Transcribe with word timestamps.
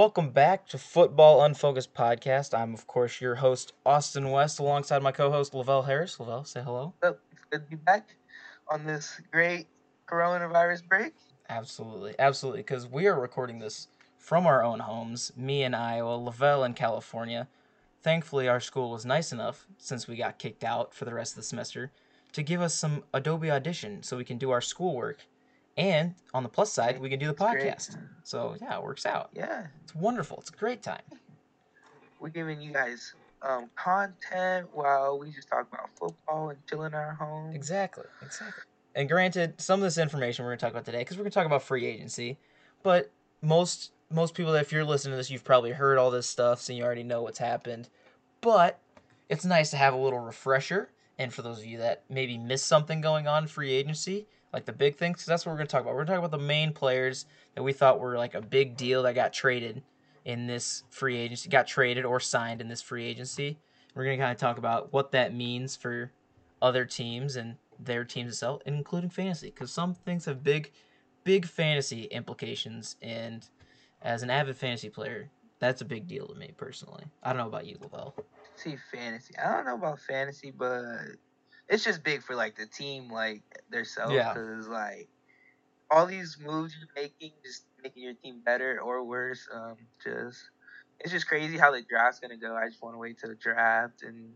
welcome 0.00 0.30
back 0.30 0.66
to 0.66 0.78
Football 0.78 1.44
Unfocused 1.44 1.92
Podcast. 1.92 2.58
I'm, 2.58 2.72
of 2.72 2.86
course, 2.86 3.20
your 3.20 3.34
host, 3.34 3.74
Austin 3.84 4.30
West, 4.30 4.58
alongside 4.58 5.02
my 5.02 5.12
co 5.12 5.30
host, 5.30 5.52
Lavelle 5.52 5.82
Harris. 5.82 6.18
Lavelle, 6.18 6.42
say 6.42 6.62
hello. 6.62 6.94
It's 7.02 7.18
good 7.50 7.64
to 7.64 7.68
be 7.68 7.76
back 7.76 8.16
on 8.70 8.86
this 8.86 9.20
great 9.30 9.66
coronavirus 10.06 10.88
break. 10.88 11.12
Absolutely, 11.50 12.14
absolutely, 12.18 12.60
because 12.60 12.86
we 12.86 13.08
are 13.08 13.20
recording 13.20 13.58
this 13.58 13.88
from 14.16 14.46
our 14.46 14.64
own 14.64 14.78
homes, 14.78 15.32
me 15.36 15.64
in 15.64 15.74
Iowa, 15.74 16.16
Lavelle 16.16 16.64
in 16.64 16.72
California. 16.72 17.46
Thankfully, 18.02 18.48
our 18.48 18.58
school 18.58 18.90
was 18.90 19.04
nice 19.04 19.32
enough, 19.32 19.66
since 19.76 20.08
we 20.08 20.16
got 20.16 20.38
kicked 20.38 20.64
out 20.64 20.94
for 20.94 21.04
the 21.04 21.12
rest 21.12 21.32
of 21.32 21.36
the 21.36 21.42
semester, 21.42 21.92
to 22.32 22.42
give 22.42 22.62
us 22.62 22.74
some 22.74 23.04
Adobe 23.12 23.50
Audition 23.50 24.02
so 24.02 24.16
we 24.16 24.24
can 24.24 24.38
do 24.38 24.50
our 24.50 24.62
schoolwork. 24.62 25.26
And 25.76 26.14
on 26.34 26.42
the 26.42 26.48
plus 26.48 26.72
side, 26.72 27.00
we 27.00 27.08
can 27.08 27.18
do 27.18 27.26
the 27.26 27.32
It's 27.32 27.40
great. 27.40 27.62
podcast. 27.62 27.96
So, 28.22 28.56
yeah, 28.60 28.76
it 28.76 28.82
works 28.82 29.06
out. 29.06 29.30
Yeah, 29.34 29.66
It's 29.84 29.94
wonderful. 29.94 30.38
It's 30.40 30.50
a 30.50 30.52
great 30.56 30.82
time. 30.82 31.02
we're 32.18 32.28
giving 32.28 32.60
you 32.60 32.72
guys 32.72 33.14
um, 33.42 33.70
content 33.76 34.68
while 34.72 35.18
we 35.18 35.30
just 35.30 35.48
talk 35.48 35.66
about 35.72 35.88
football 35.98 36.50
and 36.50 36.58
chilling 36.68 36.92
our 36.94 37.14
home. 37.14 37.54
Exactly, 37.54 38.04
exactly. 38.22 38.62
And 38.94 39.08
granted, 39.08 39.60
some 39.60 39.80
of 39.80 39.84
this 39.84 39.96
information 39.98 40.44
we're 40.44 40.50
going 40.50 40.58
to 40.58 40.64
talk 40.66 40.72
about 40.72 40.84
today, 40.84 40.98
because 40.98 41.16
we're 41.16 41.22
going 41.22 41.30
to 41.30 41.34
talk 41.34 41.46
about 41.46 41.62
free 41.62 41.86
agency, 41.86 42.38
but 42.82 43.10
most 43.40 43.92
most 44.12 44.34
people, 44.34 44.52
if 44.54 44.72
you're 44.72 44.84
listening 44.84 45.12
to 45.12 45.16
this, 45.16 45.30
you've 45.30 45.44
probably 45.44 45.70
heard 45.70 45.96
all 45.96 46.10
this 46.10 46.26
stuff, 46.26 46.60
so 46.60 46.72
you 46.72 46.82
already 46.82 47.04
know 47.04 47.22
what's 47.22 47.38
happened. 47.38 47.88
But 48.40 48.80
it's 49.28 49.44
nice 49.44 49.70
to 49.70 49.76
have 49.76 49.94
a 49.94 49.96
little 49.96 50.18
refresher, 50.18 50.90
and 51.18 51.32
for 51.32 51.42
those 51.42 51.58
of 51.60 51.64
you 51.64 51.78
that 51.78 52.02
maybe 52.10 52.36
missed 52.36 52.66
something 52.66 53.00
going 53.00 53.28
on 53.28 53.46
free 53.46 53.72
agency, 53.72 54.26
like 54.52 54.64
the 54.64 54.72
big 54.72 54.96
things, 54.96 55.18
'cause 55.18 55.26
that's 55.26 55.46
what 55.46 55.52
we're 55.52 55.58
going 55.58 55.68
to 55.68 55.72
talk 55.72 55.82
about. 55.82 55.90
We're 55.94 56.04
going 56.04 56.08
to 56.08 56.12
talk 56.14 56.18
about 56.24 56.38
the 56.38 56.44
main 56.44 56.72
players 56.72 57.26
that 57.54 57.62
we 57.62 57.72
thought 57.72 58.00
were 58.00 58.16
like 58.16 58.34
a 58.34 58.40
big 58.40 58.76
deal 58.76 59.02
that 59.04 59.14
got 59.14 59.32
traded 59.32 59.82
in 60.24 60.46
this 60.46 60.84
free 60.90 61.16
agency, 61.16 61.48
got 61.48 61.66
traded 61.66 62.04
or 62.04 62.20
signed 62.20 62.60
in 62.60 62.68
this 62.68 62.82
free 62.82 63.04
agency. 63.04 63.58
We're 63.94 64.04
going 64.04 64.18
to 64.18 64.22
kind 64.22 64.32
of 64.32 64.38
talk 64.38 64.58
about 64.58 64.92
what 64.92 65.12
that 65.12 65.34
means 65.34 65.76
for 65.76 66.12
other 66.62 66.84
teams 66.84 67.36
and 67.36 67.56
their 67.78 68.04
teams 68.04 68.30
itself, 68.32 68.60
including 68.66 69.10
fantasy, 69.10 69.48
because 69.50 69.72
some 69.72 69.94
things 69.94 70.26
have 70.26 70.42
big, 70.42 70.72
big 71.24 71.46
fantasy 71.46 72.04
implications. 72.04 72.96
And 73.00 73.48
as 74.02 74.22
an 74.22 74.30
avid 74.30 74.56
fantasy 74.56 74.90
player, 74.90 75.30
that's 75.58 75.80
a 75.80 75.84
big 75.84 76.06
deal 76.06 76.26
to 76.28 76.34
me 76.34 76.52
personally. 76.56 77.04
I 77.22 77.30
don't 77.32 77.38
know 77.38 77.46
about 77.46 77.66
you, 77.66 77.78
Lavelle. 77.80 78.14
See 78.56 78.76
fantasy. 78.92 79.36
I 79.38 79.56
don't 79.56 79.64
know 79.64 79.74
about 79.74 80.00
fantasy, 80.00 80.50
but 80.50 81.16
it's 81.70 81.84
just 81.84 82.02
big 82.02 82.22
for 82.22 82.34
like 82.34 82.56
the 82.56 82.66
team, 82.66 83.10
like 83.10 83.42
themselves, 83.70 84.12
Yeah. 84.12 84.34
because 84.34 84.68
like 84.68 85.08
all 85.90 86.04
these 86.06 86.36
moves 86.44 86.74
you're 86.78 86.88
making, 87.02 87.32
just 87.44 87.64
making 87.82 88.02
your 88.02 88.14
team 88.14 88.42
better 88.44 88.80
or 88.82 89.04
worse. 89.04 89.48
Um, 89.52 89.76
just 90.02 90.38
it's 90.98 91.12
just 91.12 91.26
crazy 91.26 91.56
how 91.56 91.70
the 91.70 91.82
draft's 91.88 92.20
gonna 92.20 92.36
go. 92.36 92.54
I 92.56 92.68
just 92.68 92.82
want 92.82 92.94
to 92.94 92.98
wait 92.98 93.18
till 93.18 93.30
the 93.30 93.36
draft 93.36 94.02
and 94.02 94.32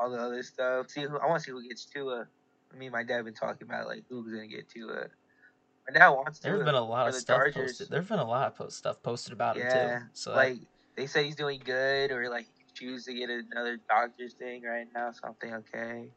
all 0.00 0.10
the 0.10 0.18
other 0.18 0.42
stuff. 0.42 0.90
See 0.90 1.02
who 1.02 1.18
I 1.18 1.26
want 1.26 1.40
to 1.40 1.44
see 1.44 1.50
who 1.50 1.66
gets 1.66 1.86
Tua. 1.86 2.28
Me 2.76 2.86
and 2.86 2.92
my 2.92 3.02
dad 3.02 3.24
been 3.24 3.34
talking 3.34 3.66
about 3.66 3.86
like 3.86 4.04
who's 4.08 4.32
gonna 4.32 4.46
get 4.46 4.68
Tua. 4.68 5.06
My 5.88 5.98
dad 5.98 6.08
wants 6.10 6.38
Tua. 6.38 6.52
There's 6.52 6.64
been 6.64 6.74
a 6.76 6.84
lot 6.84 7.08
of 7.08 7.14
stuff 7.14 7.36
Chargers. 7.38 7.54
posted. 7.54 7.88
There's 7.90 8.08
been 8.08 8.18
a 8.20 8.28
lot 8.28 8.46
of 8.46 8.56
post 8.56 8.76
stuff 8.78 9.02
posted 9.02 9.32
about 9.32 9.56
him 9.56 9.66
too. 9.70 10.06
So 10.12 10.32
like 10.32 10.58
they 10.96 11.06
said 11.06 11.24
he's 11.24 11.36
doing 11.36 11.60
good, 11.64 12.12
or 12.12 12.28
like 12.28 12.46
he 12.56 12.64
choose 12.74 13.04
to 13.06 13.14
get 13.14 13.28
another 13.30 13.78
doctor's 13.88 14.34
thing 14.34 14.62
right 14.62 14.86
now. 14.94 15.10
So 15.12 15.20
I'm 15.24 15.34
thinking, 15.40 15.58
okay, 15.74 16.10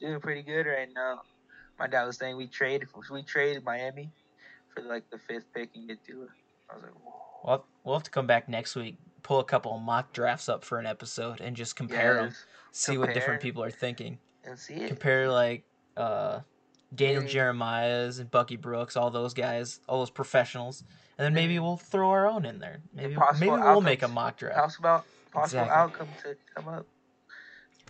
doing 0.00 0.20
pretty 0.20 0.42
good 0.42 0.66
right 0.66 0.88
now. 0.94 1.22
My 1.78 1.86
dad 1.86 2.04
was 2.04 2.16
saying 2.16 2.36
we 2.36 2.46
traded, 2.46 2.88
we 3.10 3.22
traded 3.22 3.64
Miami 3.64 4.10
for 4.74 4.82
like 4.82 5.08
the 5.10 5.18
fifth 5.18 5.52
pick 5.54 5.70
and 5.74 5.88
get 5.88 6.04
to 6.06 6.22
it. 6.24 6.28
I 6.70 6.74
was 6.74 6.82
like, 6.84 6.92
whoa. 7.04 7.12
we'll, 7.44 7.64
we'll 7.84 7.94
have 7.96 8.02
to 8.04 8.10
come 8.10 8.26
back 8.26 8.48
next 8.48 8.76
week, 8.76 8.96
pull 9.22 9.40
a 9.40 9.44
couple 9.44 9.74
of 9.74 9.82
mock 9.82 10.12
drafts 10.12 10.48
up 10.48 10.64
for 10.64 10.78
an 10.78 10.86
episode, 10.86 11.40
and 11.40 11.56
just 11.56 11.76
compare 11.76 12.14
them, 12.14 12.32
see 12.70 12.98
what 12.98 13.12
different 13.14 13.42
people 13.42 13.62
are 13.62 13.70
thinking. 13.70 14.18
and 14.44 14.58
see 14.58 14.74
it. 14.74 14.88
compare 14.88 15.30
like 15.30 15.64
uh 15.96 16.40
Daniel 16.94 17.22
Maybe- 17.22 17.32
Jeremiah's 17.32 18.18
and 18.18 18.30
Bucky 18.30 18.56
Brooks, 18.56 18.96
all 18.96 19.10
those 19.10 19.34
guys, 19.34 19.80
all 19.88 19.98
those 20.00 20.10
professionals, 20.10 20.84
and 21.18 21.24
then 21.24 21.32
maybe 21.34 21.58
we'll 21.58 21.76
throw 21.78 22.10
our 22.10 22.26
own 22.28 22.44
in 22.44 22.58
there. 22.58 22.80
Maybe 22.94 23.16
maybe 23.40 23.50
we'll 23.50 23.80
make 23.80 24.02
a 24.02 24.08
mock 24.08 24.36
draft. 24.38 24.56
Possible 24.56 25.04
possible 25.32 25.62
Exactly. 25.62 25.70
outcome 25.74 26.08
to 26.22 26.36
come 26.54 26.68
up. 26.68 26.86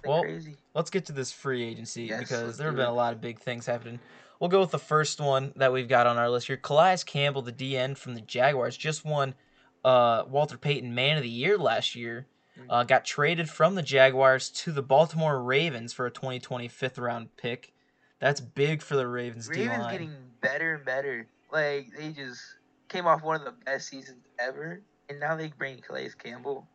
Well, 0.08 0.22
crazy. 0.22 0.56
Let's 0.74 0.90
get 0.90 1.06
to 1.06 1.12
this 1.12 1.32
free 1.32 1.62
agency 1.64 2.04
Yes, 2.04 2.20
because 2.20 2.56
there 2.56 2.68
have 2.68 2.76
been 2.76 2.86
it. 2.86 2.90
a 2.90 2.94
lot 2.94 3.12
of 3.12 3.20
big 3.20 3.38
things 3.38 3.66
happening. 3.66 4.00
We'll 4.40 4.50
go 4.50 4.60
with 4.60 4.72
the 4.72 4.78
first 4.78 5.20
one 5.20 5.52
that 5.56 5.72
we've 5.72 5.88
got 5.88 6.06
on 6.06 6.18
our 6.18 6.28
list 6.28 6.48
here. 6.48 6.56
Calais 6.56 6.98
Campbell, 7.06 7.42
the 7.42 7.52
DN 7.52 7.96
from 7.96 8.14
the 8.14 8.20
Jaguars, 8.20 8.76
just 8.76 9.04
won 9.04 9.34
uh, 9.84 10.24
Walter 10.28 10.58
Payton 10.58 10.94
Man 10.94 11.16
of 11.16 11.22
the 11.22 11.28
Year 11.28 11.56
last 11.56 11.94
year. 11.94 12.26
Mm. 12.58 12.66
Uh, 12.68 12.82
got 12.84 13.04
traded 13.04 13.48
from 13.48 13.76
the 13.76 13.82
Jaguars 13.82 14.50
to 14.50 14.72
the 14.72 14.82
Baltimore 14.82 15.42
Ravens 15.42 15.92
for 15.92 16.06
a 16.06 16.10
2020 16.10 16.68
fifth 16.68 16.98
round 16.98 17.34
pick. 17.36 17.72
That's 18.18 18.41
big 18.41 18.82
for 18.82 18.96
the 18.96 19.06
Ravens 19.06 19.48
Ravens 19.48 19.78
line. 19.78 19.92
getting 19.92 20.14
better 20.41 20.74
and 20.74 20.84
better. 20.84 21.26
Like 21.52 21.88
they 21.96 22.10
just 22.10 22.41
came 22.88 23.06
off 23.06 23.22
one 23.22 23.36
of 23.36 23.44
the 23.44 23.54
best 23.64 23.88
seasons 23.88 24.24
ever, 24.38 24.80
and 25.08 25.18
now 25.20 25.34
they 25.36 25.48
bring 25.56 25.78
Calais 25.78 26.10
Campbell. 26.22 26.66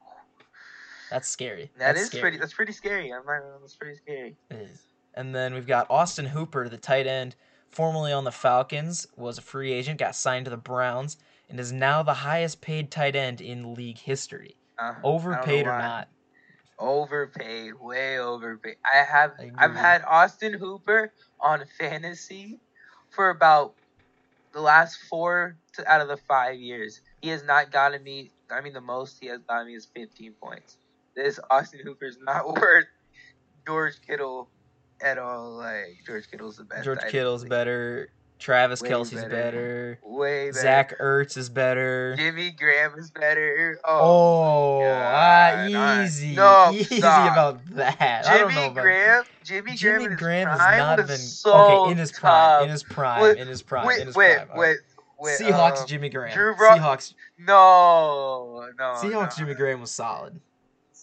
That's 1.10 1.28
scary. 1.28 1.72
That 1.78 1.94
That's 1.94 2.02
is 2.02 2.08
scary. 2.08 2.22
pretty. 2.22 2.38
That's 2.38 2.54
pretty 2.54 2.74
scary. 2.74 3.14
I'm 3.14 3.26
not. 3.26 3.42
That's 3.62 3.76
pretty 3.76 3.98
scary. 3.98 4.36
It 4.50 4.56
is. 4.56 4.82
And 5.14 5.34
then 5.34 5.54
we've 5.54 5.68
got 5.68 5.90
Austin 5.90 6.26
Hooper, 6.26 6.70
the 6.70 6.78
tight 6.78 7.08
end, 7.08 7.36
formerly 7.72 8.12
on 8.12 8.24
the 8.24 8.32
Falcons, 8.32 9.08
was 9.16 9.38
a 9.38 9.42
free 9.42 9.74
agent, 9.74 10.00
got 10.00 10.16
signed 10.16 10.46
to 10.46 10.52
the 10.52 10.58
Browns, 10.58 11.18
and 11.50 11.60
is 11.60 11.72
now 11.72 12.04
the 12.04 12.14
highest 12.14 12.62
paid 12.62 12.92
tight 12.92 13.16
end 13.16 13.42
in 13.42 13.74
league 13.74 13.98
history. 13.98 14.56
Uh, 14.78 14.94
Overpaid 15.04 15.66
or 15.66 15.78
not. 15.78 16.10
Overpaid, 16.78 17.74
way 17.82 18.20
overpaid. 18.20 18.76
I 18.86 18.98
have. 19.04 19.32
I 19.40 19.50
I've 19.58 19.76
had 19.76 20.04
Austin 20.08 20.54
Hooper 20.54 21.12
on 21.40 21.64
fantasy 21.80 22.60
for 23.10 23.32
about 23.32 23.74
the 24.54 24.62
last 24.62 25.00
four 25.10 25.56
to, 25.74 25.92
out 25.92 26.02
of 26.02 26.08
the 26.08 26.18
five 26.18 26.60
years. 26.60 27.02
He 27.22 27.30
has 27.30 27.44
not 27.44 27.72
gotten 27.72 28.04
me. 28.04 28.30
I 28.52 28.62
mean, 28.62 28.74
the 28.74 28.82
most 28.82 29.18
he 29.20 29.28
has 29.28 29.40
gotten 29.42 29.68
me 29.68 29.76
is 29.76 29.88
15 29.96 30.34
points. 30.34 30.78
This 31.18 31.40
Austin 31.50 31.80
Hooper 31.84 32.06
is 32.06 32.20
not 32.22 32.48
worth 32.62 32.86
George 33.66 33.96
Kittle 34.06 34.50
at 35.02 35.18
all. 35.18 35.50
Like 35.58 35.98
George 36.06 36.30
Kittle's 36.30 36.58
the 36.58 36.64
best. 36.64 36.86
George 36.86 37.00
Kittle's 37.10 37.44
better. 37.44 38.10
Travis 38.38 38.84
Way 38.84 38.90
Kelsey's 38.90 39.22
better. 39.22 39.30
better. 39.32 40.00
Way 40.04 40.50
better. 40.52 40.62
Zach 40.62 41.00
Ertz 41.00 41.38
is 41.38 41.50
better. 41.50 42.14
Jimmy 42.20 42.52
Graham 42.52 42.94
is 43.00 43.10
better. 43.10 43.80
Oh, 43.84 44.82
Oh. 44.84 44.84
I- 44.84 46.04
easy. 46.06 46.36
No, 46.36 46.70
easy 46.74 46.98
stop. 47.00 47.32
about 47.32 47.66
that. 47.72 48.26
Jimmy 48.26 48.70
Graham. 48.76 49.24
Jimmy, 49.44 49.74
Jimmy 49.76 50.04
Graham, 50.06 50.18
Graham 50.18 50.48
has 50.50 50.78
not 50.78 50.98
been 51.08 51.18
so 51.18 51.52
okay 51.86 51.92
in 51.94 51.98
his 51.98 52.12
prime. 52.12 52.22
tough. 52.32 52.64
In 52.66 52.70
his 52.70 52.84
prime. 52.84 53.22
Wait, 53.24 53.38
in 53.40 53.48
his 53.48 53.64
prime. 53.64 53.88
wait, 53.88 54.02
in 54.02 54.06
his 54.08 54.16
prime. 54.16 54.48
All 54.54 54.60
wait, 54.60 54.78
wait. 55.20 55.40
Seahawks 55.40 55.82
um, 55.82 55.88
Jimmy 55.88 56.10
Graham. 56.10 56.32
Drew 56.36 56.56
Bro- 56.56 56.70
Seahawks 56.78 57.16
No, 57.40 58.70
no. 58.78 58.84
Seahawks 59.02 59.12
no. 59.12 59.30
Jimmy 59.36 59.56
Graham 59.56 59.82
was 59.82 59.90
solid. 59.90 60.40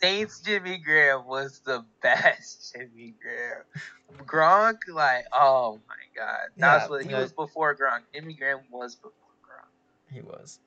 Saints 0.01 0.41
Jimmy 0.41 0.79
Graham 0.79 1.27
was 1.27 1.61
the 1.61 1.85
best 2.03 2.75
Jimmy 2.75 3.15
Graham. 3.23 3.63
Gronk, 4.27 4.79
like, 4.89 5.25
oh 5.33 5.81
my 5.89 5.95
god, 6.17 6.49
that's 6.57 6.85
Yeah, 6.85 6.89
what 6.91 7.05
he 7.05 7.11
yeah. 7.11 7.21
was 7.21 7.33
before 7.33 7.75
Gronk. 7.77 8.01
Jimmy 8.13 8.35
Graham 8.35 8.61
was 8.71 8.95
before 8.97 9.13
Gronk. 9.43 10.13
He 10.15 10.21
was 10.21 10.59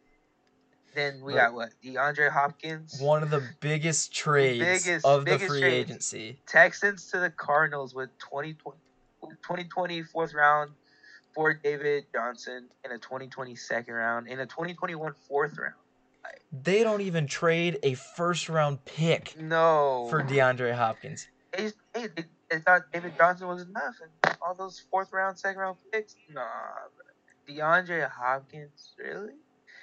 Then 0.95 1.21
we 1.21 1.33
But- 1.33 1.39
got 1.39 1.53
what? 1.53 1.69
DeAndre 1.83 2.31
Hopkins. 2.31 2.99
one 2.99 3.21
of 3.23 3.29
the 3.29 3.43
biggest 3.59 4.13
trades 4.13 4.59
biggest- 4.85 5.05
of 5.05 5.21
the 5.25 5.31
biggest 5.31 5.49
free 5.49 5.59
trades. 5.61 5.89
agency. 5.89 6.41
Texans 6.47 7.11
to 7.11 7.19
the 7.19 7.29
Cardinals 7.29 7.93
with 7.93 8.09
2020, 8.19 8.77
2020 9.43 10.03
fourth 10.03 10.33
round 10.33 10.71
for 11.35 11.53
David 11.53 12.05
Johnson 12.13 12.67
in 12.83 12.91
a 12.91 12.97
2020 12.97 13.55
second 13.55 13.93
round 13.93 14.27
in 14.27 14.39
a 14.39 14.45
2021 14.47 15.13
fourth 15.27 15.57
round. 15.57 15.75
They 16.51 16.83
don't 16.83 17.01
even 17.01 17.27
trade 17.27 17.79
a 17.83 17.93
first 17.93 18.49
round 18.49 18.83
pick 18.85 19.39
No. 19.39 20.07
for 20.09 20.21
DeAndre 20.23 20.73
Hopkins. 20.75 21.27
They, 21.55 21.71
they, 21.93 22.07
they, 22.49 22.59
thought 22.59 22.83
David 22.93 23.13
Johnson 23.17 23.47
was 23.47 23.63
enough 23.63 23.95
and 24.01 24.35
all 24.41 24.53
those 24.55 24.79
fourth 24.91 25.11
round, 25.11 25.37
second 25.37 25.59
round 25.59 25.77
picks. 25.91 26.15
Nah. 26.33 26.41
DeAndre 27.47 28.09
Hopkins, 28.09 28.93
really? 28.97 29.33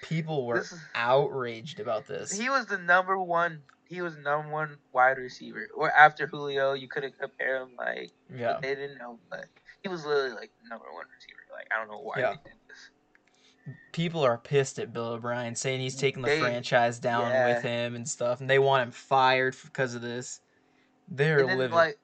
People 0.02 0.46
were 0.46 0.58
is- 0.60 0.74
outraged 0.94 1.80
about 1.80 2.06
this. 2.06 2.32
He 2.32 2.48
was 2.50 2.66
the 2.66 2.78
number 2.78 3.18
one. 3.18 3.62
He 3.86 4.00
was 4.02 4.16
number 4.16 4.50
one 4.50 4.76
wide 4.92 5.18
receiver. 5.18 5.68
Or 5.74 5.90
after 5.90 6.26
Julio, 6.26 6.72
you 6.72 6.88
couldn't 6.88 7.18
compare 7.18 7.62
him 7.62 7.70
like 7.78 8.10
Yeah. 8.34 8.58
they 8.60 8.74
didn't 8.74 8.98
know, 8.98 9.18
but 9.30 9.46
he 9.82 9.88
was 9.88 10.04
literally 10.04 10.34
like 10.34 10.50
the 10.62 10.68
number 10.68 10.86
one 10.92 11.04
receiver. 11.14 11.40
Like 11.52 11.68
I 11.72 11.78
don't 11.78 11.88
know 11.88 12.00
why 12.00 12.14
Yeah. 12.18 12.30
they 12.30 12.50
did. 12.50 12.52
People 13.92 14.22
are 14.22 14.36
pissed 14.36 14.78
at 14.78 14.92
Bill 14.92 15.06
O'Brien, 15.06 15.54
saying 15.54 15.80
he's 15.80 15.96
taking 15.96 16.22
the 16.22 16.28
They- 16.28 16.40
franchise 16.40 16.98
down 16.98 17.30
yeah. 17.30 17.54
with 17.54 17.62
him 17.62 17.94
and 17.94 18.08
stuff, 18.08 18.40
and 18.40 18.50
they 18.50 18.58
want 18.58 18.82
him 18.82 18.90
fired 18.90 19.56
because 19.64 19.94
of 19.94 20.02
this. 20.02 20.40
They're 21.08 21.40
and 21.40 21.48
then 21.48 21.58
livid. 21.58 21.74
like 21.74 21.98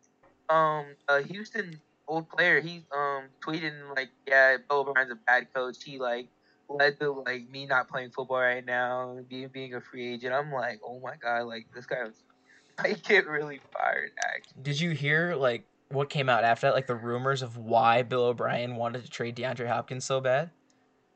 um 0.48 0.86
a 1.08 1.22
Houston 1.22 1.80
old 2.06 2.28
player, 2.28 2.60
he 2.60 2.84
um 2.94 3.24
tweeted 3.40 3.72
like, 3.96 4.10
yeah, 4.26 4.56
Bill 4.68 4.80
O'Brien's 4.80 5.10
a 5.10 5.16
bad 5.26 5.52
coach. 5.54 5.82
He 5.82 5.98
like 5.98 6.28
led 6.68 6.98
to 7.00 7.10
like 7.26 7.48
me 7.50 7.66
not 7.66 7.88
playing 7.88 8.10
football 8.10 8.38
right 8.40 8.64
now, 8.64 9.18
being 9.28 9.48
being 9.48 9.74
a 9.74 9.80
free 9.80 10.14
agent. 10.14 10.32
I'm 10.34 10.52
like, 10.52 10.80
oh 10.84 11.00
my 11.00 11.16
god, 11.16 11.42
like 11.44 11.66
this 11.74 11.86
guy 11.86 12.04
was. 12.04 12.22
I 12.78 12.92
get 12.92 13.26
really 13.26 13.60
fired. 13.76 14.12
Actually, 14.24 14.62
Did 14.62 14.80
you 14.80 14.90
hear 14.92 15.34
like 15.34 15.64
what 15.90 16.08
came 16.08 16.28
out 16.28 16.44
after 16.44 16.68
that? 16.68 16.74
Like 16.74 16.86
the 16.86 16.94
rumors 16.94 17.42
of 17.42 17.56
why 17.56 18.02
Bill 18.02 18.24
O'Brien 18.24 18.76
wanted 18.76 19.04
to 19.04 19.10
trade 19.10 19.36
DeAndre 19.36 19.66
Hopkins 19.68 20.04
so 20.04 20.20
bad. 20.20 20.50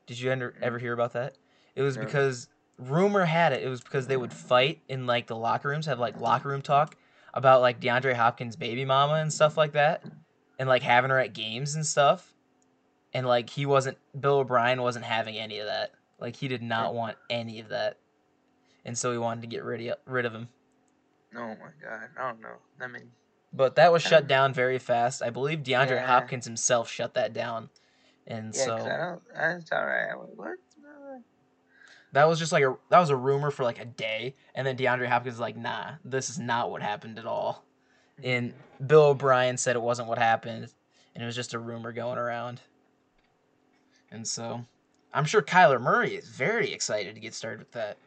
Did 0.07 0.19
you 0.19 0.31
ever, 0.31 0.53
ever 0.61 0.79
hear 0.79 0.93
about 0.93 1.13
that? 1.13 1.35
It 1.75 1.81
was 1.81 1.97
because 1.97 2.47
rumor 2.77 3.25
had 3.25 3.53
it. 3.53 3.63
It 3.63 3.69
was 3.69 3.81
because 3.81 4.07
they 4.07 4.17
would 4.17 4.31
mm. 4.31 4.33
fight 4.33 4.81
in 4.87 5.05
like 5.05 5.27
the 5.27 5.35
locker 5.35 5.69
rooms, 5.69 5.85
have 5.85 5.99
like 5.99 6.19
locker 6.19 6.49
room 6.49 6.61
talk 6.61 6.95
about 7.33 7.61
like 7.61 7.79
DeAndre 7.79 8.13
Hopkins' 8.13 8.55
baby 8.55 8.85
mama 8.85 9.15
and 9.15 9.31
stuff 9.31 9.57
like 9.57 9.73
that, 9.73 10.03
and 10.57 10.69
like 10.69 10.83
having 10.83 11.11
her 11.11 11.19
at 11.19 11.33
games 11.33 11.75
and 11.75 11.85
stuff. 11.85 12.33
And 13.13 13.25
like 13.25 13.49
he 13.49 13.65
wasn't 13.65 13.97
Bill 14.19 14.39
O'Brien 14.39 14.81
wasn't 14.81 15.05
having 15.05 15.37
any 15.37 15.59
of 15.59 15.67
that. 15.67 15.91
Like 16.19 16.35
he 16.35 16.47
did 16.47 16.61
not 16.61 16.93
want 16.93 17.17
any 17.29 17.59
of 17.59 17.69
that, 17.69 17.97
and 18.83 18.97
so 18.97 19.11
he 19.11 19.17
wanted 19.17 19.41
to 19.41 19.47
get 19.47 19.63
rid 19.63 19.85
of 19.87 19.97
rid 20.05 20.25
of 20.25 20.33
him. 20.33 20.49
oh 21.35 21.47
my 21.47 21.71
god, 21.81 22.09
I 22.17 22.27
don't 22.27 22.41
know. 22.41 22.55
I 22.81 22.87
mean, 22.87 23.11
But 23.53 23.75
that 23.75 23.91
was 23.91 24.01
shut 24.01 24.27
down 24.27 24.53
very 24.53 24.79
fast. 24.79 25.21
I 25.21 25.29
believe 25.29 25.59
DeAndre 25.59 25.91
Yeah. 25.91 26.05
Hopkins 26.05 26.45
himself 26.45 26.89
shut 26.89 27.13
that 27.13 27.33
down. 27.33 27.69
And 28.27 28.55
yeah, 28.55 28.65
so 28.65 28.75
I 28.75 28.97
don't. 28.97 29.21
That's 29.33 29.71
all 29.71 29.85
right. 29.85 30.09
I'm 30.11 30.19
like, 30.19 30.29
what? 30.35 30.57
That 32.11 32.29
was 32.29 32.39
just 32.39 32.53
like 32.53 32.63
a 32.63 32.77
that 32.89 32.99
was 32.99 33.09
a 33.09 33.15
rumor 33.15 33.51
for 33.51 33.63
like 33.63 33.77
a 33.79 33.83
day 33.85 34.35
and 34.55 34.65
then 34.65 34.77
DeAndre 34.77 35.07
Hopkins 35.07 35.33
was 35.33 35.39
like, 35.41 35.57
"Nah, 35.57 35.95
this 36.05 36.29
is 36.29 36.39
not 36.39 36.71
what 36.71 36.81
happened 36.81 37.19
at 37.19 37.25
all." 37.25 37.65
Mm-hmm. 38.19 38.29
And 38.29 38.53
Bill 38.87 39.03
O'Brien 39.07 39.57
said 39.57 39.75
it 39.75 39.81
wasn't 39.81 40.07
what 40.07 40.17
happened 40.17 40.69
and 41.13 41.21
it 41.21 41.25
was 41.25 41.35
just 41.35 41.53
a 41.53 41.59
rumor 41.59 41.91
going 41.91 42.17
around. 42.17 42.61
And 44.11 44.25
so 44.25 44.63
I'm 45.13 45.25
sure 45.25 45.41
Kyler 45.41 45.81
Murray 45.81 46.15
is 46.15 46.29
very 46.29 46.71
excited 46.71 47.15
to 47.15 47.21
get 47.21 47.33
started 47.33 47.59
with 47.59 47.71
that 47.73 47.97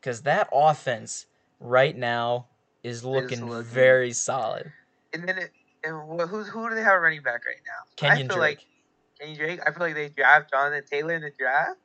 cuz 0.00 0.22
that 0.22 0.48
offense 0.52 1.26
right 1.60 1.96
now 1.96 2.46
is 2.82 3.04
looking 3.04 3.46
looking- 3.46 3.62
very 3.70 4.12
solid. 4.12 4.72
And 5.12 5.28
then 5.28 5.38
it. 5.38 5.52
And 5.84 6.20
wh- 6.20 6.28
who's 6.28 6.48
who 6.48 6.68
do 6.68 6.74
they 6.74 6.82
have 6.82 7.00
running 7.00 7.22
back 7.22 7.42
right 7.46 7.62
now? 7.64 8.08
I 8.08 8.16
feel 8.16 8.26
Drake. 8.26 8.38
like 8.38 8.66
Kenny 9.22 9.36
Drake. 9.36 9.60
I 9.66 9.70
feel 9.70 9.80
like 9.86 9.94
they 9.94 10.08
draft 10.08 10.50
Jonathan 10.50 10.82
Taylor 10.90 11.14
in 11.14 11.22
the 11.22 11.30
draft. 11.38 11.78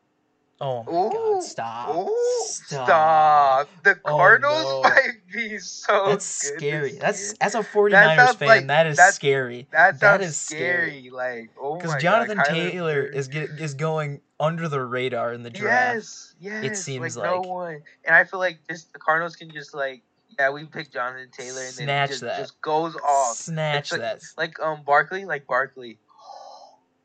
oh 0.59 0.81
Ooh, 0.89 1.11
god, 1.35 1.43
stop. 1.43 1.95
Ooh, 1.95 2.43
stop. 2.45 2.87
stop. 2.87 3.69
The 3.83 3.99
Oh, 4.05 4.17
Cardinals 4.17 4.63
no. 4.63 4.81
might 4.83 5.11
be 5.31 5.57
so 5.59 6.07
That's 6.09 6.25
scary. 6.25 6.93
That's 6.93 7.33
as 7.33 7.53
a 7.55 7.59
49ers 7.59 8.15
sounds 8.15 8.35
fan, 8.37 8.47
like- 8.47 8.67
that 8.67 8.87
is 8.87 8.97
that's- 8.97 9.15
scary. 9.15 9.67
that 9.71 9.99
that 9.99 10.21
sounds 10.21 10.35
scary. 10.35 10.89
scary. 11.01 11.09
Like 11.11 11.51
oh 11.61 11.75
Because 11.75 11.91
my 11.91 11.99
Jonathan 11.99 12.37
God, 12.37 12.45
Taylor 12.47 13.03
is 13.03 13.27
get, 13.27 13.49
is 13.51 13.75
going 13.75 14.21
under 14.39 14.67
the 14.67 14.83
radar 14.83 15.33
in 15.33 15.43
the 15.43 15.49
draft. 15.51 15.95
Yes, 15.95 16.35
yes. 16.39 16.63
It 16.63 16.75
seems 16.77 17.15
like, 17.17 17.29
no 17.29 17.41
one. 17.41 17.81
And 18.05 18.15
I 18.15 18.23
feel 18.23 18.39
like 18.39 18.59
just 18.69 18.91
the 18.93 18.99
Cardinals 18.99 19.35
can 19.35 19.51
just 19.51 19.73
like 19.75 20.01
yeah, 20.39 20.51
we 20.51 20.65
picked 20.65 20.93
Jonathan 20.93 21.29
Taylor 21.31 21.61
and 21.61 21.73
then 21.75 21.85
Snatch 21.85 22.09
it 22.09 22.13
just, 22.13 22.21
that. 22.21 22.37
just 22.39 22.61
goes 22.61 22.95
off. 22.97 23.35
Snatch 23.35 23.91
like- 23.91 24.01
that. 24.01 24.21
Like 24.37 24.59
um 24.59 24.81
Barkley, 24.83 25.25
like 25.25 25.45
Barkley. 25.45 25.99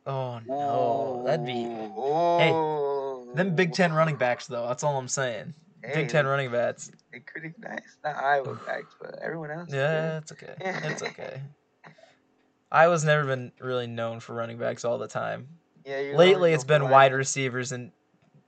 Oh 0.07 0.41
no, 0.47 1.23
that'd 1.25 1.47
be 1.47 1.65
oh, 1.97 2.39
oh, 2.41 3.29
them 3.35 3.55
Big 3.55 3.73
Ten 3.73 3.93
running 3.93 4.17
backs 4.17 4.47
though. 4.47 4.67
That's 4.67 4.83
all 4.83 4.99
I'm 4.99 5.09
saying. 5.09 5.55
Hey, 5.83 5.95
Big 5.95 6.09
Ten 6.09 6.27
running 6.27 6.51
backs. 6.51 6.91
They're 7.11 7.23
pretty 7.25 7.55
nice. 7.59 7.97
Not 8.05 8.17
Iowa 8.17 8.59
backs, 8.67 8.95
but 9.01 9.19
everyone 9.23 9.51
else. 9.51 9.69
Yeah, 9.73 10.19
it's 10.19 10.33
okay. 10.33 10.55
It's 10.61 11.03
okay. 11.03 11.43
Iowa's 12.73 13.05
never 13.05 13.25
been 13.25 13.53
really 13.61 13.87
known 13.87 14.21
for 14.21 14.35
running 14.35 14.59
backs 14.59 14.85
all 14.85 14.99
the 14.99 15.07
time. 15.07 15.47
Yeah, 15.85 16.01
you're 16.01 16.17
Lately, 16.17 16.53
it's 16.53 16.65
been 16.65 16.89
wide 16.89 17.13
receivers 17.13 17.73
and 17.73 17.93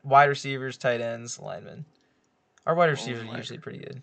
wide 0.03 0.29
receivers, 0.29 0.79
tight 0.79 1.01
ends, 1.01 1.39
linemen. 1.39 1.85
Our 2.67 2.75
wide 2.75 2.91
receivers 2.91 3.29
are 3.29 3.37
usually 3.37 3.59
pretty 3.59 3.79
good. 3.79 4.03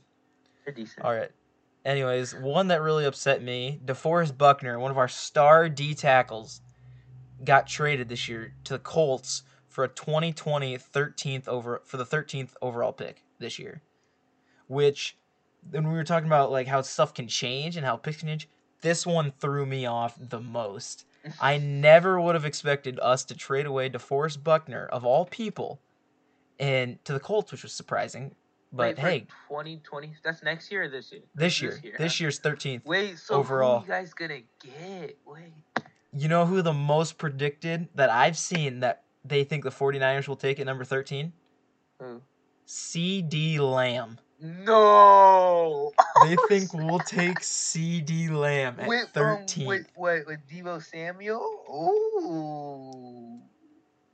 They're 0.64 0.74
decent. 0.74 1.04
All 1.06 1.14
right. 1.14 1.32
Anyways, 1.84 2.36
one 2.36 2.68
that 2.68 2.82
really 2.82 3.06
upset 3.06 3.42
me, 3.42 3.80
DeForest 3.84 4.38
Buckner, 4.38 4.78
one 4.78 4.92
of 4.92 5.00
our 5.00 5.08
star 5.08 5.68
D 5.68 5.96
tackles, 5.96 6.62
got 7.44 7.68
traded 7.68 8.10
this 8.10 8.28
year 8.28 8.54
to 8.66 8.74
the 8.74 8.80
Colts 8.80 9.44
for 9.68 9.84
a 9.84 9.88
2020 9.88 10.78
13th 10.78 11.48
over 11.48 11.82
for 11.86 11.98
the 11.98 12.06
13th 12.06 12.52
overall 12.62 12.94
pick 12.94 13.24
this 13.40 13.58
year. 13.58 13.82
Which 14.68 15.18
when 15.70 15.88
we 15.88 15.94
were 15.94 16.04
talking 16.04 16.28
about 16.28 16.52
like 16.52 16.68
how 16.68 16.82
stuff 16.82 17.14
can 17.14 17.28
change 17.28 17.78
and 17.78 17.86
how 17.86 17.98
picks 17.98 18.18
can 18.18 18.28
change, 18.28 18.50
this 18.82 19.06
one 19.06 19.32
threw 19.40 19.66
me 19.66 19.86
off 19.86 20.16
the 20.20 20.40
most. 20.40 21.06
I 21.42 21.58
never 21.58 22.20
would 22.20 22.36
have 22.36 22.46
expected 22.46 23.00
us 23.00 23.24
to 23.26 23.36
trade 23.36 23.66
away 23.66 23.90
DeForest 23.90 24.44
Buckner 24.44 24.88
of 24.88 25.06
all 25.06 25.26
people 25.26 25.80
and 26.60 27.04
to 27.06 27.14
the 27.14 27.20
Colts, 27.20 27.52
which 27.52 27.64
was 27.64 27.74
surprising. 27.74 28.36
But 28.74 28.98
Wait, 28.98 29.00
hey, 29.00 29.20
2020. 29.50 30.14
That's 30.24 30.44
next 30.44 30.72
year 30.72 30.84
or 30.84 30.88
this 30.88 31.12
year? 31.12 31.22
this 31.36 31.62
year, 31.62 31.78
this 31.98 32.18
huh? 32.18 32.24
year's 32.24 32.40
13th. 32.40 32.86
Wait, 32.86 33.20
so 33.20 33.36
overall. 33.36 33.82
you 33.82 33.88
guys 33.88 34.14
gonna 34.14 34.40
get? 34.64 35.18
Wait. 35.26 35.54
You 36.14 36.28
know 36.28 36.46
who 36.46 36.62
the 36.62 36.74
most 36.74 37.18
predicted 37.18 37.88
that 37.96 38.10
I've 38.10 38.38
seen 38.38 38.82
that 38.82 39.04
they 39.24 39.46
think 39.46 39.64
the 39.64 39.70
49ers 39.70 40.28
will 40.28 40.36
take 40.36 40.60
at 40.60 40.66
number 40.66 40.84
13? 40.84 41.32
Who? 42.00 42.22
CeeDee 42.68 43.60
Lamb. 43.60 44.20
No. 44.42 45.94
They 46.24 46.36
think 46.50 46.74
we'll 46.74 47.00
take 47.00 47.40
CeeDee 47.40 48.30
Lamb 48.30 48.76
at 48.80 48.90
Wait, 48.90 49.08
13 49.14 49.64
Um, 49.64 49.68
wait, 49.68 49.86
wait, 49.96 50.28
with 50.28 50.40
Deebo 50.50 50.84
Samuel? 50.84 51.40
Ooh. 51.70 53.40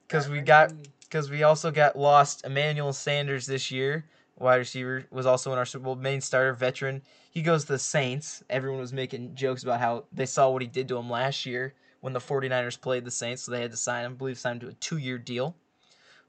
cuz 0.07 0.29
we 0.29 0.41
got 0.41 0.73
cuz 1.09 1.31
we 1.31 1.41
also 1.41 1.71
got 1.71 1.97
lost 1.97 2.45
Emmanuel 2.45 2.93
Sanders 2.93 3.47
this 3.47 3.71
year. 3.71 4.05
Wide 4.37 4.57
receiver 4.57 5.05
was 5.09 5.25
also 5.25 5.51
in 5.51 5.57
our 5.57 5.65
Super 5.65 5.85
Bowl 5.85 5.95
main 5.95 6.21
starter 6.21 6.53
veteran. 6.53 7.01
He 7.31 7.41
goes 7.41 7.65
to 7.65 7.73
the 7.73 7.79
Saints. 7.79 8.43
Everyone 8.51 8.79
was 8.79 8.93
making 8.93 9.33
jokes 9.33 9.63
about 9.63 9.79
how 9.79 10.05
they 10.11 10.27
saw 10.27 10.51
what 10.51 10.61
he 10.61 10.67
did 10.67 10.87
to 10.89 10.97
him 10.97 11.09
last 11.09 11.47
year 11.47 11.73
when 12.01 12.13
the 12.13 12.19
49ers 12.19 12.79
played 12.79 13.05
the 13.05 13.11
Saints, 13.11 13.43
so 13.43 13.51
they 13.51 13.61
had 13.61 13.71
to 13.71 13.77
sign 13.77 14.05
him. 14.05 14.13
I 14.13 14.15
believe 14.15 14.37
signed 14.37 14.61
to 14.61 14.67
a 14.69 14.73
2-year 14.73 15.17
deal. 15.17 15.55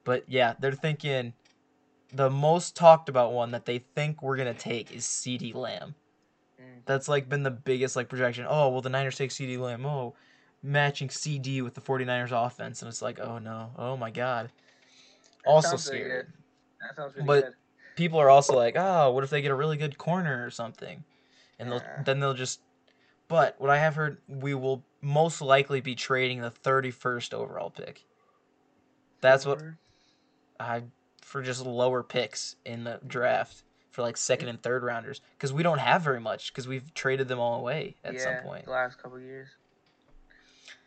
But 0.05 0.25
yeah, 0.29 0.55
they're 0.59 0.73
thinking 0.73 1.35
the 2.12 2.31
most 2.31 2.75
talked 2.75 3.09
about 3.09 3.32
one 3.32 3.50
that 3.50 3.67
they 3.67 3.79
think 3.94 4.23
we're 4.23 4.37
gonna 4.37 4.55
take 4.55 4.93
is 4.94 5.05
CeeDee 5.05 5.55
Lamb. 5.55 5.94
Mm. 6.61 6.81
That's 6.87 7.09
like 7.09 7.29
been 7.29 7.43
the 7.43 7.50
biggest 7.50 7.97
like 7.97 8.08
projection. 8.08 8.46
Oh, 8.48 8.70
well 8.70 8.81
the 8.81 8.89
Niners 8.89 9.17
take 9.17 9.31
CeeDee 9.31 9.58
Lamb. 9.58 9.84
Oh, 9.84 10.15
matching 10.63 11.08
CeeDee 11.08 11.63
with 11.63 11.75
the 11.75 11.81
49ers 11.81 12.32
offense. 12.32 12.81
And 12.81 12.89
it's 12.89 13.03
like, 13.03 13.20
oh 13.20 13.39
no, 13.39 13.70
oh 13.77 13.96
my 13.96 14.10
god. 14.10 14.51
That 15.44 15.51
Also 15.51 15.69
sounds 15.70 15.89
really 15.89 16.01
scary. 16.01 16.22
good. 16.22 16.32
That 16.81 16.96
sounds 16.96 17.15
really 17.17 17.27
But- 17.27 17.44
good. 17.44 17.55
People 17.96 18.20
are 18.20 18.31
also 18.31 18.55
like, 18.55 18.75
oh, 18.77 19.10
what 19.10 19.25
if 19.25 19.31
they 19.31 19.43
get 19.43 19.51
a 19.51 19.56
really 19.56 19.77
good 19.77 19.98
corner 19.98 20.46
or 20.46 20.51
something? 20.51 21.03
And 21.58 21.72
they'll 21.72 21.82
then 22.05 22.20
they'll 22.20 22.32
just 22.32 22.60
but 23.27 23.56
what 23.60 23.70
I 23.70 23.79
have 23.79 23.96
heard 23.96 24.19
we 24.29 24.55
will 24.55 24.84
most 25.00 25.40
likely 25.40 25.81
be 25.81 25.94
trading 25.94 26.40
the 26.40 26.50
31st 26.50 27.32
overall 27.34 27.70
pick. 27.70 28.05
That's 29.20 29.46
what 29.46 29.62
I 30.60 30.82
for 31.22 31.43
just 31.43 31.64
lower 31.67 32.02
picks 32.02 32.56
in 32.64 32.84
the 32.84 33.00
draft 33.06 33.62
for 33.90 34.02
like 34.02 34.17
second 34.17 34.48
and 34.48 34.62
third 34.62 34.82
rounders 34.82 35.20
because 35.36 35.52
we 35.52 35.62
don't 35.62 35.78
have 35.78 36.02
very 36.02 36.20
much 36.20 36.52
because 36.52 36.67
we've 36.69 36.94
traded 36.94 37.28
them 37.28 37.38
all 37.38 37.60
away 37.60 37.96
at 38.05 38.14
yeah, 38.14 38.20
some 38.20 38.36
point. 38.44 38.64
The 38.64 38.70
last 38.70 39.02
couple 39.02 39.19
years. 39.20 39.48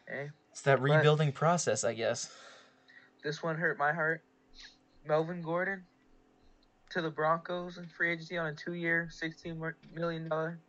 Hey, 0.08 0.30
It's 0.51 0.62
that 0.62 0.77
But- 0.77 0.84
rebuilding 0.84 1.32
process, 1.32 1.84
I 1.84 1.94
guess. 1.94 2.34
this 3.24 3.44
one 3.44 3.58
hurt 3.58 3.77
my 3.77 3.94
heart. 3.94 4.24
Melvin 5.06 5.41
Gordon 5.41 5.86
to 6.89 7.01
the 7.01 7.10
Broncos 7.10 7.77
in 7.77 7.88
free 7.88 8.12
agency 8.12 8.38
on 8.38 8.48
a 8.48 8.53
two-year, 8.56 9.10
sixteen 9.12 9.62
million 9.94 10.27
dollar. 10.30 10.60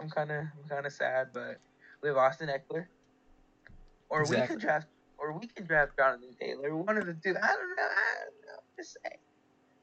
I'm 0.00 0.08
kind 0.10 0.30
of, 0.30 0.38
I'm 0.40 0.68
kind 0.68 0.86
of 0.86 0.92
sad, 0.92 1.28
but 1.32 1.58
we 2.02 2.08
have 2.08 2.16
Austin 2.18 2.48
Ekeler, 2.48 2.86
or 4.08 4.20
we 4.20 4.22
Exactly. 4.22 4.56
can 4.56 4.58
draft, 4.58 4.86
or 5.18 5.32
we 5.38 5.46
can 5.46 5.66
draft 5.66 5.92
Jonathan 5.96 6.34
Taylor. 6.40 6.74
One 6.76 6.96
of 6.98 7.06
the 7.06 7.14
two. 7.14 7.30
I 7.30 7.32
don't 7.32 7.76
know. 7.76 7.82
I 7.82 8.24
don't 8.24 8.46
know. 8.46 8.62
Just 8.76 8.94
say, 9.02 9.18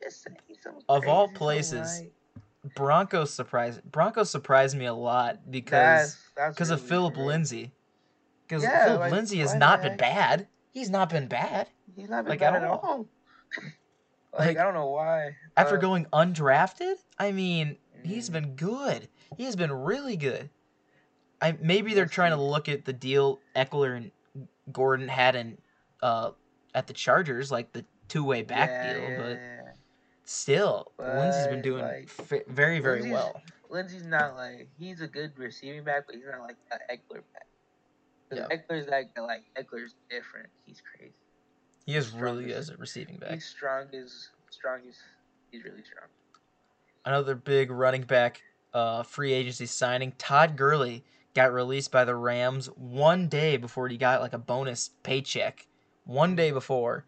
just 0.04 0.24
say. 0.24 0.32
Some 0.62 0.80
Of 0.90 1.08
all 1.08 1.28
places, 1.30 2.02
light. 2.02 2.12
Broncos 2.76 3.34
surprised 3.34 3.82
Broncos 3.90 4.30
surprised 4.30 4.78
me 4.78 4.86
a 4.86 4.94
lot 4.94 5.50
because 5.50 6.18
because 6.36 6.70
of 6.70 6.82
Phillip 6.82 7.14
great. 7.16 7.26
Lindsay. 7.26 7.72
Because 8.48 8.64
Yeah, 8.64 8.86
Phillip 8.86 9.00
like, 9.02 9.12
Lindsay 9.12 9.38
has 9.40 9.56
not 9.56 9.82
been 9.82 9.96
bad. 9.96 10.48
He's 10.72 10.90
not 10.90 11.10
been 11.10 11.28
bad. 11.28 11.70
He's 11.96 12.10
not 12.10 12.26
been 12.26 12.32
like, 12.32 12.40
bad 12.40 12.56
at 12.56 12.64
all. 12.64 13.08
like, 14.34 14.48
Like, 14.48 14.58
I 14.58 14.64
don't 14.64 14.74
know 14.74 14.88
why. 14.88 15.36
After 15.56 15.78
Uh, 15.78 15.82
going 15.82 16.06
undrafted, 16.12 16.96
I 17.18 17.32
mean, 17.32 17.78
he's 18.04 18.30
been 18.30 18.56
good. 18.56 19.08
He 19.38 19.46
has 19.46 19.56
been 19.56 19.72
really 19.72 20.18
good. 20.18 20.50
I 21.42 21.58
maybe 21.62 21.94
they're 21.94 22.06
trying 22.06 22.32
to 22.32 22.42
look 22.42 22.70
at 22.70 22.86
the 22.86 22.94
deal 22.94 23.40
Ekeler 23.56 23.98
and 23.98 24.12
Gordon 24.72 25.08
had 25.08 25.36
in 25.36 25.58
uh 26.02 26.32
at 26.76 26.88
the 26.88 26.94
Chargers, 26.94 27.52
like 27.52 27.72
the 27.72 27.86
two 28.08 28.24
way 28.24 28.42
back 28.42 28.70
yeah, 28.70 28.94
deal, 28.94 29.10
yeah, 29.10 29.18
but 29.18 29.32
yeah. 29.38 29.62
still, 30.26 30.92
Lindsay's 30.98 31.48
been 31.48 31.62
doing 31.62 31.84
like, 31.84 32.10
f- 32.20 32.46
very 32.48 32.80
very 32.80 33.02
Lindsay's- 33.02 33.14
well. 33.14 33.42
Lindsay's 33.70 34.06
not 34.06 34.36
like 34.36 34.68
he's 34.80 35.02
a 35.02 35.08
good 35.08 35.32
receiving 35.38 35.84
back, 35.84 36.08
but 36.08 36.16
he's 36.16 36.26
not 36.26 36.42
like 36.42 36.58
that 36.72 36.82
Ekeler 36.90 37.22
back. 37.34 37.46
Yeah. 38.32 38.48
Ekeler's 38.56 38.88
like 38.88 39.10
like 39.18 39.44
Ekeler's 39.58 39.96
different. 40.10 40.50
He's 40.66 40.82
crazy. 40.82 41.14
He 41.86 41.96
is 41.96 42.12
really 42.12 42.46
good 42.46 42.56
as 42.56 42.70
a 42.70 42.78
receiving 42.78 43.18
back. 43.18 43.32
He's 43.32 43.46
strong 43.46 43.86
as 43.94 44.30
strong 44.50 44.80
as 44.88 44.96
he's 45.52 45.64
really 45.64 45.84
strong. 45.84 46.08
Another 47.06 47.36
big 47.36 47.72
running 47.72 48.04
back 48.04 48.42
uh, 48.74 49.04
free 49.04 49.34
agency 49.34 49.66
signing. 49.66 50.14
Todd 50.18 50.56
Gurley 50.56 51.04
got 51.36 51.54
released 51.54 51.92
by 51.92 52.06
the 52.06 52.16
Rams 52.16 52.68
one 52.76 53.28
day 53.28 53.58
before 53.58 53.88
he 53.88 53.98
got 53.98 54.22
like 54.22 54.34
a 54.34 54.38
bonus 54.38 54.92
paycheck. 55.04 55.68
One 56.06 56.36
day 56.36 56.52
before. 56.52 57.06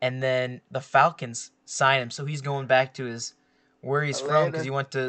And 0.00 0.22
then 0.22 0.60
the 0.70 0.80
Falcons 0.80 1.50
signed 1.64 2.02
him, 2.02 2.10
so 2.10 2.24
he's 2.24 2.40
going 2.40 2.66
back 2.66 2.94
to 2.94 3.04
his 3.04 3.34
where 3.80 4.02
he's 4.02 4.20
from 4.20 4.46
because 4.50 4.64
he 4.64 4.70
went 4.70 4.90
to 4.92 5.08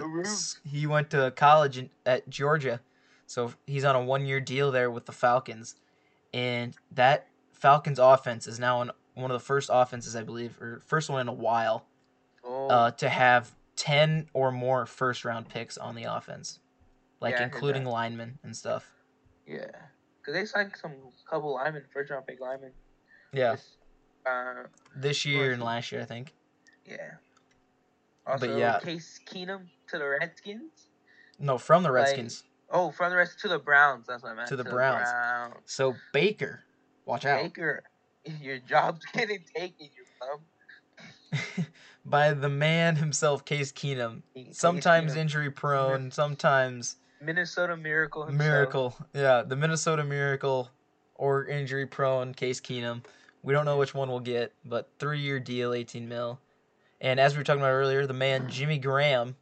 he 0.66 0.88
went 0.88 1.10
to 1.12 1.32
college 1.36 1.78
in, 1.78 1.90
at 2.06 2.30
Georgia, 2.30 2.82
so 3.28 3.54
he's 3.66 3.84
on 3.86 3.96
a 3.96 4.04
one 4.04 4.26
year 4.26 4.40
deal 4.40 4.72
there 4.72 4.90
with 4.92 5.06
the 5.06 5.12
Falcons, 5.12 5.76
and 6.34 6.76
that 6.92 7.28
Falcons 7.54 8.00
offense 8.00 8.48
is 8.48 8.60
now 8.60 8.82
in 8.82 8.92
one 9.14 9.32
of 9.32 9.40
the 9.40 9.46
first 9.46 9.70
offenses 9.72 10.16
I 10.16 10.24
believe, 10.24 10.60
or 10.62 10.82
first 10.86 11.10
one 11.10 11.22
in 11.22 11.28
a 11.28 11.34
while, 11.34 11.86
Oh, 12.44 12.68
uh, 12.68 12.92
to 12.92 13.10
have 13.10 13.54
ten 13.76 14.28
or 14.34 14.52
more 14.52 14.86
first 14.86 15.24
round 15.26 15.50
picks 15.50 15.78
on 15.78 15.94
the 15.96 16.04
offense, 16.04 16.60
like 17.22 17.34
Yeah, 17.36 17.44
including 17.44 17.86
linemen 17.86 18.40
and 18.44 18.56
stuff. 18.56 18.92
yeah, 19.46 19.66
because 20.22 20.34
they 20.34 20.46
signed 20.46 20.72
some 20.80 20.94
couple 21.30 21.54
linemen, 21.54 21.84
first 21.94 22.12
round 22.12 22.26
pick 22.28 22.40
linemen. 22.40 22.72
Yeah, 23.34 23.52
This, 23.54 23.78
uh, 24.26 24.64
this 24.96 25.26
year 25.26 25.52
and 25.52 25.62
last 25.64 25.92
year 25.92 26.02
I 26.02 26.06
think. 26.06 26.34
yeah. 26.86 27.12
Also, 28.28 28.58
yeah. 28.58 28.80
Case 28.80 29.20
Keenum 29.26 29.66
to 29.88 29.98
the 29.98 30.08
Redskins. 30.08 30.90
No, 31.40 31.58
from 31.58 31.84
the 31.84 31.90
Like, 31.90 32.06
Redskins. 32.06 32.44
Oh, 32.70 32.92
from 32.92 33.10
the 33.10 33.16
rest 33.18 33.40
to 33.40 33.48
the 33.48 33.58
Browns. 33.58 34.06
That's 34.08 34.22
what 34.22 34.34
I 34.34 34.36
meant. 34.36 34.50
To 34.50 34.56
the 34.56 34.64
Browns. 34.64 35.10
Browns. 35.10 35.56
So 35.66 35.96
Baker, 36.14 36.64
watch 37.06 37.26
out. 37.26 37.42
Baker, 37.42 37.84
your 38.42 38.60
job's 38.60 39.04
getting 39.14 39.44
taken. 39.56 39.88
You 39.96 40.06
bum. 40.20 41.66
by 42.06 42.34
the 42.34 42.50
man 42.50 42.98
himself, 42.98 43.46
Case 43.46 43.72
Keenum. 43.72 44.22
Sometimes 44.52 45.16
injury 45.16 45.50
prone, 45.50 46.12
sometimes 46.12 46.98
Minnesota 47.22 47.76
Miracle 47.76 48.26
himself. 48.26 48.48
miracle. 48.48 48.96
Yeah, 49.14 49.44
the 49.44 49.56
Minnesota 49.56 50.04
Miracle 50.04 50.70
or 51.16 51.46
injury 51.46 51.86
prone 51.86 52.34
Case 52.34 52.60
Keenum. 52.62 53.04
We 53.44 53.54
don't 53.54 53.66
know 53.66 53.78
which 53.78 53.94
one 53.94 54.10
we'll 54.10 54.20
get, 54.20 54.54
but 54.66 54.90
three 55.00 55.20
year 55.20 55.40
deal, 55.40 55.74
18 55.74 56.08
mil. 56.08 56.40
And 57.02 57.20
as 57.20 57.34
we 57.34 57.40
were 57.40 57.44
talking 57.44 57.62
about 57.62 57.72
earlier, 57.72 58.06
the 58.06 58.14
man 58.14 58.50
Jimmy 58.50 58.78
Graham, 58.78 59.36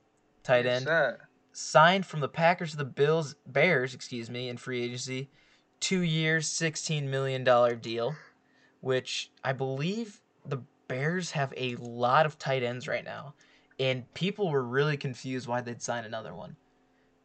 tight 0.43 0.65
end, 0.65 0.87
signed 1.51 2.05
from 2.05 2.19
the 2.19 2.27
Packers 2.27 2.71
to 2.71 2.77
the 2.77 2.85
Bills 2.85 3.35
Bears, 3.47 3.93
excuse 3.95 4.29
me, 4.29 4.49
in 4.49 4.57
free 4.57 4.83
agency, 4.83 5.29
two 5.79 6.01
years, 6.01 6.47
sixteen 6.47 7.09
million 7.09 7.43
dollar 7.43 7.75
deal, 7.75 8.15
which 8.81 9.31
I 9.43 9.53
believe 9.53 10.21
the 10.45 10.61
Bears 10.87 11.31
have 11.31 11.53
a 11.57 11.75
lot 11.75 12.25
of 12.25 12.37
tight 12.37 12.63
ends 12.63 12.87
right 12.87 13.03
now, 13.03 13.33
and 13.79 14.11
people 14.13 14.49
were 14.49 14.63
really 14.63 14.97
confused 14.97 15.47
why 15.47 15.61
they'd 15.61 15.81
sign 15.81 16.05
another 16.05 16.33
one. 16.35 16.55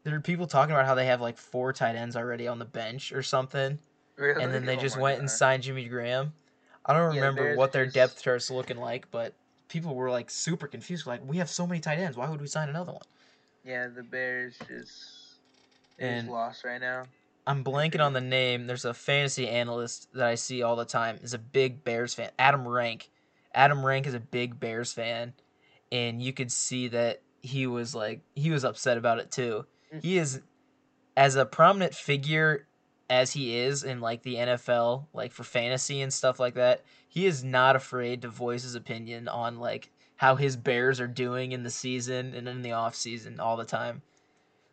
There 0.05 0.15
are 0.17 0.21
people 0.21 0.47
talking 0.47 0.75
about 0.75 0.87
how 0.87 0.95
they 0.95 1.07
have 1.07 1.21
like 1.21 1.39
four 1.39 1.73
tight 1.73 1.95
ends 1.97 2.17
already 2.17 2.49
on 2.49 2.59
the 2.59 2.65
bench 2.65 3.13
or 3.13 3.23
something, 3.23 3.79
Really? 4.17 4.43
and 4.43 4.53
then 4.53 4.65
they 4.65 4.77
just 4.77 4.97
went 4.99 5.21
and 5.21 5.31
signed 5.31 5.63
Jimmy 5.63 5.85
Graham. 5.89 6.33
I 6.85 6.93
don't 6.95 7.15
Yeah, 7.15 7.21
remember 7.21 7.55
what 7.57 7.71
their 7.73 7.85
just- 7.85 7.95
depth 7.95 8.23
chart's 8.23 8.51
looking 8.51 8.79
like, 8.79 9.11
but 9.13 9.35
people 9.69 9.95
were 9.95 10.11
like 10.11 10.29
super 10.31 10.67
confused. 10.67 11.07
Like, 11.07 11.21
we 11.25 11.37
have 11.39 11.49
so 11.49 11.67
many 11.67 11.81
tight 11.81 11.99
ends. 11.99 12.17
Why 12.17 12.29
would 12.29 12.41
we 12.41 12.49
sign 12.49 12.69
another 12.69 12.93
one? 12.93 13.03
Yeah, 13.65 13.87
the 13.87 14.03
Bears 14.03 14.57
just 14.69 15.37
And- 15.99 16.29
lost 16.29 16.65
right 16.65 16.81
now. 16.81 17.05
I'm 17.47 17.65
blanking 17.65 18.01
on 18.05 18.13
the 18.13 18.21
name. 18.21 18.67
There's 18.69 18.85
a 18.85 18.95
fantasy 18.95 19.49
analyst 19.49 20.13
that 20.15 20.27
I 20.29 20.35
see 20.37 20.63
all 20.63 20.77
the 20.77 20.85
time. 20.85 21.19
Is 21.23 21.35
a 21.35 21.39
big 21.39 21.83
Bears 21.85 22.15
fan. 22.15 22.31
Adam 22.39 22.67
Rank. 22.67 23.11
Adam 23.55 23.85
Rank 23.85 24.07
is 24.07 24.15
a 24.15 24.21
big 24.21 24.59
Bears 24.61 24.93
fan, 24.93 25.35
and 25.91 26.23
you 26.23 26.33
could 26.33 26.51
see 26.53 26.89
that 26.89 27.21
he 27.43 27.67
was 27.67 27.95
like 27.95 28.21
he 28.35 28.51
was 28.51 28.65
upset 28.65 28.97
about 28.97 29.19
it 29.19 29.31
too. 29.33 29.67
He 30.01 30.19
is 30.19 30.41
as 31.17 31.37
a 31.37 31.45
prominent 31.45 31.95
figure 31.95 32.67
as 33.11 33.33
he 33.33 33.57
is 33.59 33.85
in 33.85 34.01
like 34.01 34.23
the 34.23 34.37
NFL, 34.37 35.07
like 35.13 35.33
for 35.33 35.45
fantasy 35.45 36.01
and 36.01 36.13
stuff 36.13 36.41
like 36.41 36.55
that. 36.55 36.83
He 37.09 37.27
is 37.27 37.45
not 37.45 37.77
afraid 37.77 38.23
to 38.23 38.29
voice 38.29 38.63
his 38.63 38.75
opinion 38.75 39.29
on 39.29 39.59
like 39.59 39.91
how 40.17 40.37
his 40.37 40.57
Bears 40.57 41.01
are 41.01 41.09
doing 41.09 41.53
in 41.53 41.63
the 41.63 41.71
season 41.71 42.33
and 42.35 42.49
in 42.49 42.63
the 42.63 42.73
off 42.73 42.95
season 42.95 43.39
all 43.41 43.57
the 43.57 43.65
time. 43.65 44.03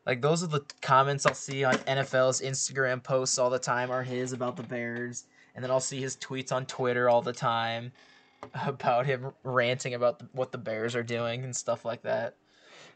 Like 0.05 0.21
those 0.21 0.43
are 0.43 0.47
the 0.47 0.63
comments 0.81 1.25
I'll 1.25 1.33
see 1.33 1.63
on 1.63 1.75
NFL's 1.75 2.41
Instagram 2.41 3.03
posts 3.03 3.37
all 3.37 3.49
the 3.49 3.59
time 3.59 3.91
are 3.91 4.03
his 4.03 4.31
about 4.31 4.55
the 4.55 4.63
Bears, 4.63 5.25
and 5.53 5.63
then 5.63 5.69
I'll 5.69 5.79
see 5.79 5.99
his 5.99 6.15
tweets 6.15 6.51
on 6.51 6.65
Twitter 6.65 7.09
all 7.09 7.21
the 7.21 7.33
time 7.33 7.91
about 8.65 9.05
him 9.05 9.33
ranting 9.43 9.93
about 9.93 10.19
the, 10.19 10.29
what 10.31 10.51
the 10.51 10.57
Bears 10.57 10.95
are 10.95 11.03
doing 11.03 11.43
and 11.43 11.55
stuff 11.55 11.83
like 11.83 12.03
that. 12.03 12.35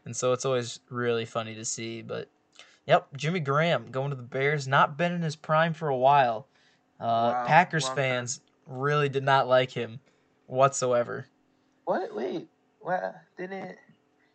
And 0.04 0.14
so 0.16 0.32
it's 0.32 0.44
always 0.44 0.80
really 0.90 1.24
funny 1.24 1.54
to 1.54 1.64
see. 1.64 2.02
But 2.02 2.28
yep, 2.86 3.08
Jimmy 3.16 3.40
Graham 3.40 3.90
going 3.90 4.10
to 4.10 4.16
the 4.16 4.22
Bears, 4.22 4.68
not 4.68 4.96
been 4.98 5.12
in 5.12 5.22
his 5.22 5.36
prime 5.36 5.72
for 5.74 5.88
a 5.88 5.96
while. 5.96 6.46
Uh, 7.00 7.04
Wow, 7.34 7.44
Packers 7.46 7.84
long 7.84 7.96
time. 7.96 8.04
fans 8.04 8.40
really 8.66 9.08
did 9.08 9.24
not 9.24 9.48
like 9.48 9.70
him 9.70 10.00
whatsoever. 10.46 11.26
What? 11.84 12.14
Wait, 12.14 12.48
what? 12.80 13.14
Didn't 13.36 13.76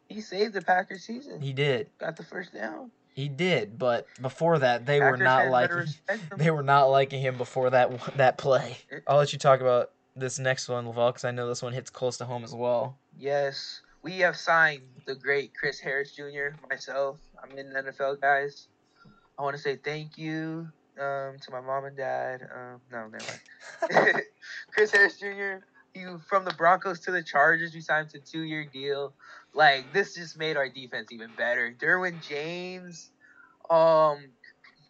he 0.08 0.22
saved 0.22 0.54
the 0.54 0.62
Packers 0.62 1.04
season? 1.04 1.42
He 1.42 1.54
did, 1.54 1.88
Got 2.00 2.16
the 2.18 2.24
first 2.24 2.54
down. 2.54 2.92
he 3.14 3.28
did, 3.30 3.78
but 3.78 4.08
before 4.22 4.60
that, 4.60 4.86
they 4.86 5.00
were 5.00 5.18
not 5.18 5.48
liking. 5.48 5.78
him. 5.78 6.20
They 6.38 6.52
were 6.52 6.64
not 6.64 6.86
liking 6.90 7.22
him 7.22 7.38
before 7.38 7.70
that 7.72 7.92
that 8.18 8.38
play. 8.38 8.78
I'll 9.08 9.18
let 9.18 9.34
you 9.34 9.40
talk 9.40 9.62
about 9.62 9.92
this 10.16 10.38
next 10.40 10.68
one, 10.68 10.88
Lavelle, 10.88 11.12
because 11.12 11.26
I 11.26 11.32
know 11.32 11.48
this 11.48 11.62
one 11.62 11.74
hits 11.74 11.90
close 11.90 12.18
to 12.18 12.26
home 12.26 12.44
as 12.44 12.54
well. 12.54 12.98
Yes, 13.18 13.82
we 14.02 14.20
have 14.20 14.38
signed 14.38 14.84
the 15.06 15.16
great 15.16 15.52
Chris 15.54 15.80
Harris 15.80 16.16
Jr. 16.16 16.56
Myself, 16.70 17.18
I'm 17.42 17.58
in 17.58 17.72
the 17.72 17.82
NFL, 17.82 18.22
guys. 18.22 18.68
I 19.38 19.42
want 19.42 19.56
to 19.56 19.62
say 19.62 19.76
thank 19.76 20.18
you 20.18 20.68
um, 21.00 21.38
to 21.42 21.52
my 21.52 21.62
mom 21.62 21.86
and 21.86 21.98
dad. 21.98 22.42
Um, 22.54 22.82
no, 22.92 23.08
never 23.08 23.20
mind. 24.12 24.24
Chris 24.72 24.92
Harris 24.92 25.20
Jr. 25.20 25.66
You 25.96 26.22
from 26.28 26.46
the 26.46 26.54
Broncos 26.54 27.00
to 27.02 27.12
the 27.12 27.24
Chargers. 27.24 27.74
We 27.74 27.82
signed 27.82 28.10
to 28.12 28.20
a 28.20 28.22
two-year 28.22 28.66
deal. 28.72 29.14
Like 29.54 29.92
this 29.94 30.16
just 30.16 30.38
made 30.38 30.58
our 30.58 30.70
defense 30.70 31.12
even 31.12 31.32
better. 31.38 31.76
Derwin 31.78 32.22
James, 32.28 33.10
um, 33.70 34.18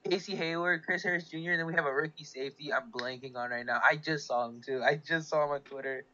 Casey 0.08 0.36
Hayward, 0.36 0.84
Chris 0.84 1.04
Harris 1.04 1.30
Jr. 1.30 1.52
And 1.52 1.60
then 1.60 1.66
we 1.68 1.74
have 1.74 1.86
a 1.86 1.94
rookie 1.94 2.26
safety. 2.26 2.74
I'm 2.74 2.92
blanking 2.92 3.36
on 3.36 3.52
right 3.52 3.66
now. 3.66 3.80
I 3.84 3.96
just 3.96 4.28
saw 4.28 4.48
him 4.48 4.62
too. 4.66 4.82
I 4.84 4.96
just 4.96 5.30
saw 5.30 5.46
him 5.46 5.52
on 5.52 5.62
Twitter. 5.62 6.06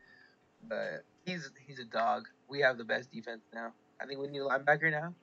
But 0.68 1.04
he's 1.26 1.50
he's 1.66 1.80
a 1.80 1.86
dog. 1.86 2.28
We 2.50 2.62
have 2.62 2.78
the 2.78 2.84
best 2.84 3.12
defense 3.12 3.42
now. 3.54 3.74
I 4.02 4.06
think 4.06 4.20
we 4.20 4.28
need 4.28 4.40
a 4.40 4.46
linebacker 4.46 4.92
now, 4.92 5.14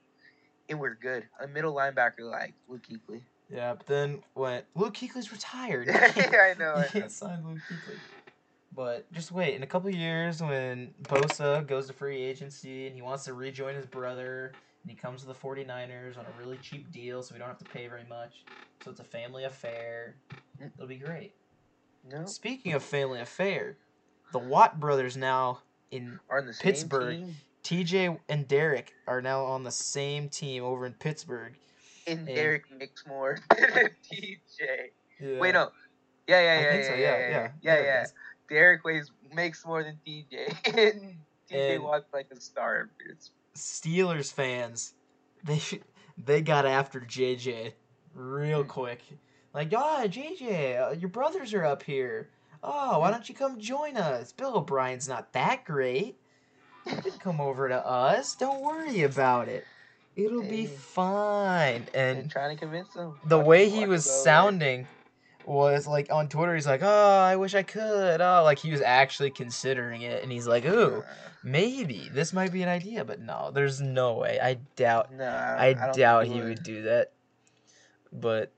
and 0.68 0.80
we're 0.80 0.94
good. 0.94 1.24
A 1.40 1.46
middle 1.46 1.74
linebacker 1.74 2.30
like 2.30 2.54
Luke 2.68 2.82
Kuechly. 2.88 3.22
Yeah, 3.50 3.74
but 3.74 3.86
then 3.86 4.22
when 4.34 4.62
Luke 4.74 4.94
Kuechly's 4.94 5.30
retired, 5.30 5.88
I 5.92 6.54
know. 6.58 6.76
you 6.76 6.82
I 6.82 6.88
can't 6.88 7.10
sign 7.10 7.44
Luke 7.46 7.58
Kuechly. 7.70 7.98
But 8.74 9.12
just 9.12 9.30
wait, 9.30 9.54
in 9.54 9.62
a 9.62 9.66
couple 9.66 9.90
years, 9.90 10.40
when 10.40 10.94
Bosa 11.02 11.66
goes 11.66 11.88
to 11.88 11.92
free 11.92 12.22
agency 12.22 12.86
and 12.86 12.96
he 12.96 13.02
wants 13.02 13.24
to 13.24 13.34
rejoin 13.34 13.74
his 13.74 13.84
brother, 13.84 14.52
and 14.82 14.90
he 14.90 14.96
comes 14.96 15.20
to 15.20 15.26
the 15.26 15.34
49ers 15.34 16.18
on 16.18 16.24
a 16.24 16.42
really 16.42 16.56
cheap 16.58 16.90
deal, 16.90 17.22
so 17.22 17.34
we 17.34 17.38
don't 17.38 17.48
have 17.48 17.58
to 17.58 17.64
pay 17.66 17.86
very 17.86 18.04
much. 18.08 18.44
So 18.82 18.90
it's 18.90 19.00
a 19.00 19.04
family 19.04 19.44
affair. 19.44 20.16
Mm. 20.60 20.70
It'll 20.74 20.88
be 20.88 20.96
great. 20.96 21.34
No, 22.10 22.24
Speaking 22.24 22.72
of 22.72 22.82
family 22.82 23.20
affair, 23.20 23.76
the 24.32 24.38
Watt 24.38 24.80
brothers 24.80 25.16
now 25.16 25.60
in 25.92 26.18
in 26.38 26.46
the 26.46 26.56
Pittsburgh. 26.60 27.24
TJ 27.62 28.18
and 28.28 28.48
Derek 28.48 28.92
are 29.06 29.22
now 29.22 29.44
on 29.44 29.62
the 29.62 29.70
same 29.70 30.28
team 30.28 30.64
over 30.64 30.84
in 30.84 30.94
Pittsburgh. 30.94 31.54
And 32.08 32.26
And- 32.26 32.36
Derek 32.36 32.64
makes 32.76 33.06
more 33.06 33.38
than 33.56 33.90
TJ. 34.12 34.38
Yeah. 35.20 35.38
Wait, 35.38 35.52
no. 35.52 35.70
Yeah, 36.26 36.40
yeah, 36.40 36.60
yeah, 36.60 36.74
yeah, 36.76 36.82
so. 36.88 36.94
yeah, 36.94 36.96
Yeah, 36.96 37.18
yeah, 37.18 37.28
yeah, 37.30 37.48
yeah, 37.62 37.74
Derek 37.76 37.86
yeah. 37.86 38.04
Derek 38.48 38.84
weighs 38.84 39.10
makes 39.32 39.64
more 39.64 39.82
than 39.84 39.98
TJ, 40.06 40.66
and 40.92 41.16
TJ 41.50 41.74
And- 41.76 41.84
walks 41.84 42.12
like 42.12 42.26
a 42.32 42.40
star. 42.40 42.90
It's 43.08 43.30
Steelers 43.54 44.32
fans, 44.32 44.94
they 45.44 45.60
they 46.18 46.40
got 46.42 46.66
after 46.66 47.00
JJ 47.00 47.72
real 48.14 48.62
Hmm. 48.62 48.68
quick. 48.68 49.02
Like, 49.54 49.72
ah, 49.76 50.04
JJ, 50.06 50.80
uh, 50.80 50.90
your 50.92 51.10
brothers 51.10 51.52
are 51.54 51.64
up 51.64 51.82
here. 51.82 52.30
Oh, 52.62 53.00
why 53.00 53.10
don't 53.10 53.28
you 53.28 53.34
come 53.34 53.58
join 53.58 53.96
us? 53.96 54.32
Bill 54.32 54.56
O'Brien's 54.56 55.08
not 55.08 55.32
that 55.32 55.64
great. 55.64 56.16
You 56.86 56.96
can 56.96 57.12
come 57.12 57.40
over 57.40 57.68
to 57.68 57.86
us. 57.86 58.34
Don't 58.34 58.60
worry 58.62 59.02
about 59.02 59.48
it. 59.48 59.64
It'll 60.14 60.42
be 60.42 60.66
fine. 60.66 61.86
and 61.94 62.18
And 62.18 62.30
trying 62.30 62.54
to 62.56 62.60
convince 62.60 62.92
him. 62.94 63.14
the 63.24 63.38
way 63.38 63.68
he 63.70 63.86
was 63.86 64.04
sounding 64.04 64.86
was 65.46 65.86
like 65.86 66.12
on 66.12 66.28
Twitter. 66.28 66.54
He's 66.54 66.66
like, 66.66 66.82
"Oh, 66.82 67.18
I 67.20 67.36
wish 67.36 67.54
I 67.54 67.62
could." 67.62 68.20
Oh, 68.20 68.42
like 68.44 68.58
he 68.58 68.70
was 68.70 68.80
actually 68.80 69.30
considering 69.30 70.02
it, 70.02 70.22
and 70.22 70.30
he's 70.30 70.46
like, 70.46 70.64
"Ooh, 70.66 71.02
maybe 71.42 72.08
this 72.12 72.32
might 72.32 72.52
be 72.52 72.62
an 72.62 72.68
idea." 72.68 73.04
But 73.04 73.20
no, 73.20 73.50
there's 73.52 73.80
no 73.80 74.14
way. 74.14 74.38
I 74.40 74.54
doubt. 74.76 75.12
no, 75.12 75.28
I 75.58 75.72
don't 75.72 75.94
doubt 75.96 76.26
he 76.26 76.40
would 76.40 76.62
do 76.62 76.82
that. 76.82 77.12
But 78.12 78.52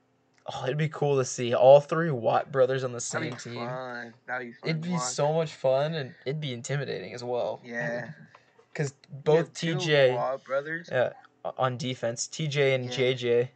Oh, 0.47 0.63
it'd 0.65 0.77
be 0.77 0.89
cool 0.89 1.17
to 1.17 1.25
see 1.25 1.55
all 1.55 1.79
three 1.81 2.11
Watt 2.11 2.51
brothers 2.51 2.83
on 2.83 2.91
the 2.91 3.01
same 3.01 3.35
team. 3.35 3.55
fun. 3.55 4.13
That'd 4.27 4.47
be 4.47 4.53
fun. 4.53 4.69
It'd 4.69 4.81
be 4.81 4.97
so 4.99 5.33
much 5.33 5.53
fun 5.53 5.95
and 5.95 6.13
it'd 6.25 6.39
be 6.41 6.53
intimidating 6.53 7.13
as 7.13 7.23
well. 7.23 7.61
Yeah. 7.63 8.09
Because 8.71 8.93
both 9.23 9.53
TJ 9.53 10.13
Watt 10.15 10.43
brothers. 10.43 10.89
yeah, 10.91 11.13
on 11.57 11.77
defense, 11.77 12.27
TJ 12.27 12.75
and 12.75 12.85
Yeah. 12.85 12.91
JJ 12.91 13.49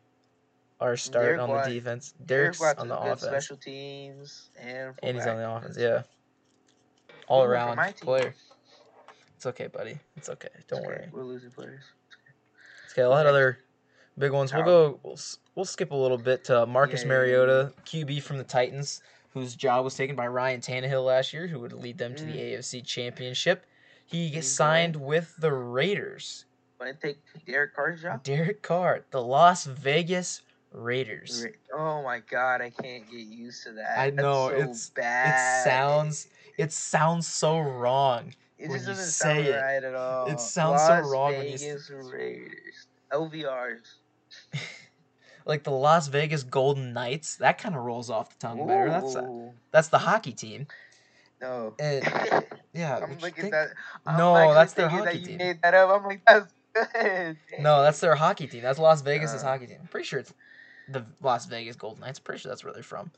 are 0.80 0.96
starting 0.98 1.28
Derek 1.36 1.42
on 1.42 1.50
Watt- 1.50 1.66
the 1.66 1.74
defense. 1.74 2.14
Derek 2.14 2.28
Derek's 2.28 2.60
Watt's 2.60 2.80
on 2.80 2.88
the 2.88 2.98
offense. 3.00 3.22
special 3.22 3.58
teams 3.58 4.50
and 4.58 4.96
And 5.04 5.18
he's 5.18 5.28
on 5.28 5.38
the 5.38 5.48
offense, 5.50 5.78
yeah. 5.78 6.04
All 7.28 7.44
around 7.44 7.78
player. 8.02 8.34
It's 9.36 9.46
okay, 9.46 9.68
buddy. 9.68 10.00
It's 10.18 10.30
okay. 10.30 10.50
Don't 10.68 10.80
It's 10.80 10.88
okay, 10.88 10.88
worry. 10.88 11.10
We're 11.12 11.24
losing 11.24 11.52
players. 11.52 11.84
It's 12.86 12.94
okay, 12.94 13.04
a 13.04 13.10
lot 13.10 13.26
of 13.26 13.30
other 13.30 13.60
big 14.18 14.32
ones. 14.32 14.52
We'll 14.54 14.64
go. 14.64 15.00
We'll, 15.04 15.20
we'll 15.60 15.66
skip 15.66 15.92
a 15.92 15.96
little 15.96 16.18
bit 16.18 16.46
to 16.46 16.66
Marcus 16.66 17.02
Yeah, 17.02 17.10
Mariota, 17.10 17.74
QB 17.86 18.24
from 18.24 18.38
the 18.38 18.46
Titans, 18.46 19.02
whose 19.34 19.56
job 19.56 19.84
was 19.84 19.94
taken 19.94 20.16
by 20.16 20.26
Ryan 20.26 20.62
Tannehill 20.62 21.04
last 21.06 21.34
year, 21.34 21.48
who 21.48 21.60
would 21.60 21.74
lead 21.74 21.98
them 21.98 22.16
to 22.16 22.24
the 22.24 22.32
Mm. 22.32 22.54
AFC 22.54 22.82
Championship. 22.82 23.66
He 24.06 24.30
He's 24.30 24.50
signed 24.50 24.96
with 24.96 25.36
the 25.38 25.52
Raiders. 25.52 26.46
Want 26.80 26.98
to 27.02 27.08
take 27.08 27.20
Derek 27.46 27.76
Carr's 27.76 28.02
job? 28.02 28.24
Derek 28.24 28.62
Carr, 28.62 29.04
the 29.12 29.22
Las 29.22 29.66
Vegas 29.66 30.44
Raiders. 30.72 31.44
Ra- 31.44 31.52
Oh 31.78 32.04
my 32.04 32.20
god, 32.20 32.62
I 32.62 32.70
can't 32.70 33.06
get 33.12 33.20
used 33.20 33.64
to 33.66 33.74
that. 33.74 34.00
I 34.00 34.12
know, 34.12 34.48
so 34.50 34.56
it's- 34.56 34.90
bad. 34.92 35.60
It 35.60 35.70
sounds. 35.70 36.28
It 36.58 36.72
sounds 36.72 37.28
so 37.28 37.60
wrong. 37.60 38.34
It 38.58 38.70
when 38.70 38.80
you 38.80 38.86
doesn't 38.86 39.06
say 39.12 39.26
sound 39.36 39.48
it. 39.48 39.58
right 39.60 39.84
at 39.84 39.94
all. 39.96 40.28
It 40.28 40.40
sounds 40.40 40.82
so 40.82 40.88
Las 40.88 41.06
wrong 41.12 41.34
when 41.38 41.48
you 41.48 41.54
s- 41.56 41.62
Vegas 41.64 41.90
Raiders. 41.90 42.88
LVRs. 43.12 43.96
Like 45.50 45.64
the 45.64 45.72
Las 45.72 46.08
Vegas 46.08 46.44
Golden 46.44 46.94
Knights. 46.94 47.36
That 47.38 47.58
kind 47.58 47.76
of 47.76 47.84
rolls 47.84 48.10
off 48.10 48.30
the 48.30 48.48
tongue 48.48 48.68
better. 48.68 48.88
That's 48.90 49.16
a, 49.16 49.52
that's 49.72 49.88
the 49.90 49.98
hockey 49.98 50.32
team. 50.32 50.68
no. 51.42 51.74
Yeah. 52.72 53.00
I'm 53.02 53.18
looking 53.18 53.50
that. 53.50 53.70
No, 54.06 54.36
I'm 54.36 54.42
actually 54.44 54.54
that's 54.54 54.74
their 54.74 54.90
hockey 54.90 55.06
that 55.06 55.20
you 55.22 55.26
team. 55.26 55.38
made 55.40 55.62
that 55.64 55.74
up. 55.74 55.90
I'm 55.90 56.04
like, 56.08 56.22
that's 56.28 56.54
good. 56.94 57.38
No, 57.60 57.82
that's 57.82 58.00
their 58.00 58.14
hockey 58.14 58.46
team. 58.46 58.62
That's 58.62 58.78
Las 58.78 59.02
Vegas' 59.02 59.34
Uh. 59.42 59.48
hockey 59.48 59.66
team. 59.66 59.78
I'm 59.82 59.88
pretty 59.88 60.06
sure 60.06 60.20
it's 60.20 60.34
the 60.88 61.04
Las 61.24 61.48
Vegas 61.48 61.76
Golden 61.76 62.02
Knights. 62.02 62.20
I'm 62.20 62.24
pretty 62.26 62.42
sure 62.42 62.52
that's 62.52 62.64
where 62.64 62.72
they're 62.74 62.84
from. 62.84 63.10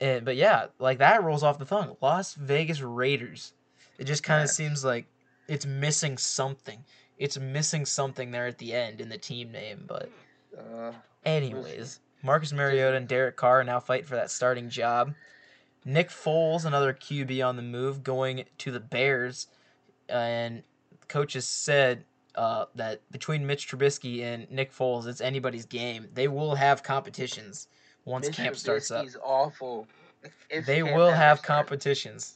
And 0.00 0.24
but 0.24 0.36
yeah, 0.36 0.66
like 0.78 0.98
that 0.98 1.22
rolls 1.22 1.42
off 1.42 1.58
the 1.58 1.66
tongue. 1.66 1.96
Las 2.00 2.32
Vegas 2.34 2.80
Raiders. 2.80 3.52
It 3.98 4.04
just 4.04 4.22
kind 4.22 4.40
of 4.40 4.46
Yes. 4.48 4.56
seems 4.56 4.84
like 4.86 5.04
it's 5.48 5.66
missing 5.66 6.16
something. 6.16 6.82
It's 7.18 7.38
missing 7.38 7.84
something 7.84 8.30
there 8.30 8.46
at 8.46 8.56
the 8.56 8.72
end 8.72 9.02
in 9.02 9.10
the 9.10 9.18
team 9.18 9.52
name. 9.52 9.84
But 9.86 10.08
Uh, 10.58 10.92
anyways, 11.24 12.00
Marcus 12.22 12.52
Mariota 12.52 12.96
and 12.96 13.08
Derek 13.08 13.36
Carr 13.36 13.60
are 13.60 13.64
now 13.64 13.80
fighting 13.80 14.06
for 14.06 14.16
that 14.16 14.30
starting 14.30 14.68
job. 14.68 15.14
Nick 15.84 16.10
Foles, 16.10 16.64
another 16.64 16.92
QB 16.94 17.44
on 17.46 17.56
the 17.56 17.62
move, 17.62 18.04
going 18.04 18.44
to 18.58 18.70
the 18.70 18.78
Bears, 18.80 19.48
and 20.08 20.62
coaches 21.08 21.46
said 21.46 22.04
uh, 22.36 22.66
that 22.76 23.00
between 23.10 23.46
Mitch 23.46 23.68
Trubisky 23.68 24.22
and 24.22 24.48
Nick 24.50 24.72
Foles, 24.72 25.06
it's 25.06 25.20
anybody's 25.20 25.66
game. 25.66 26.06
They 26.14 26.28
will 26.28 26.54
have 26.54 26.82
competitions 26.82 27.66
once 28.04 28.26
Mitch 28.26 28.36
camp 28.36 28.56
starts 28.56 28.90
up. 28.90 29.04
Trubisky's 29.04 29.16
awful. 29.22 29.86
If 30.48 30.66
They 30.66 30.84
will 30.84 31.10
have 31.10 31.38
starts. 31.38 31.46
competitions. 31.48 32.34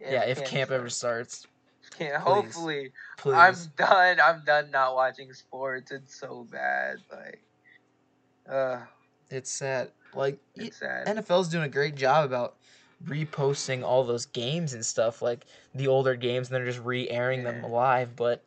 yeah, 0.00 0.24
if 0.24 0.42
camp 0.46 0.70
ever 0.70 0.88
starts, 0.88 1.46
Can't, 1.98 2.14
please. 2.14 2.32
hopefully. 2.32 2.92
please. 3.18 3.34
I'm 3.34 3.54
done. 3.76 4.18
I'm 4.24 4.42
done 4.46 4.70
not 4.70 4.94
watching 4.94 5.32
sports. 5.34 5.92
It's 5.92 6.18
so 6.18 6.46
bad. 6.50 6.96
Like, 7.12 7.42
uh, 8.50 8.80
It's 9.30 9.50
sad. 9.50 9.90
Like 10.14 10.38
it's 10.56 10.78
sad. 10.78 11.06
NFL's 11.06 11.48
doing 11.48 11.64
a 11.64 11.68
great 11.68 11.94
job 11.94 12.24
about 12.24 12.56
reposting 13.04 13.82
all 13.82 14.04
those 14.04 14.26
games 14.26 14.74
and 14.74 14.84
stuff, 14.84 15.22
like 15.22 15.46
the 15.74 15.86
older 15.86 16.14
games, 16.16 16.48
and 16.48 16.56
they're 16.56 16.64
just 16.66 16.84
re-airing 16.84 17.44
them 17.44 17.62
live. 17.62 18.16
But 18.16 18.44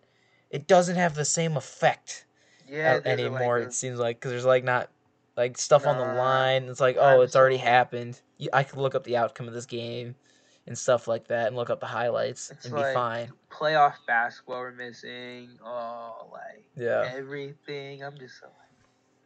it 0.51 0.67
doesn't 0.67 0.95
have 0.97 1.15
the 1.15 1.25
same 1.25 1.55
effect 1.57 2.25
yeah, 2.67 2.95
a- 2.97 3.01
there's 3.01 3.19
a, 3.19 3.23
anymore. 3.25 3.59
It 3.59 3.73
seems 3.73 3.99
like 3.99 4.17
because 4.19 4.31
there's 4.31 4.45
like 4.45 4.63
not 4.63 4.89
like 5.37 5.57
stuff 5.57 5.87
on 5.87 5.97
the 5.97 6.13
line. 6.15 6.63
It's 6.65 6.81
like 6.81 6.97
oh, 6.99 7.21
it's 7.21 7.35
already 7.35 7.57
happened. 7.57 8.19
I 8.51 8.63
could 8.63 8.79
look 8.79 8.93
up 8.95 9.03
the 9.05 9.17
outcome 9.17 9.47
of 9.47 9.53
this 9.53 9.65
game 9.65 10.15
and 10.67 10.77
stuff 10.77 11.07
like 11.07 11.27
that, 11.27 11.47
and 11.47 11.55
look 11.55 11.69
up 11.69 11.79
the 11.79 11.85
highlights 11.85 12.51
It's 12.51 12.65
and 12.65 12.73
like- 12.73 12.91
be 12.91 12.93
fine. 12.93 13.31
playoff 13.49 13.95
basketball 14.05 14.59
we're 14.59 14.71
missing. 14.73 15.57
Oh, 15.65 16.27
like 16.31 16.65
Yeah, 16.75 17.09
everything. 17.15 18.03
I'm 18.03 18.17
just 18.17 18.39
so 18.39 18.47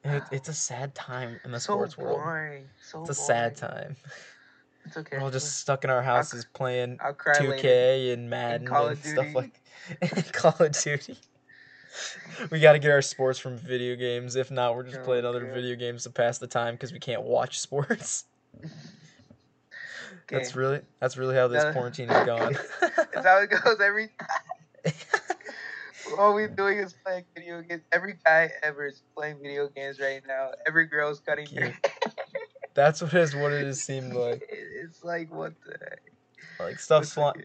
it, 0.10 0.24
it's 0.32 0.50
a 0.50 0.54
sad 0.54 0.96
time 0.96 1.40
in 1.44 1.52
the 1.52 1.60
so 1.60 1.74
sports 1.74 1.98
world. 1.98 2.20
boring. 2.20 2.70
So 2.82 3.02
It's 3.02 3.10
a 3.10 3.14
sad 3.14 3.56
time. 3.56 3.96
It's 4.86 4.98
okay. 4.98 5.18
We're 5.18 5.24
all 5.24 5.32
just 5.32 5.58
stuck 5.60 5.84
in 5.84 5.90
our 5.90 6.02
houses 6.02 6.46
playing 6.54 6.98
I'll 7.02 7.14
cry 7.14 7.34
2K 7.34 8.14
and 8.14 8.30
Madden 8.30 8.68
and 8.74 8.98
stuff 8.98 9.36
like 9.36 9.62
Call 10.32 10.56
of 10.60 10.72
Duty. 10.72 11.18
we 12.52 12.60
got 12.60 12.74
to 12.74 12.80
get 12.80 12.92
our 12.92 13.02
sports 13.02 13.40
from 13.40 13.58
video 13.58 13.96
games. 13.96 14.36
If 14.36 14.52
not, 14.52 14.76
we're 14.76 14.84
just 14.84 15.00
Oh, 15.00 15.04
playing 15.04 15.26
other 15.26 15.46
God. 15.46 15.54
video 15.54 15.76
games 15.76 16.04
to 16.04 16.10
pass 16.10 16.38
the 16.38 16.48
time 16.48 16.76
because 16.76 16.94
we 16.94 17.00
can't 17.00 17.24
watch 17.24 17.60
sports. 17.60 18.26
okay. 18.64 18.70
That's 20.30 20.56
really 20.56 20.82
that's 21.00 21.18
really 21.18 21.36
how 21.36 21.48
this 21.48 21.64
quarantine 21.74 22.10
is 22.10 22.26
going. 22.26 22.56
That's 23.14 23.26
how 23.26 23.40
it 23.40 23.50
goes 23.50 23.80
every 23.82 24.10
time. 24.20 24.94
All 26.20 26.34
we're 26.34 26.48
doing 26.48 26.78
is 26.78 26.96
playing 27.06 27.26
video 27.36 27.62
games. 27.62 27.84
Every 27.92 28.16
guy 28.26 28.50
ever 28.64 28.88
is 28.88 29.04
playing 29.16 29.38
video 29.42 29.68
games 29.70 30.00
right 30.00 30.22
now. 30.28 30.52
Every 30.68 30.86
girl's 30.88 31.20
cutting 31.20 31.48
their 31.54 31.68
Yeah. 31.84 31.92
that's 32.74 33.02
what 33.02 33.14
is 33.14 33.36
what 33.36 33.52
it 33.54 33.66
has 33.66 33.82
seemed 33.82 34.14
like. 34.14 34.44
It's 34.84 35.04
like 35.04 35.34
what 35.34 35.54
the 35.66 35.78
heck? 35.80 36.02
Like 36.60 36.80
stuff's 36.80 37.08
It's 37.08 37.14
flying. 37.14 37.44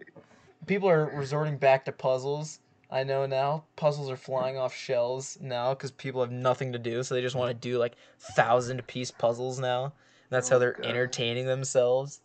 People 0.66 0.88
are 0.88 1.06
resorting 1.06 1.56
back 1.58 1.84
to 1.86 1.92
puzzles. 1.92 2.60
I 2.90 3.04
know 3.04 3.26
now 3.26 3.64
puzzles 3.76 4.10
are 4.10 4.16
flying 4.16 4.58
off 4.58 4.74
shelves 4.74 5.38
now 5.40 5.74
because 5.74 5.90
people 5.90 6.20
have 6.20 6.30
nothing 6.30 6.72
to 6.72 6.78
do, 6.78 7.02
so 7.02 7.14
they 7.14 7.22
just 7.22 7.34
want 7.34 7.48
to 7.48 7.54
do 7.54 7.78
like 7.78 7.94
thousand 8.20 8.86
piece 8.86 9.10
puzzles 9.10 9.58
now. 9.58 9.84
And 9.84 9.92
That's 10.30 10.48
how 10.48 10.56
Oh, 10.56 10.58
they're 10.60 10.72
God. 10.74 10.86
entertaining 10.86 11.46
themselves. 11.46 12.20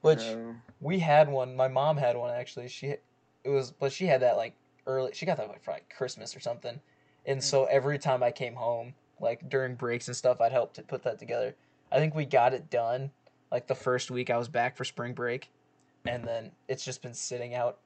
Which 0.00 0.20
No. 0.20 0.56
we 0.80 0.98
had 1.00 1.28
one. 1.28 1.56
My 1.56 1.68
mom 1.68 1.96
had 1.96 2.16
one 2.16 2.32
actually. 2.32 2.68
She 2.68 2.86
it 2.88 3.02
was, 3.50 3.70
but 3.72 3.92
she 3.92 4.06
had 4.06 4.22
that 4.22 4.36
like 4.36 4.54
early. 4.86 5.12
She 5.14 5.26
got 5.26 5.36
that 5.36 5.48
like 5.48 5.62
for 5.62 5.72
like 5.72 5.92
Christmas 5.96 6.36
or 6.36 6.40
something. 6.40 6.80
And 7.26 7.40
mm. 7.40 7.42
so 7.42 7.64
every 7.64 7.98
time 7.98 8.22
I 8.22 8.30
came 8.30 8.54
home, 8.54 8.94
like 9.20 9.48
during 9.48 9.74
breaks 9.74 10.08
and 10.08 10.16
stuff, 10.16 10.40
I'd 10.40 10.52
help 10.52 10.74
to 10.74 10.82
put 10.82 11.02
that 11.04 11.18
together. 11.18 11.54
I 11.90 11.98
think 11.98 12.14
we 12.14 12.24
got 12.24 12.54
it 12.54 12.70
done 12.70 13.10
like 13.50 13.66
the 13.66 13.74
first 13.74 14.10
week 14.10 14.30
I 14.30 14.36
was 14.36 14.48
back 14.48 14.76
for 14.76 14.84
spring 14.84 15.12
break, 15.12 15.50
and 16.04 16.24
then 16.24 16.50
it's 16.68 16.84
just 16.84 17.02
been 17.02 17.14
sitting 17.14 17.54
out 17.54 17.78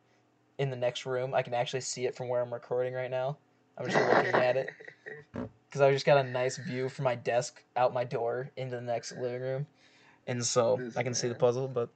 in 0.56 0.70
the 0.70 0.76
next 0.76 1.04
room. 1.04 1.34
I 1.34 1.42
can 1.42 1.54
actually 1.54 1.82
see 1.82 2.06
it 2.06 2.16
from 2.16 2.28
where 2.28 2.40
I'm 2.40 2.52
recording 2.52 2.94
right 2.94 3.10
now. 3.10 3.36
I'm 3.76 3.88
just 3.88 3.96
looking 3.96 4.34
at 4.34 4.56
it 4.56 4.70
because 5.68 5.80
I 5.82 5.92
just 5.92 6.06
got 6.06 6.24
a 6.24 6.28
nice 6.28 6.56
view 6.56 6.88
from 6.88 7.04
my 7.04 7.14
desk 7.14 7.62
out 7.76 7.92
my 7.92 8.02
door 8.02 8.50
into 8.56 8.76
the 8.76 8.82
next 8.82 9.12
living 9.16 9.42
room, 9.42 9.66
and 10.26 10.44
so 10.44 10.80
I 10.96 11.02
can 11.02 11.14
see 11.14 11.28
the 11.28 11.34
puzzle. 11.34 11.68
But 11.68 11.90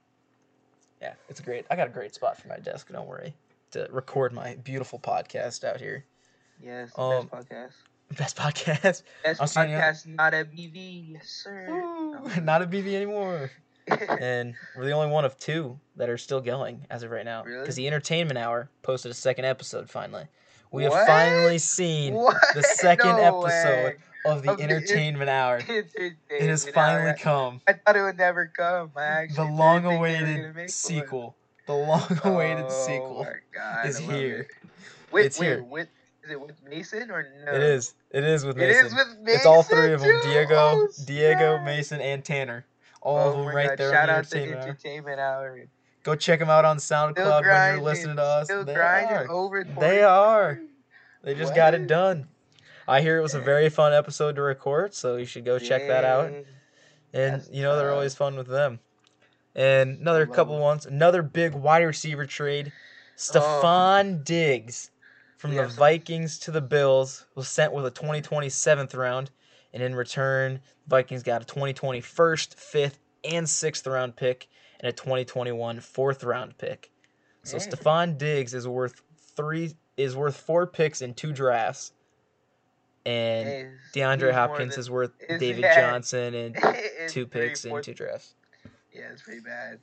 yeah, 1.01 1.13
it's 1.27 1.41
great. 1.41 1.65
I 1.71 1.75
got 1.75 1.87
a 1.87 1.91
great 1.91 2.13
spot 2.13 2.39
for 2.39 2.47
my 2.47 2.59
desk. 2.59 2.91
Don't 2.91 3.07
worry 3.07 3.33
to 3.73 3.87
record 3.91 4.33
my 4.33 4.55
beautiful 4.63 4.99
podcast 4.99 5.63
out 5.63 5.79
here. 5.79 6.05
Yes, 6.61 6.91
Um, 6.97 7.27
best 7.27 7.49
podcast. 7.49 7.71
Best 8.17 8.37
podcast. 8.37 9.03
Best 9.23 9.41
I'll 9.41 9.47
send 9.47 9.71
you- 9.71 9.77
podcast, 9.77 10.05
not 10.07 10.33
a 10.33 10.45
BV. 10.45 11.13
Yes, 11.13 11.27
sir. 11.27 11.65
Woo! 11.69 12.19
Not 12.41 12.61
a 12.61 12.67
BB 12.67 12.93
anymore. 12.93 13.51
and 14.21 14.53
we're 14.77 14.85
the 14.85 14.91
only 14.91 15.11
one 15.11 15.25
of 15.25 15.37
two 15.37 15.77
that 15.97 16.09
are 16.09 16.17
still 16.17 16.39
going 16.39 16.85
as 16.89 17.03
of 17.03 17.11
right 17.11 17.25
now. 17.25 17.43
Really? 17.43 17.59
Because 17.61 17.75
the 17.75 17.85
Entertainment 17.87 18.37
Hour 18.37 18.69
posted 18.81 19.11
a 19.11 19.13
second 19.15 19.45
episode 19.45 19.89
finally. 19.89 20.25
We 20.71 20.83
have 20.83 20.93
finally 21.05 21.57
seen 21.57 22.13
What? 22.15 22.37
the 22.55 22.63
second 22.63 23.17
No 23.17 23.41
episode 23.43 23.83
way. 23.85 23.95
of 24.25 24.43
the 24.43 24.51
Of 24.51 24.57
the- 24.57 24.63
Entertainment 24.63 25.29
Hour. 25.29 25.55
Entertainment 25.57 26.17
It 26.29 26.49
has 26.49 26.65
Hour. 26.67 26.73
finally 26.73 27.13
come. 27.19 27.61
I 27.67 27.73
thought 27.73 27.95
it 27.97 28.01
would 28.03 28.17
never 28.17 28.45
come. 28.55 28.91
The 28.95 29.01
actually 29.01 29.47
didn't 29.47 29.57
think 29.57 29.57
they 29.57 29.63
were 29.63 29.79
gonna 29.81 29.89
long-awaited 29.89 30.69
sequel. 30.71 31.35
The 31.65 31.73
long-awaited 31.73 32.65
oh, 32.67 32.85
sequel 32.85 33.27
God, 33.53 33.85
is 33.85 33.97
here. 33.97 34.41
It. 34.41 34.47
Wait, 35.11 35.25
It's 35.27 35.39
wait, 35.39 35.45
here. 35.45 35.63
With, 35.63 35.87
is 36.23 36.31
it 36.31 36.41
with 36.41 36.55
Mason 36.69 37.09
or 37.09 37.25
no? 37.45 37.53
It 37.53 37.61
is. 37.61 37.93
It 38.11 38.23
is 38.23 38.45
with 38.45 38.57
Mason. 38.57 38.85
is 38.87 38.93
with 38.93 39.17
Mason. 39.21 39.35
it's 39.37 39.45
all 39.45 39.63
three 39.63 39.93
of 39.93 40.01
them: 40.01 40.21
too? 40.21 40.29
Diego, 40.29 40.55
Oh, 40.55 40.87
Diego. 41.05 41.59
Mason, 41.63 42.01
and 42.01 42.23
Tanner. 42.23 42.65
All 43.01 43.17
oh 43.17 43.29
of 43.29 43.45
them 43.45 43.55
right 43.55 43.69
God. 43.69 43.77
there 43.77 43.91
Shout 43.91 44.07
the 44.07 44.13
out 44.13 44.25
to 44.29 44.59
Entertainment 44.59 45.19
Hour. 45.19 45.49
Hour. 45.49 45.67
Go 46.03 46.15
check 46.15 46.39
them 46.39 46.49
out 46.49 46.65
on 46.65 46.77
SoundCloud 46.77 47.41
when 47.43 47.75
you're 47.75 47.83
listening 47.83 48.17
to 48.17 48.23
us. 48.23 48.47
Still 48.47 48.65
They 48.65 48.75
are. 48.75 49.31
over. 49.31 49.63
They 49.63 50.03
are. 50.03 50.59
They 51.23 51.33
just 51.33 51.55
got 51.55 51.73
it 51.73 51.87
done. 51.87 52.27
I 52.87 52.99
hear 52.99 53.17
it 53.17 53.21
was 53.21 53.33
a 53.33 53.39
very 53.39 53.69
fun 53.69 53.93
episode 53.93 54.35
to 54.35 54.41
record, 54.41 54.93
so 54.93 55.15
you 55.15 55.25
should 55.25 55.45
go 55.45 55.57
check 55.59 55.87
that 55.87 56.03
out. 56.03 56.31
And 57.13 57.35
That's 57.35 57.49
you 57.51 57.61
know 57.61 57.77
they're 57.77 57.91
always 57.93 58.15
fun 58.15 58.35
with 58.35 58.47
them. 58.47 58.79
And 59.55 59.99
another 59.99 60.25
couple 60.25 60.57
it. 60.57 60.61
ones, 60.61 60.85
another 60.85 61.21
big 61.21 61.53
wide 61.53 61.83
receiver 61.83 62.25
trade. 62.25 62.71
Stefon 63.15 64.23
Diggs 64.23 64.89
from 65.37 65.53
the 65.55 65.67
Vikings 65.67 66.39
to 66.39 66.51
the 66.51 66.61
Bills 66.61 67.25
was 67.35 67.47
sent 67.47 67.73
with 67.73 67.85
a 67.85 67.91
2020 67.91 68.49
seventh 68.49 68.95
round 68.95 69.29
And 69.73 69.83
in 69.83 69.95
return, 69.95 70.59
Vikings 70.87 71.23
got 71.23 71.41
a 71.41 71.45
2020 71.45 72.01
first, 72.01 72.57
fifth, 72.59 72.99
and 73.23 73.47
sixth 73.49 73.85
round 73.87 74.15
pick, 74.15 74.47
and 74.79 74.89
a 74.89 74.91
2021 74.93 75.79
fourth 75.79 76.23
round 76.23 76.57
pick. 76.57 76.91
So 77.43 77.57
Hey. 77.59 77.67
Stefon 77.67 78.17
Diggs 78.17 78.53
is 78.53 78.67
worth 78.67 79.01
three 79.35 79.73
is 79.97 80.15
worth 80.15 80.37
four 80.37 80.65
picks 80.67 81.01
in 81.01 81.13
two 81.13 81.31
drafts, 81.33 81.91
and 83.05 83.73
DeAndre 83.93 84.31
Hopkins 84.31 84.73
than- 84.73 84.79
is 84.79 84.89
worth 84.89 85.11
David. 85.27 85.63
Johnson 85.75 86.33
and 86.33 86.57
two 87.09 87.25
picks 87.27 87.65
in 87.65 87.81
two 87.81 87.93
drafts. 87.93 88.35
Yeah, 88.93 89.09
it's 89.11 89.21
pretty 89.21 89.41
bad. 89.41 89.79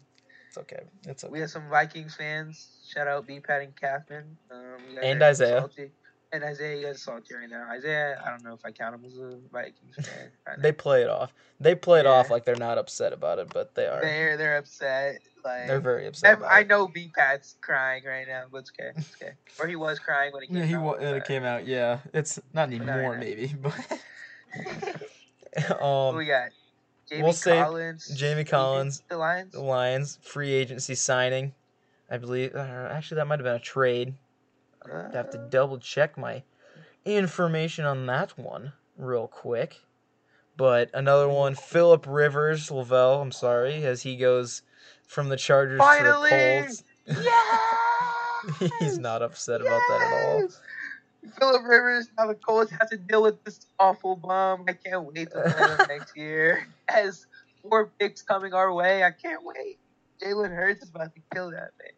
It's 0.48 0.58
okay. 0.58 0.82
It's 1.06 1.24
okay. 1.24 1.30
We 1.32 1.40
have 1.40 1.50
some 1.50 1.68
Vikings 1.68 2.14
fans. 2.16 2.78
Shout 2.88 3.06
out 3.06 3.26
B 3.26 3.40
Pat 3.40 3.62
and 3.62 3.74
Kathman. 3.76 4.36
Um, 4.50 4.98
And 5.02 5.22
Isaiah. 5.22 5.60
salty. 5.60 5.90
And 6.32 6.44
Isaiah, 6.44 6.76
you 6.76 6.86
guys 6.86 6.96
are 6.96 6.98
salty 6.98 7.34
right 7.34 7.48
now. 7.50 7.68
Isaiah, 7.70 8.22
I 8.24 8.30
don't 8.30 8.44
know 8.44 8.54
if 8.54 8.60
I 8.64 8.70
count 8.70 8.94
him 8.94 9.04
as 9.04 9.16
a 9.18 9.38
Vikings 9.52 9.96
fan. 10.00 10.30
They 10.58 10.70
play 10.72 11.02
it 11.02 11.08
off. 11.08 11.32
They 11.58 11.74
play 11.74 12.00
it 12.00 12.04
Yeah. 12.06 12.12
off 12.12 12.30
like 12.30 12.44
they're 12.44 12.54
not 12.56 12.78
upset 12.78 13.12
about 13.12 13.38
it, 13.40 13.48
but 13.52 13.74
they 13.74 13.86
are. 13.86 14.00
They're 14.00 14.36
they're 14.36 14.56
upset. 14.58 15.20
Like 15.44 15.66
They're 15.66 15.80
very 15.80 16.06
upset. 16.06 16.40
I, 16.42 16.60
I 16.60 16.62
know 16.64 16.86
B 16.86 17.10
Pat's 17.16 17.56
crying 17.60 18.04
right 18.06 18.26
now, 18.28 18.44
but 18.50 18.58
it's 18.58 18.70
okay. 18.78 18.90
It's 18.96 19.16
okay. 19.20 19.32
or 19.58 19.66
he 19.66 19.74
was 19.76 19.98
crying 19.98 20.32
when 20.32 20.42
he 20.42 20.48
came 20.52 20.56
Yeah, 20.58 20.64
he 20.66 20.74
out. 20.76 21.00
when 21.00 21.14
it 21.14 21.24
came 21.24 21.44
out. 21.44 21.66
Yeah, 21.66 21.98
it's 22.14 22.38
not 22.52 22.70
not 22.70 22.80
anymore, 22.80 23.12
right 23.12 23.20
maybe, 23.20 23.54
but 23.60 23.74
um, 25.82 26.16
we 26.16 26.26
got? 26.26 26.50
Jamie 27.10 27.22
we'll 27.24 27.32
say 27.32 27.58
Collins. 27.60 28.06
Jamie 28.16 28.44
Collins, 28.44 29.02
The 29.08 29.16
Lions. 29.16 29.52
the 29.52 29.60
Lions 29.60 30.18
free 30.22 30.52
agency 30.52 30.94
signing. 30.94 31.52
I 32.10 32.18
believe. 32.18 32.54
Uh, 32.54 32.58
actually, 32.58 33.16
that 33.16 33.26
might 33.26 33.38
have 33.40 33.44
been 33.44 33.56
a 33.56 33.58
trade. 33.58 34.14
I 34.84 35.10
have 35.12 35.30
to 35.30 35.38
Uh, 35.40 35.48
double 35.48 35.78
check 35.78 36.16
my 36.16 36.42
information 37.04 37.84
on 37.84 38.06
that 38.06 38.38
one 38.38 38.72
real 38.96 39.26
quick. 39.28 39.80
But 40.56 40.90
another 40.94 41.28
one, 41.28 41.54
Philip 41.54 42.04
Rivers, 42.06 42.70
Lavelle. 42.70 43.20
I'm 43.20 43.32
sorry, 43.32 43.84
as 43.84 44.02
he 44.02 44.16
goes 44.16 44.62
from 45.06 45.28
the 45.28 45.36
Chargers 45.36 45.78
Finally! 45.78 46.30
to 46.30 46.36
the 46.36 46.62
Colts. 46.62 46.84
Yes! 47.24 48.70
He's 48.78 48.98
not 48.98 49.20
upset 49.22 49.60
about 49.60 49.80
that 49.88 50.00
at 50.00 50.24
all. 50.26 50.48
Philip 51.38 51.62
Rivers, 51.64 52.08
now 52.16 52.26
the 52.26 52.34
Colts 52.34 52.70
have 52.72 52.88
to 52.90 52.96
deal 52.96 53.22
with 53.22 53.42
this 53.44 53.66
awful 53.78 54.16
bum. 54.16 54.64
I 54.68 54.72
can't 54.72 55.04
wait 55.04 55.30
to 55.32 55.42
play 55.42 55.52
them 55.76 55.86
next 55.88 56.16
year. 56.16 56.66
As 56.88 57.26
four 57.62 57.90
picks 57.98 58.22
coming 58.22 58.54
our 58.54 58.72
way, 58.72 59.04
I 59.04 59.10
can't 59.10 59.42
wait. 59.44 59.78
Jalen 60.22 60.54
Hurts 60.54 60.82
is 60.82 60.90
about 60.90 61.14
to 61.14 61.20
kill 61.32 61.50
that 61.50 61.70
man. 61.78 61.92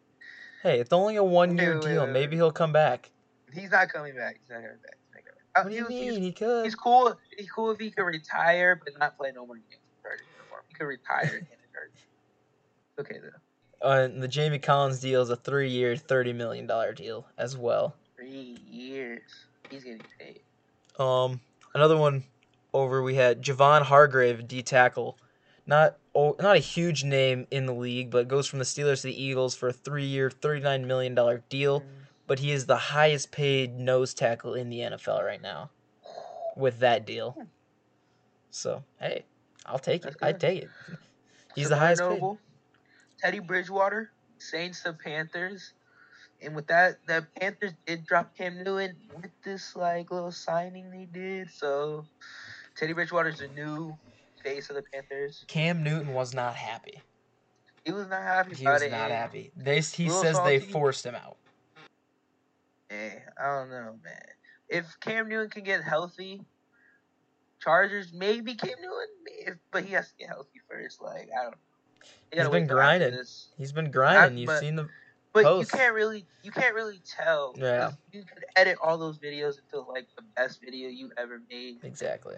Hey, 0.61 0.79
it's 0.79 0.93
only 0.93 1.15
a 1.17 1.23
one 1.23 1.57
year 1.57 1.75
wait, 1.75 1.83
deal. 1.83 2.03
wait, 2.05 2.11
Maybe 2.13 2.35
he'll 2.35 2.51
come 2.51 2.71
back. 2.73 3.11
He's 3.53 3.71
not 3.71 3.89
coming 3.89 4.15
back. 4.15 4.37
He's 4.39 4.49
not 4.49 4.55
coming 4.61 4.77
back. 4.83 4.97
Not 5.13 5.23
coming 5.25 5.41
back. 5.53 5.63
What 5.65 5.69
do 5.71 5.75
you 5.75 5.87
he 5.87 6.03
he's- 6.05 6.13
mean? 6.15 6.21
He 6.23 6.31
could. 6.31 6.65
He's 6.65 6.75
cool. 6.75 7.15
He's 7.37 7.49
cool 7.51 7.71
if 7.71 7.79
he 7.79 7.91
could 7.91 8.03
retire, 8.03 8.79
but 8.83 8.97
not 8.99 9.17
play 9.17 9.31
no 9.33 9.45
more 9.45 9.55
games 9.57 10.21
He 10.69 10.73
could 10.75 10.85
retire. 10.85 11.47
Okay 12.99 13.17
though. 13.21 13.87
Uh, 13.87 14.07
the 14.07 14.27
Jamie 14.27 14.59
Collins 14.59 14.99
deal 15.01 15.21
is 15.21 15.29
a 15.29 15.35
three 15.35 15.69
year, 15.69 15.95
$30 15.95 16.35
million 16.35 16.67
deal 16.95 17.27
as 17.37 17.57
well. 17.57 17.95
Three 18.23 18.57
years. 18.71 19.21
He's 19.69 19.83
getting 19.83 20.01
paid. 20.17 20.39
Um, 20.97 21.41
another 21.73 21.97
one 21.97 22.23
over 22.73 23.03
we 23.03 23.15
had 23.15 23.43
Javon 23.43 23.81
Hargrave, 23.81 24.47
D 24.47 24.61
tackle. 24.61 25.17
Not 25.65 25.97
oh, 26.15 26.35
not 26.39 26.55
a 26.55 26.59
huge 26.59 27.03
name 27.03 27.47
in 27.51 27.65
the 27.65 27.73
league, 27.73 28.11
but 28.11 28.29
goes 28.29 28.47
from 28.47 28.59
the 28.59 28.65
Steelers 28.65 29.01
to 29.01 29.07
the 29.07 29.21
Eagles 29.21 29.55
for 29.55 29.69
a 29.69 29.73
three 29.73 30.05
year, 30.05 30.29
$39 30.29 30.85
million 30.85 31.15
deal. 31.49 31.81
Mm. 31.81 31.85
But 32.25 32.39
he 32.39 32.51
is 32.51 32.65
the 32.65 32.77
highest 32.77 33.31
paid 33.31 33.77
nose 33.77 34.13
tackle 34.13 34.53
in 34.53 34.69
the 34.69 34.79
NFL 34.79 35.21
right 35.23 35.41
now 35.41 35.69
with 36.55 36.79
that 36.79 37.05
deal. 37.05 37.35
So, 38.51 38.83
hey, 39.01 39.25
I'll 39.65 39.79
take 39.79 40.05
it. 40.05 40.15
That's 40.21 40.23
I 40.23 40.31
take 40.31 40.63
it. 40.63 40.69
He's 41.55 41.67
the 41.67 41.75
highest 41.75 42.01
paid. 42.01 42.21
Teddy 43.19 43.39
Bridgewater, 43.39 44.11
Saints 44.37 44.83
to 44.83 44.93
Panthers. 44.93 45.73
And 46.43 46.55
with 46.55 46.67
that, 46.67 46.97
the 47.07 47.25
Panthers 47.39 47.71
did 47.85 48.05
drop 48.05 48.35
Cam 48.37 48.63
Newton 48.63 48.95
with 49.15 49.31
this 49.43 49.75
like 49.75 50.11
little 50.11 50.31
signing 50.31 50.91
they 50.91 51.05
did. 51.05 51.49
So 51.49 52.05
Teddy 52.75 52.93
Bridgewater's 52.93 53.39
the 53.39 53.47
new 53.49 53.95
face 54.43 54.69
of 54.69 54.75
the 54.75 54.83
Panthers. 54.93 55.45
Cam 55.47 55.83
Newton 55.83 56.13
was 56.13 56.33
not 56.33 56.55
happy. 56.55 57.01
He 57.85 57.91
was 57.91 58.07
not 58.07 58.21
happy 58.21 58.55
He 58.55 58.63
about 58.63 58.73
was 58.73 58.81
it. 58.83 58.91
not 58.91 59.11
happy. 59.11 59.51
They 59.55 59.75
he 59.77 60.09
says 60.09 60.39
they 60.43 60.59
forced 60.59 61.05
him 61.05 61.15
out. 61.15 61.37
eh, 62.89 63.11
I 63.41 63.45
don't 63.59 63.69
know, 63.69 63.95
man. 64.03 64.21
If 64.69 64.99
Cam 64.99 65.29
Newton 65.29 65.49
can 65.49 65.63
get 65.63 65.83
healthy, 65.83 66.41
Chargers 67.61 68.11
maybe 68.13 68.55
Cam 68.55 68.75
Newton, 68.81 69.07
if, 69.47 69.55
but 69.71 69.83
he 69.83 69.93
has 69.93 70.09
to 70.09 70.15
get 70.17 70.29
healthy 70.29 70.61
first. 70.69 71.01
Like 71.01 71.29
I 71.37 71.43
don't. 71.43 71.51
know. 71.51 71.57
He's 72.31 72.41
been 72.41 72.51
wait 72.51 72.67
till 72.67 72.79
after 72.79 72.99
grinding. 72.99 73.25
He's 73.57 73.71
been 73.71 73.91
grinding. 73.91 74.37
You've 74.37 74.57
seen 74.57 74.75
the 74.75 74.89
But 75.33 75.45
posts. 75.45 75.73
you 75.73 75.79
can't 75.79 75.95
really 75.95 76.25
you 76.43 76.51
can't 76.51 76.75
really 76.75 77.01
tell. 77.05 77.55
Yeah. 77.57 77.91
You 78.11 78.23
could 78.23 78.45
edit 78.55 78.77
all 78.81 78.97
those 78.97 79.17
videos 79.17 79.57
into 79.59 79.81
like 79.89 80.07
the 80.15 80.23
best 80.35 80.61
video 80.61 80.89
you 80.89 81.11
ever 81.17 81.41
made. 81.49 81.77
exactly. 81.83 82.35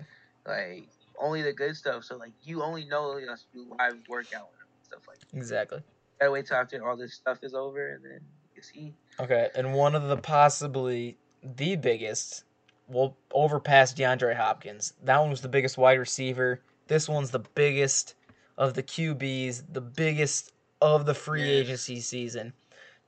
Like 0.48 0.88
only 1.20 1.42
the 1.42 1.54
good 1.54 1.76
stuff. 1.76 2.06
So 2.06 2.18
like 2.18 2.32
you 2.44 2.64
only 2.64 2.86
know 2.86 3.18
you 3.18 3.28
have 3.28 3.40
do 3.54 3.68
live 3.78 3.98
workout 4.08 4.50
and 4.60 4.84
stuff 4.84 5.02
like 5.08 5.20
that. 5.20 5.38
Exactly. 5.38 5.82
Gotta 6.20 6.32
wait 6.32 6.46
till 6.48 6.58
after 6.58 6.88
all 6.88 6.96
this 6.96 7.14
stuff 7.14 7.40
is 7.44 7.54
over 7.54 7.96
and 7.96 8.04
then 8.06 8.22
you 8.56 8.62
see. 8.62 8.94
Okay, 9.20 9.50
and 9.56 9.74
one 9.74 9.96
of 9.96 10.08
the 10.08 10.18
possibly 10.18 11.18
the 11.44 11.76
biggest 11.76 12.46
will 12.88 13.18
overpass 13.34 13.94
DeAndre 13.94 14.36
Hopkins. 14.36 14.94
That 15.04 15.20
one 15.20 15.30
was 15.30 15.42
the 15.42 15.50
biggest 15.50 15.78
wide 15.78 16.00
receiver. 16.00 16.62
This 16.88 17.10
one's 17.10 17.32
the 17.32 17.40
biggest 17.40 18.16
of 18.58 18.74
the 18.74 18.84
QBs, 18.84 19.64
the 19.74 19.82
biggest 19.82 20.54
of 20.82 21.06
the 21.06 21.14
free 21.14 21.50
agency 21.50 22.00
season. 22.00 22.54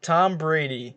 Tom 0.02 0.38
Brady, 0.38 0.96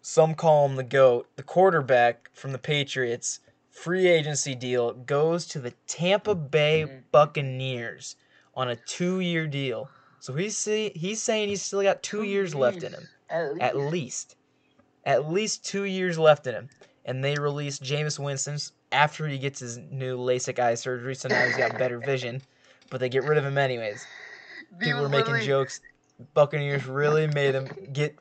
some 0.00 0.34
call 0.34 0.66
him 0.68 0.76
the 0.76 0.82
GOAT, 0.82 1.26
the 1.36 1.42
quarterback 1.42 2.30
from 2.32 2.52
the 2.52 2.58
Patriots, 2.58 3.40
free 3.70 4.08
agency 4.08 4.54
deal 4.54 4.92
goes 4.92 5.46
to 5.48 5.58
the 5.60 5.72
Tampa 5.86 6.34
Bay 6.34 6.84
Mhm. 6.84 7.02
Buccaneers 7.12 8.16
on 8.54 8.68
a 8.68 8.76
two 8.76 9.20
year 9.20 9.46
deal. 9.46 9.88
So 10.20 10.34
he's 10.34 10.56
say, 10.56 10.90
he's 10.90 11.22
saying 11.22 11.48
he's 11.48 11.62
still 11.62 11.82
got 11.82 12.02
two, 12.02 12.22
years 12.22 12.54
left 12.54 12.82
in 12.82 12.92
him. 12.92 13.08
At 13.30 13.54
least. 13.54 13.62
at 13.62 13.76
least. 13.76 14.36
at 15.04 15.28
least 15.30 15.64
two 15.64 15.82
years 15.84 16.18
left 16.18 16.46
in 16.46 16.54
him. 16.54 16.68
And 17.04 17.24
they 17.24 17.34
released 17.34 17.82
Jameis 17.82 18.18
Winston 18.20 18.58
after 18.92 19.26
he 19.26 19.36
gets 19.38 19.58
his 19.58 19.78
new 19.78 20.16
LASIK 20.16 20.60
eye 20.60 20.74
surgery. 20.74 21.16
So 21.16 21.28
now 21.28 21.44
he's 21.44 21.56
got 21.56 21.76
better 21.76 21.98
vision. 21.98 22.40
But 22.90 23.00
they 23.00 23.08
get 23.08 23.24
rid 23.24 23.38
of 23.38 23.44
him 23.44 23.58
anyways. 23.58 24.06
People 24.78 25.02
were 25.02 25.08
making 25.08 25.40
jokes 25.40 25.80
Buccaneers 26.34 26.86
really 26.86 27.26
made 27.26 27.54
him 27.54 27.68
get 27.92 28.18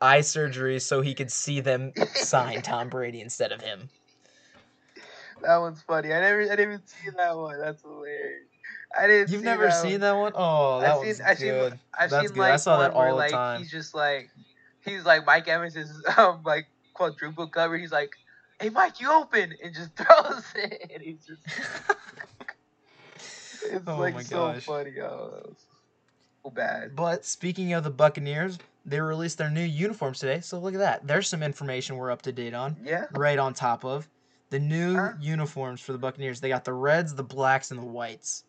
eye 0.00 0.20
surgery 0.22 0.80
so 0.80 1.00
he 1.00 1.14
could 1.14 1.30
see 1.30 1.60
them 1.60 1.92
sign 2.14 2.62
Tom 2.62 2.88
Brady 2.88 3.20
instead 3.20 3.52
of 3.52 3.60
him 3.60 3.88
That 5.42 5.58
one's 5.58 5.82
funny. 5.82 6.12
I 6.12 6.20
never 6.20 6.42
I 6.42 6.56
didn't 6.56 6.60
even 6.60 6.86
see 6.86 7.10
that 7.16 7.36
one. 7.36 7.60
That's 7.60 7.82
hilarious. 7.82 8.48
I 8.98 9.06
didn't 9.06 9.28
you've 9.28 9.40
see 9.40 9.46
never 9.46 9.68
that 9.68 9.82
seen 9.82 9.92
one. 9.92 10.00
that 10.00 10.12
one? 10.16 10.32
Oh 10.34 10.80
that 10.80 10.90
I've 10.90 10.98
one's 10.98 11.16
seen, 11.18 11.26
I've 11.26 11.38
good 11.38 11.72
seen, 11.72 11.80
I've 11.98 12.10
That's 12.10 12.28
seen 12.28 12.34
good. 12.36 12.40
like 12.42 12.52
I 12.52 12.56
saw 12.56 12.78
that 12.78 12.94
one 12.94 12.98
where, 12.98 13.10
all 13.10 13.16
the 13.16 13.22
like, 13.22 13.32
time. 13.32 13.58
He's 13.60 13.70
just 13.70 13.94
like, 13.94 14.30
he's 14.84 15.04
like 15.04 15.26
Mike 15.26 15.48
Evans 15.48 15.76
is 15.76 15.90
um 16.16 16.42
like 16.44 16.66
quadruple 16.94 17.48
cover. 17.48 17.76
He's 17.76 17.92
like, 17.92 18.10
"Hey 18.60 18.70
Mike, 18.70 19.00
you 19.00 19.10
open," 19.12 19.54
and 19.62 19.74
just 19.74 19.90
throws 19.96 20.44
it. 20.54 20.90
And 20.94 21.02
he's 21.02 21.24
just, 21.26 21.42
it's 23.72 23.86
Oh 23.86 23.98
like 23.98 24.20
so 24.20 24.54
funny. 24.54 24.92
Oh, 25.00 25.30
that 25.34 25.46
was 25.48 25.66
bad. 26.50 26.96
But 26.96 27.24
speaking 27.24 27.72
of 27.72 27.84
the 27.84 27.90
Buccaneers, 27.90 28.58
they 28.84 29.00
released 29.00 29.38
their 29.38 29.50
new 29.50 29.62
uniforms 29.62 30.18
today. 30.18 30.40
So 30.40 30.58
look 30.58 30.74
at 30.74 30.80
that. 30.80 31.06
There's 31.06 31.28
some 31.28 31.42
information 31.42 31.96
we're 31.96 32.10
up 32.10 32.22
to 32.22 32.32
date 32.32 32.54
on. 32.54 32.76
Yeah, 32.84 33.06
Right 33.12 33.38
on 33.38 33.54
top 33.54 33.84
of 33.84 34.08
the 34.50 34.58
new 34.58 34.96
Huh? 34.96 35.12
uniforms 35.20 35.80
for 35.80 35.92
the 35.92 35.98
Buccaneers. 35.98 36.40
They 36.40 36.48
got 36.48 36.64
the 36.64 36.72
reds, 36.72 37.14
the 37.14 37.22
blacks, 37.22 37.70
and 37.70 37.80
the 37.80 37.86
whites. 37.86 38.44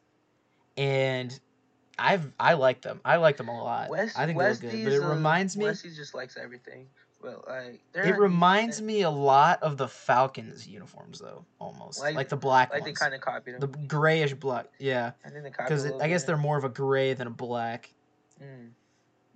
And 0.76 1.40
I've 2.00 2.32
I 2.40 2.54
like 2.56 2.82
them. 2.82 3.00
I 3.06 3.18
like 3.18 3.38
them 3.38 3.48
a 3.48 3.64
lot. 3.64 3.90
West, 3.90 4.18
I 4.18 4.26
think 4.26 4.40
they 4.40 4.50
look 4.50 4.60
good. 4.60 4.84
But 4.84 4.94
it 4.94 5.02
reminds 5.02 5.56
me 5.56 5.66
Westy 5.66 5.92
just 5.92 6.16
likes 6.16 6.36
everything. 6.36 6.88
Well, 7.24 7.44
like 7.48 7.82
it 7.96 8.18
reminds 8.18 8.82
me 8.82 9.04
a 9.04 9.10
lot 9.10 9.64
of 9.64 9.78
the 9.78 9.88
Falcons 9.88 10.68
uniforms 10.68 11.20
though, 11.20 11.46
almost. 11.60 12.02
Like, 12.02 12.16
Like- 12.16 12.30
the 12.30 12.36
black 12.36 12.72
like 12.74 12.84
they 12.84 12.90
ones. 12.90 13.00
kind 13.00 13.14
of 13.14 13.22
copied 13.22 13.62
the 13.62 13.68
grayish 13.68 14.34
black. 14.34 14.68
Yeah. 14.78 15.12
I 15.26 15.30
think 15.30 15.44
they 15.44 15.50
copied. 15.52 15.64
Because 15.70 15.86
I 16.02 16.08
guess 16.10 16.24
bit. 16.24 16.28
they're 16.28 16.38
more 16.38 16.58
of 16.58 16.64
a 16.66 16.70
gray 16.70 17.14
than 17.14 17.28
a 17.28 17.32
black. 17.32 17.90
Mm. 18.42 18.72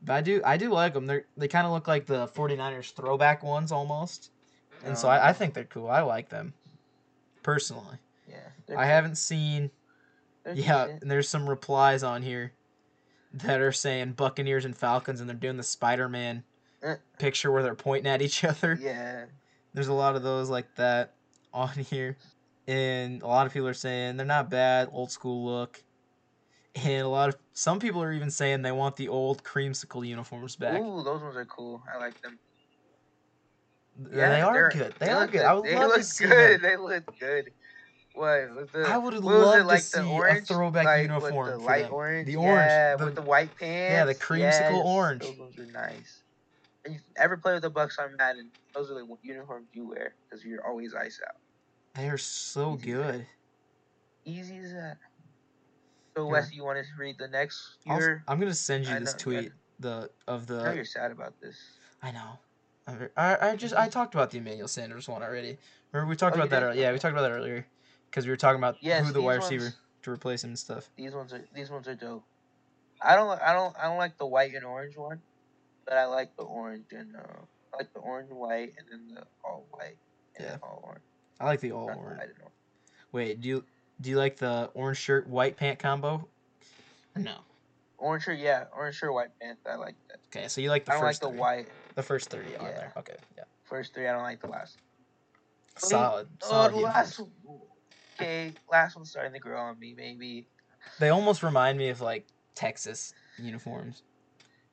But 0.04 0.14
I 0.14 0.22
do 0.22 0.42
I 0.46 0.58
do 0.58 0.70
like 0.70 0.94
them. 0.94 1.06
They're 1.08 1.26
they 1.38 1.48
kind 1.48 1.66
of 1.66 1.72
look 1.74 1.88
like 1.88 2.06
the 2.06 2.28
49ers 2.28 2.92
throwback 2.94 3.42
ones 3.44 3.72
almost. 3.72 4.32
And 4.86 4.98
so 4.98 5.08
I, 5.08 5.18
I 5.18 5.30
Um, 5.30 5.36
think 5.36 5.54
they're 5.54 5.64
cool. 5.64 5.90
I 5.90 6.02
like 6.02 6.30
them. 6.30 6.54
Personally. 7.44 7.98
yeah, 8.30 8.50
I 8.78 8.86
haven't 8.86 9.16
seen 9.18 9.72
They're 10.44 10.54
yeah, 10.56 10.84
decent. 10.86 11.02
and 11.04 11.12
there's 11.12 11.30
some 11.30 11.50
replies 11.50 12.04
on 12.04 12.22
here 12.22 12.52
that 13.34 13.62
are 13.62 13.72
saying 13.72 14.14
Buccaneers 14.14 14.66
and 14.66 14.76
Falcons 14.76 15.20
and 15.22 15.30
they're 15.30 15.36
doing 15.38 15.58
the 15.58 15.64
Spider-Man 15.64 16.38
Eh. 16.38 16.42
picture 17.20 17.52
where 17.52 17.64
they're 17.64 17.76
pointing 17.76 18.12
at 18.12 18.22
each 18.22 18.44
other. 18.44 18.78
Yeah. 18.82 19.26
There's 19.74 19.88
a 19.88 19.94
lot 19.94 20.16
of 20.16 20.24
those 20.24 20.50
like 20.50 20.74
that 20.76 21.14
on 21.54 21.70
here. 21.90 22.18
and 22.68 23.22
a 23.22 23.28
lot 23.28 23.46
of 23.48 23.54
people 23.54 23.68
are 23.68 23.74
saying 23.74 24.18
they're 24.18 24.26
not 24.26 24.50
bad, 24.50 24.90
old 24.92 25.12
school 25.12 25.46
look. 25.46 25.84
And 26.76 27.02
a 27.04 27.08
lot 27.10 27.30
of 27.30 27.38
some 27.54 27.80
people 27.80 28.04
are 28.04 28.12
even 28.14 28.30
saying 28.30 28.62
they 28.62 28.72
want 28.72 28.96
the 28.98 29.08
old 29.08 29.44
creamsicle 29.44 30.06
uniforms 30.08 30.56
back. 30.56 30.80
Ooh, 30.80 31.04
those 31.04 31.22
ones 31.22 31.36
are 31.36 31.46
cool. 31.46 31.82
I 31.92 31.98
like 31.98 32.22
them. 32.22 32.38
Yeah, 34.14 34.30
they 34.30 34.42
are 34.42 34.70
good. 34.70 34.94
They, 35.00 35.10
are 35.10 35.22
look 35.22 35.32
good. 35.32 35.42
I 35.42 35.54
would 35.54 35.64
They 35.66 35.76
love 35.76 35.88
look 35.88 35.98
to 35.98 36.04
see 36.04 36.26
good. 36.28 36.62
them. 36.62 36.62
They 36.62 36.78
look 36.78 37.20
good. 37.20 37.52
What? 38.14 38.72
The, 38.74 38.84
I 38.88 38.98
would 38.98 39.16
love 39.16 39.56
it, 39.56 39.60
to 39.62 39.64
like 39.66 39.82
see 39.82 40.00
the 40.02 40.22
a 40.22 40.42
throwback 40.42 40.86
like, 40.86 41.02
uniform 41.04 41.48
the 41.48 41.52
for 41.54 41.58
light 41.58 41.84
them. 41.86 41.94
orange. 41.94 42.28
The 42.28 42.36
orange, 42.36 42.70
Yeah, 42.70 42.96
the- 42.96 43.06
with 43.06 43.16
the 43.16 43.22
white 43.24 43.56
pants. 43.58 43.92
Yeah, 43.94 44.06
the 44.06 44.14
creamsicle 44.16 44.40
yes, 44.40 44.82
orange. 44.86 45.22
Those 45.24 45.38
ones 45.38 45.58
are 45.58 45.66
nice. 45.66 46.22
And 46.88 46.96
you 46.96 47.02
ever 47.18 47.36
play 47.36 47.52
with 47.54 47.64
the 47.64 47.70
Bucks 47.70 48.00
on 48.00 48.16
Madden? 48.16 48.50
Those 48.74 48.90
are 48.90 48.94
the 48.94 49.06
uniforms 49.22 49.68
you 49.74 49.90
wear 49.90 50.16
because 50.30 50.46
you're 50.46 50.66
always 50.66 50.96
ice 50.96 51.20
out. 51.28 51.36
They 51.96 52.08
are 52.08 52.18
so 52.18 52.76
Easy 52.76 52.92
good. 52.94 53.26
Easy 54.24 54.58
as 54.60 54.72
that. 54.72 54.98
So 56.16 56.24
Here. 56.24 56.32
Wes, 56.32 56.54
you 56.54 56.64
want 56.64 56.80
to 56.80 56.86
read 56.98 57.18
the 57.20 57.28
next? 57.28 57.76
I'll- 57.90 58.20
I'm 58.26 58.40
gonna 58.40 58.54
send 58.54 58.86
you 58.88 58.96
I 58.96 59.00
this 59.00 59.12
know, 59.14 59.18
tweet 59.20 59.52
the 59.80 60.10
of 60.30 60.50
I 60.50 60.54
know 60.54 60.70
the 60.70 60.76
you're 60.78 60.86
sad 60.86 61.12
about 61.12 61.34
this. 61.42 61.58
I 62.02 62.12
know. 62.12 62.40
I, 63.18 63.50
I 63.50 63.56
just 63.58 63.76
I 63.76 63.90
talked 63.90 64.14
about 64.16 64.32
the 64.32 64.38
Emmanuel 64.38 64.70
Sanders 64.70 65.10
one 65.10 65.22
already. 65.22 65.58
Remember 65.92 66.10
we 66.10 66.16
talked 66.16 66.38
Oh, 66.38 66.40
about 66.40 66.50
that? 66.52 66.64
earlier. 66.64 66.82
Yeah, 66.82 66.94
we 66.94 67.00
talked 67.00 67.12
about 67.12 67.24
that 67.24 67.32
earlier 67.36 67.68
because 68.10 68.24
we 68.26 68.30
were 68.32 68.38
talking 68.38 68.60
about 68.60 68.78
Yes, 68.80 69.06
who 69.06 69.12
the 69.12 69.22
wide 69.22 69.40
ones- 69.42 69.52
receiver 69.52 69.76
to 70.04 70.12
replace 70.12 70.46
him 70.46 70.52
and 70.52 70.60
stuff. 70.60 70.90
These 70.96 71.14
ones 71.14 71.34
are 71.34 71.44
these 71.54 71.70
ones 71.70 71.90
are 71.90 71.96
dope. 71.96 72.24
I 73.02 73.16
don't 73.18 73.42
I 73.42 73.52
don't 73.52 73.76
I 73.78 73.84
don't 73.84 73.98
like 73.98 74.18
the 74.18 74.26
white 74.26 74.54
and 74.54 74.64
orange 74.64 74.96
one, 74.96 75.22
but 75.88 75.98
I 75.98 76.06
like 76.06 76.36
the 76.36 76.44
orange 76.44 76.86
and 76.92 77.16
uh, 77.16 77.20
I 77.74 77.78
like 77.78 77.94
the 77.94 78.00
orange 78.00 78.30
and 78.30 78.38
white 78.40 78.74
and 78.78 78.88
then 78.92 79.16
the 79.16 79.24
all 79.44 79.66
white 79.72 79.98
and 80.36 80.46
Yeah. 80.48 80.58
all 80.62 80.82
orange. 80.84 81.04
I 81.40 81.46
like 81.46 81.62
the 81.62 81.72
all 81.72 81.88
Not 81.88 81.94
the 81.96 82.00
orange. 82.02 82.20
orange. 82.20 82.32
Wait, 83.12 83.42
do 83.42 83.48
you 83.48 83.66
do 84.02 84.10
you 84.10 84.18
like 84.18 84.38
the 84.38 84.70
orange 84.74 84.98
shirt 84.98 85.28
white 85.28 85.56
pant 85.58 85.80
combo? 85.80 86.28
No. 87.16 87.38
Orange 87.98 88.26
shirt, 88.26 88.38
yeah, 88.38 88.66
orange 88.76 88.96
shirt, 88.98 89.12
white 89.14 89.30
pants. 89.42 89.62
I 89.66 89.76
like 89.76 89.96
that. 90.10 90.20
Okay, 90.36 90.48
so 90.50 90.62
you 90.62 90.70
like 90.70 90.86
the 90.86 90.92
I 90.92 90.96
don't 90.96 91.04
like 91.04 91.12
first 91.14 91.22
the 91.22 91.30
three. 91.30 91.40
white 91.40 91.68
The 91.96 92.04
first 92.04 92.30
three 92.30 92.42
are 92.60 92.68
Yeah. 92.70 92.72
there. 92.74 92.94
Okay, 92.98 93.16
yeah. 93.38 93.44
first 93.64 93.94
three. 93.94 94.08
I 94.08 94.12
don't 94.14 94.22
like 94.24 94.42
the 94.42 94.48
last. 94.48 94.78
Three. 95.80 95.90
Solid. 95.90 96.28
Oh, 96.44 96.48
solid 96.48 96.74
the 96.74 96.78
last 96.78 97.20
one. 97.20 97.32
Okay, 98.20 98.54
last 98.70 98.96
one's 98.96 99.10
starting 99.10 99.34
to 99.34 99.40
grow 99.40 99.60
on 99.60 99.80
me. 99.80 99.94
Maybe. 99.96 100.48
They 101.00 101.10
almost 101.10 101.44
remind 101.44 101.78
me 101.78 101.90
of 101.90 102.02
like 102.02 102.26
Texas 102.56 103.14
uniforms, 103.38 104.04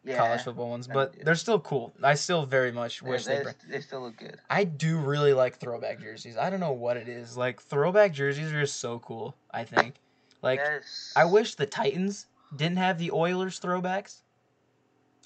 Yeah. 0.05 0.19
college 0.19 0.43
football 0.43 0.69
ones, 0.71 0.87
but 0.87 1.15
they're 1.25 1.35
still 1.35 1.59
cool. 1.61 1.95
I 2.03 2.15
still 2.15 2.45
very 2.45 2.71
much 2.73 3.03
wish 3.03 3.25
they. 3.25 3.39
they, 3.39 3.43
bring- 3.43 3.55
they 3.69 3.81
still 3.81 4.03
look 4.03 4.19
good. 4.19 4.39
I 4.51 4.65
do 4.65 4.99
really 4.99 5.33
like 5.33 5.57
throwback 5.57 6.01
jerseys. 6.01 6.37
I 6.37 6.51
don't 6.51 6.61
know 6.61 6.73
what 6.73 6.97
it 6.99 7.09
is. 7.09 7.37
Like 7.37 7.61
throwback 7.63 8.13
jerseys 8.13 8.53
are 8.53 8.61
just 8.61 8.81
so 8.81 8.99
cool. 8.99 9.35
I 9.51 9.65
think. 9.65 9.95
Like 10.43 10.59
yes. 10.63 11.13
I 11.17 11.25
wish 11.25 11.55
the 11.55 11.65
Titans 11.67 12.27
didn't 12.55 12.77
have 12.77 12.99
the 12.99 13.11
Oilers 13.13 13.59
throwbacks. 13.61 14.21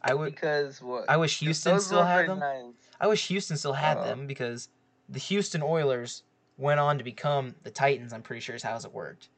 I 0.00 0.14
would. 0.14 0.32
because 0.32 0.80
what? 0.80 1.10
I 1.10 1.16
wish 1.16 1.40
Houston 1.40 1.80
still 1.80 2.04
had 2.04 2.28
them. 2.28 2.38
Nice. 2.38 2.62
I 3.00 3.08
wish 3.08 3.26
Houston 3.26 3.56
still 3.56 3.72
had 3.72 3.98
Uh. 3.98 4.04
them 4.04 4.26
because 4.28 4.68
the 5.08 5.18
Houston 5.18 5.62
Oilers 5.62 6.22
went 6.56 6.78
on 6.78 6.98
to 6.98 7.04
become 7.04 7.56
the 7.64 7.70
Titans. 7.70 8.12
I'm 8.12 8.22
pretty 8.22 8.40
sure 8.40 8.54
is 8.54 8.62
how 8.62 8.76
it 8.76 8.92
worked. 8.92 9.28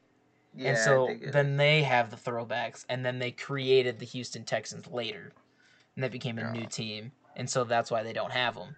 Yeah, 0.53 0.69
and 0.69 0.77
so 0.77 1.17
then 1.31 1.57
they 1.57 1.83
have 1.83 2.09
the 2.11 2.17
throwbacks, 2.17 2.85
and 2.89 3.05
then 3.05 3.19
they 3.19 3.31
created 3.31 3.99
the 3.99 4.05
Houston 4.05 4.43
Texans 4.43 4.87
later, 4.87 5.31
and 5.95 6.03
that 6.03 6.11
became 6.11 6.37
a 6.37 6.41
Yeah. 6.41 6.51
new 6.51 6.65
team, 6.65 7.11
and 7.35 7.49
so 7.49 7.63
that's 7.63 7.89
why 7.89 8.03
they 8.03 8.13
don't 8.13 8.31
have 8.31 8.55
them. 8.55 8.75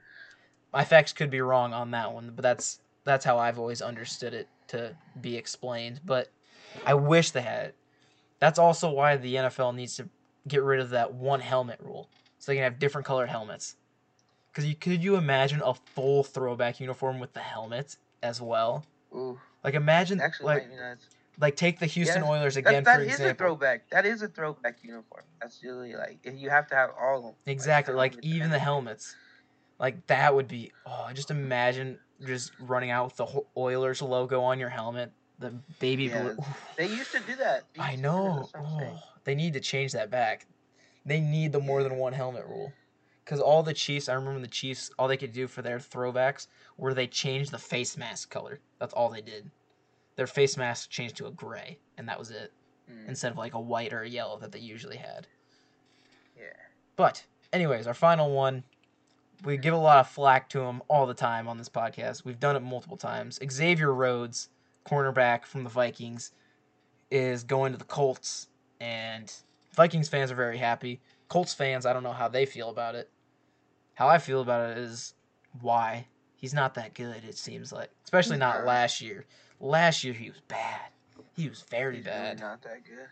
My 0.71 0.83
facts 0.83 1.13
could 1.13 1.29
be 1.29 1.41
wrong 1.41 1.73
on 1.73 1.91
that 1.91 2.13
one, 2.13 2.31
but 2.36 2.43
that's 2.43 2.79
that's 3.03 3.25
how 3.25 3.38
I've 3.38 3.59
always 3.59 3.81
understood 3.81 4.33
it 4.33 4.47
to 4.67 4.95
be 5.19 5.36
explained. 5.36 5.99
But 6.05 6.29
I 6.86 6.93
wish 6.93 7.31
they 7.31 7.41
had 7.41 7.65
it. 7.67 7.75
That's 8.39 8.59
also 8.59 8.89
why 8.89 9.17
the 9.17 9.36
NFL 9.36 9.75
needs 9.75 9.95
to 9.97 10.09
get 10.47 10.63
rid 10.63 10.79
of 10.79 10.91
that 10.91 11.13
one 11.13 11.39
helmet 11.41 11.79
rule, 11.81 12.07
so 12.39 12.51
they 12.51 12.55
can 12.55 12.63
have 12.63 12.79
different 12.79 13.05
colored 13.07 13.29
helmets. 13.29 13.75
Because 14.51 14.65
you 14.65 14.75
could 14.75 15.03
you 15.03 15.15
imagine 15.15 15.62
a 15.63 15.73
full 15.73 16.23
throwback 16.23 16.79
uniform 16.79 17.19
with 17.19 17.33
the 17.33 17.39
helmet 17.39 17.97
as 18.21 18.39
well? 18.39 18.86
Ooh, 19.13 19.39
Like 19.63 19.73
imagine 19.73 20.19
actually, 20.21 20.45
like 20.45 20.63
might 20.63 20.75
be 20.75 20.81
nuts. 20.81 21.07
Like 21.39 21.56
take 21.56 21.80
the 21.80 21.86
Houston 21.86 22.24
Oilers 22.24 22.58
again 22.58 22.84
that 22.84 22.98
for 22.98 23.04
is 23.04 23.19
a 23.19 23.34
throwback. 23.34 23.89
That 23.89 24.06
is 24.06 24.22
a 24.22 24.28
throwback 24.28 24.78
uniform. 24.84 25.24
That's 25.41 25.63
really 25.63 25.96
like 25.96 26.19
if 26.24 26.36
you 26.36 26.50
have 26.50 26.67
to 26.67 26.76
have 26.76 26.91
all 27.00 27.17
of 27.17 27.24
them. 27.24 27.34
Exactly, 27.46 27.93
like 27.93 28.15
and 28.15 28.26
even 28.26 28.50
the 28.50 28.60
helmets. 28.60 29.15
Like 29.80 30.06
that 30.08 30.34
would 30.34 30.48
be 30.48 30.72
oh, 30.86 31.10
just 31.13 31.32
imagine 31.32 31.98
just 32.26 32.52
running 32.60 32.91
out 32.91 33.06
with 33.06 33.15
the 33.17 33.41
Oilers 33.58 34.02
logo 34.02 34.41
on 34.41 34.60
your 34.60 34.69
helmet, 34.69 35.12
the 35.39 35.54
baby 35.80 36.10
blue. 36.10 36.38
They 36.78 36.88
used 36.88 37.12
to 37.12 37.19
do 37.19 37.36
that. 37.38 37.63
They 37.74 37.82
I 37.82 37.91
used 37.91 38.04
to 38.04 38.08
do 38.08 38.13
that, 38.13 38.13
know. 38.13 38.36
that's 38.39 38.54
what 38.54 38.63
I'm 38.63 38.80
saying. 38.80 38.96
Oh, 38.96 39.04
they 39.24 39.36
need 39.36 39.54
to 39.54 39.60
change 39.60 39.91
that 39.93 40.10
back. 40.10 40.46
They 41.06 41.19
need 41.19 41.52
the 41.52 41.60
more 41.60 41.84
than 41.84 41.98
one 41.98 42.13
helmet 42.13 42.46
rule. 42.48 42.72
Cuz 43.26 43.39
all 43.39 43.63
the 43.63 43.74
Chiefs, 43.74 44.10
I 44.10 44.13
remember 44.13 44.41
the 44.41 44.48
Chiefs, 44.48 44.91
all 45.00 45.08
they 45.08 45.17
could 45.17 45.34
do 45.34 45.48
for 45.48 45.62
their 45.62 45.80
throwbacks 45.80 46.48
were 46.78 46.93
they 46.93 47.08
changed 47.08 47.52
the 47.52 47.58
face 47.58 47.98
mask 47.98 48.30
color. 48.30 48.60
That's 48.80 48.93
all 48.93 49.10
they 49.10 49.22
did. 49.22 49.50
Their 50.15 50.28
face 50.28 50.58
mask 50.58 50.89
changed 50.89 51.17
to 51.17 51.28
a 51.28 51.32
gray, 51.32 51.80
and 51.97 52.08
that 52.08 52.19
was 52.19 52.30
it. 52.32 52.52
Mm, 52.91 53.08
Instead 53.10 53.32
of 53.32 53.38
like 53.38 53.54
a 53.54 53.60
white 53.60 53.93
or 53.93 54.02
a 54.02 54.10
yellow 54.10 54.38
that 54.39 54.52
they 54.52 54.60
usually 54.60 54.97
had. 54.97 55.28
yeah. 56.38 56.43
But, 56.95 57.23
anyways, 57.52 57.88
our 57.88 57.93
final 57.93 58.32
one. 58.32 58.63
We 59.43 59.58
give 59.58 59.73
a 59.73 59.78
lot 59.78 59.97
of 59.99 60.08
flack 60.08 60.47
to 60.49 60.62
him 60.62 60.82
all 60.88 61.06
the 61.06 61.13
time 61.13 61.49
on 61.49 61.58
this 61.58 61.67
podcast. 61.67 62.23
We've 62.23 62.39
done 62.39 62.56
it 62.56 62.62
multiple 62.62 62.95
times. 62.95 63.39
Xavier 63.52 63.93
Rhodes, 63.93 64.47
cornerback 64.88 65.45
from 65.45 65.63
the 65.65 65.69
Vikings, 65.69 66.32
is 67.12 67.43
going 67.43 67.73
to 67.73 67.78
the 67.78 67.84
Colts, 67.84 68.47
and 68.80 69.34
Vikings 69.76 70.08
fans 70.08 70.32
are 70.32 70.36
very 70.36 70.58
happy. 70.58 71.02
Colts 71.28 71.54
fans, 71.54 71.86
I 71.86 71.91
don't 71.91 72.04
know 72.04 72.13
how 72.13 72.30
they 72.30 72.45
feel 72.45 72.69
about 72.69 72.95
it. 72.95 73.10
How 73.95 74.08
I 74.08 74.17
feel 74.17 74.39
about 74.41 74.69
it 74.71 74.78
is 74.78 75.13
why 75.60 76.08
he's 76.38 76.54
not 76.54 76.76
that 76.76 76.93
good. 76.93 77.23
It 77.28 77.38
seems 77.38 77.73
like, 77.73 77.89
especially 78.06 78.38
not 78.38 78.65
last 78.65 79.02
year. 79.02 79.26
Last 79.63 80.04
year 80.04 80.13
he 80.13 80.30
was 80.30 80.41
bad. 80.49 80.82
He 81.38 81.47
was 81.47 81.63
very 81.71 81.95
He's 81.95 82.06
bad. 82.06 82.39
Really 82.39 82.52
not 82.52 82.62
that 82.63 82.84
good. 82.84 83.08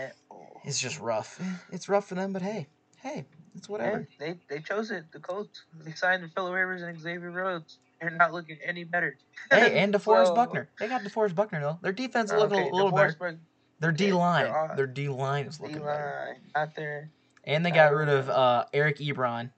At 0.00 0.16
all. 0.30 0.62
It's 0.64 0.80
just 0.80 0.98
rough. 0.98 1.38
It's 1.70 1.86
rough 1.86 2.08
for 2.08 2.14
them, 2.14 2.32
but 2.32 2.40
hey, 2.40 2.66
hey, 3.02 3.26
it's 3.54 3.68
whatever. 3.68 4.08
Hey, 4.18 4.36
they 4.48 4.56
they 4.56 4.62
chose 4.62 4.90
it. 4.90 5.04
The 5.12 5.20
Colts. 5.20 5.64
They 5.84 5.92
signed 5.92 6.28
Philip 6.34 6.54
Rivers 6.54 6.80
and 6.80 6.98
Xavier 6.98 7.30
Rhodes. 7.30 7.76
They're 8.00 8.10
not 8.10 8.32
looking 8.32 8.56
any 8.64 8.84
better. 8.84 9.16
Hey, 9.50 9.78
and 9.82 9.92
DeForest 9.92 10.28
So- 10.28 10.34
Buckner. 10.34 10.68
They 10.80 10.88
got 10.88 11.02
DeForest 11.02 11.34
Buckner 11.34 11.60
though. 11.60 11.78
Their 11.82 11.92
defense 11.92 12.32
is 12.32 12.42
Okay, 12.42 12.54
looking 12.56 12.72
a 12.72 12.74
little 12.74 12.90
DeForest 12.90 13.18
better. 13.18 13.38
Their 13.80 13.92
D 13.92 14.12
line, 14.12 14.46
they're 14.46 14.76
their 14.76 14.86
D 14.86 15.08
line 15.08 15.44
is 15.44 15.60
looking 15.60 15.80
better. 15.80 16.36
D-line, 16.38 16.40
not 16.54 16.74
there. 16.74 17.10
And 17.44 17.66
they 17.66 17.70
got 17.70 17.92
rid 17.92 18.08
of 18.08 18.30
uh, 18.30 18.64
Eric 18.72 18.96
Ebron. 18.98 19.50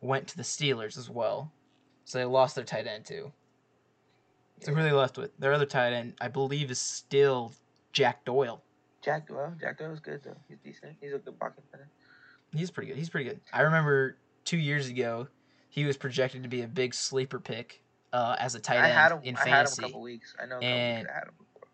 Went 0.00 0.28
to 0.28 0.36
the 0.36 0.42
Steelers 0.44 0.96
as 0.96 1.10
well, 1.10 1.50
so 2.04 2.18
they 2.18 2.24
lost 2.24 2.54
their 2.54 2.64
tight 2.64 2.86
end 2.86 3.04
too. 3.06 3.32
So 4.60 4.72
who 4.72 4.80
are 4.80 4.82
they 4.84 4.92
left 4.92 5.18
with? 5.18 5.36
Their 5.38 5.52
other 5.52 5.66
tight 5.66 5.92
end, 5.92 6.14
I 6.20 6.28
believe, 6.28 6.70
is 6.70 6.80
still 6.80 7.52
Jack 7.92 8.24
Doyle. 8.24 8.62
Jack 9.02 9.28
Doyle. 9.28 9.52
Jack 9.60 9.78
Doyle's 9.78 10.00
good 10.00 10.22
though. 10.24 10.36
He's 10.48 10.58
decent. 10.64 10.96
He's 11.00 11.12
a 11.12 11.18
good 11.18 11.38
pocket 11.38 11.64
center. 11.70 11.88
He's 12.54 12.70
pretty 12.70 12.88
good. 12.88 12.96
He's 12.96 13.10
pretty 13.10 13.28
good. 13.28 13.40
I 13.52 13.62
remember 13.62 14.16
two 14.44 14.56
years 14.56 14.88
ago, 14.88 15.26
he 15.68 15.84
was 15.84 15.96
projected 15.96 16.42
to 16.44 16.48
be 16.48 16.62
a 16.62 16.68
big 16.68 16.94
sleeper 16.94 17.38
pick 17.40 17.82
uh, 18.12 18.36
as 18.38 18.54
a 18.54 18.60
tight 18.60 18.76
end 18.76 18.86
I 18.86 18.88
had 18.88 19.12
him. 19.12 19.20
in 19.24 19.36
I 19.36 19.40
had 19.40 19.46
him 19.46 19.52
fantasy, 19.52 19.82
a 19.82 19.86
couple 19.86 20.00
weeks. 20.00 20.34
I 20.40 20.46
know. 20.46 20.56
A 20.56 20.60
couple 20.60 20.68
And- 20.68 20.98
weeks 21.02 21.10
I 21.10 21.14
had 21.18 21.24
him 21.28 21.34
before. 21.38 21.68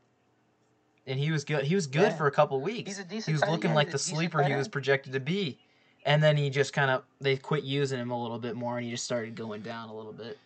and 1.07 1.21
he 1.21 1.31
was 1.31 1.45
good. 1.45 1.65
He 1.65 1.75
was 1.75 1.87
good 1.87 2.03
Yeah. 2.11 2.17
for 2.17 2.27
a 2.27 2.33
couple 2.33 2.61
weeks. 2.61 2.89
He's 2.89 2.99
a 2.99 3.05
decent. 3.05 3.27
he 3.27 3.33
was 3.33 3.49
looking 3.49 3.75
like 3.75 3.91
the 3.91 3.99
sleeper 3.99 4.43
he 4.43 4.55
was 4.55 4.69
projected 4.69 5.13
to 5.13 5.21
be. 5.21 5.59
And 6.07 6.23
then 6.23 6.37
he 6.39 6.49
just 6.49 6.73
kind 6.73 6.91
of 6.91 7.05
they 7.21 7.37
quit 7.37 7.63
using 7.63 7.99
him 8.01 8.11
a 8.11 8.21
little 8.21 8.39
bit 8.39 8.57
more 8.57 8.79
and 8.79 8.85
he 8.87 8.91
just 8.91 9.05
started 9.05 9.35
going 9.37 9.61
down 9.61 9.91
a 9.91 9.95
little 9.95 10.15
bit. 10.15 10.39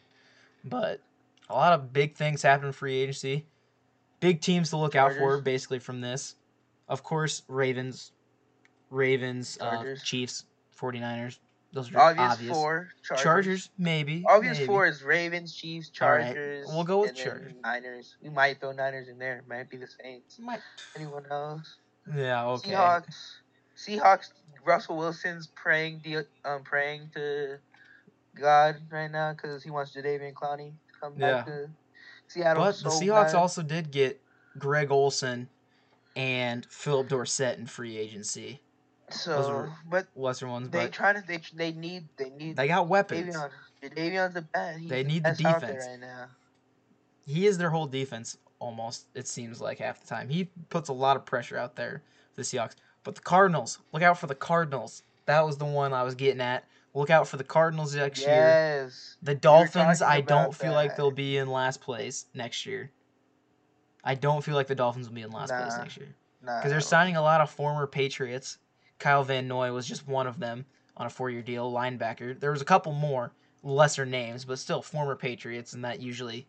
But 0.65 1.01
a 1.49 1.55
lot 1.55 1.73
of 1.73 1.93
big 1.93 2.15
things 2.17 2.43
happen 2.43 2.67
in 2.67 2.73
free 2.73 2.97
agency. 2.97 3.47
Big 4.21 4.41
teams 4.41 4.71
to 4.71 4.77
look 4.77 4.95
out 4.95 5.13
for 5.15 5.41
basically 5.41 5.79
from 5.79 6.01
this. 6.01 6.37
Of 6.89 7.03
course, 7.03 7.43
Ravens, 7.49 8.13
Ravens, 8.91 9.59
uh, 9.61 9.95
Chiefs, 10.03 10.45
49ers. 10.79 11.39
Those 11.73 11.93
are 11.93 11.99
Obvious, 11.99 12.33
obvious. 12.33 12.57
four. 12.57 12.89
Chargers. 13.03 13.23
Chargers, 13.25 13.71
maybe. 13.79 14.25
Obvious 14.29 14.59
maybe. 14.59 14.67
four 14.67 14.87
is 14.87 15.03
Ravens, 15.03 15.53
Chiefs, 15.55 15.91
All 16.01 16.11
right, 16.11 16.27
Chargers. 16.27 16.67
we'll 16.69 16.85
go 16.85 17.01
with 17.01 17.11
and 17.11 17.19
Chargers. 17.19 17.53
Niners. 17.65 18.17
We 18.23 18.31
might 18.31 18.61
throw 18.61 18.71
Niners 18.73 19.09
in 19.09 19.19
there. 19.19 19.43
Might 19.49 19.69
be 19.69 19.77
the 19.77 19.89
Saints. 19.89 20.39
Might- 20.39 20.61
Anyone 20.95 21.25
else? 21.31 21.77
Yeah, 22.15 22.47
okay. 22.47 22.71
Seahawks. 22.71 23.17
Seahawks. 23.77 24.33
Russell 24.65 24.97
Wilson's 24.97 25.49
praying, 25.49 26.03
um, 26.45 26.63
praying 26.63 27.11
to 27.15 27.59
God 28.35 28.77
right 28.91 29.11
now 29.11 29.33
because 29.33 29.63
he 29.65 29.71
wants 29.71 29.95
Jadeveon 29.95 30.33
Clowney 30.33 30.73
come 31.05 31.15
back 31.15 31.47
to 31.47 31.71
Seattle. 32.29 32.65
But 32.65 32.77
the 32.79 32.91
Seahawks 32.91 33.33
bad. 33.33 33.35
also 33.37 33.63
did 33.63 33.91
get 33.91 34.21
Greg 34.59 34.91
Olsen 34.91 35.49
and 36.17 36.67
Phillip 36.67 37.09
Dorsett 37.09 37.59
in 37.59 37.67
free 37.67 37.97
agency. 37.97 38.61
So, 39.11 39.69
but 39.89 40.07
Lesser 40.17 40.49
ones, 40.49 40.71
they 40.71 40.85
but 40.85 40.93
try 40.93 41.13
to. 41.13 41.23
They 41.27 41.41
they 41.55 41.73
need. 41.73 42.05
They 42.17 42.31
need. 42.31 42.57
they 42.57 42.69
got 42.69 42.89
weapons. 42.89 43.37
Jadeveon. 43.37 43.51
Jadeveon's 43.83 44.35
the 44.35 44.43
best. 44.43 44.79
He's 44.79 44.89
They 44.91 45.05
need 45.05 45.23
the 45.25 45.29
out 45.31 45.61
defense. 45.61 45.85
right 45.87 46.01
now. 46.01 46.27
he 47.27 47.47
is 47.47 47.59
their 47.59 47.71
whole 47.71 47.87
defense 47.87 48.39
almost. 48.59 49.07
It 49.15 49.29
seems 49.29 49.61
like 49.61 49.79
half 49.79 50.01
the 50.01 50.07
time 50.07 50.29
he 50.29 50.49
puts 50.71 50.89
a 50.89 50.93
lot 50.95 51.17
of 51.17 51.27
pressure 51.27 51.59
out 51.59 51.77
there 51.77 52.03
for 52.35 52.41
the 52.41 52.43
Seahawks. 52.43 52.77
But 53.03 53.15
the 53.17 53.21
Cardinals, 53.21 53.79
look 53.93 54.03
out 54.03 54.19
for 54.19 54.27
the 54.27 54.35
Cardinals. 54.35 55.03
That 55.27 55.45
was 55.45 55.59
the 55.59 55.67
one 55.67 55.93
I 55.93 56.03
was 56.03 56.15
getting 56.15 56.41
at. 56.41 56.65
Look 56.95 57.11
out 57.11 57.27
for 57.27 57.37
the 57.37 57.45
Cardinals 57.45 57.95
next 57.95 58.21
year. 58.21 58.29
Yes. 58.29 59.17
The 59.23 59.35
Dolphins, 59.35 60.01
I 60.01 60.21
don't 60.21 60.55
feel 60.55 60.73
like 60.73 60.97
they'll 60.97 61.11
be 61.11 61.37
in 61.37 61.49
last 61.49 61.81
place 61.81 62.27
next 62.35 62.65
year. 62.67 62.93
I 64.05 64.15
don't 64.15 64.45
feel 64.45 64.55
like 64.55 64.69
the 64.69 64.75
Dolphins 64.75 65.09
will 65.09 65.15
be 65.15 65.23
in 65.23 65.33
last 65.33 65.51
place 65.51 65.77
next 65.79 65.97
year 65.97 66.15
Nah, 66.43 66.59
because 66.59 66.71
they're 66.71 66.81
signing 66.81 67.17
a 67.17 67.23
lot 67.23 67.41
of 67.41 67.51
former 67.51 67.87
Patriots. 67.87 68.59
Kyle 68.99 69.25
Van 69.25 69.49
Noy 69.49 69.73
was 69.73 69.89
just 69.89 70.07
one 70.07 70.27
of 70.27 70.39
them 70.39 70.67
on 70.97 71.07
a 71.07 71.11
four-year 71.11 71.43
deal, 71.43 71.73
linebacker. 71.73 72.39
There 72.39 72.53
was 72.53 72.63
a 72.63 72.67
couple 72.67 72.93
more 72.93 73.33
lesser 73.63 74.07
names, 74.07 74.45
but 74.45 74.59
still 74.59 74.83
former 74.83 75.17
Patriots, 75.17 75.73
and 75.73 75.85
that 75.85 76.01
usually 76.01 76.47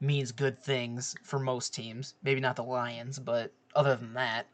means 0.00 0.32
good 0.32 0.58
things 0.62 1.14
for 1.22 1.38
most 1.38 1.74
teams. 1.74 2.14
Maybe 2.22 2.40
not 2.40 2.56
the 2.56 2.64
Lions, 2.64 3.18
but 3.18 3.52
other 3.74 3.94
than 3.94 4.14
that, 4.14 4.46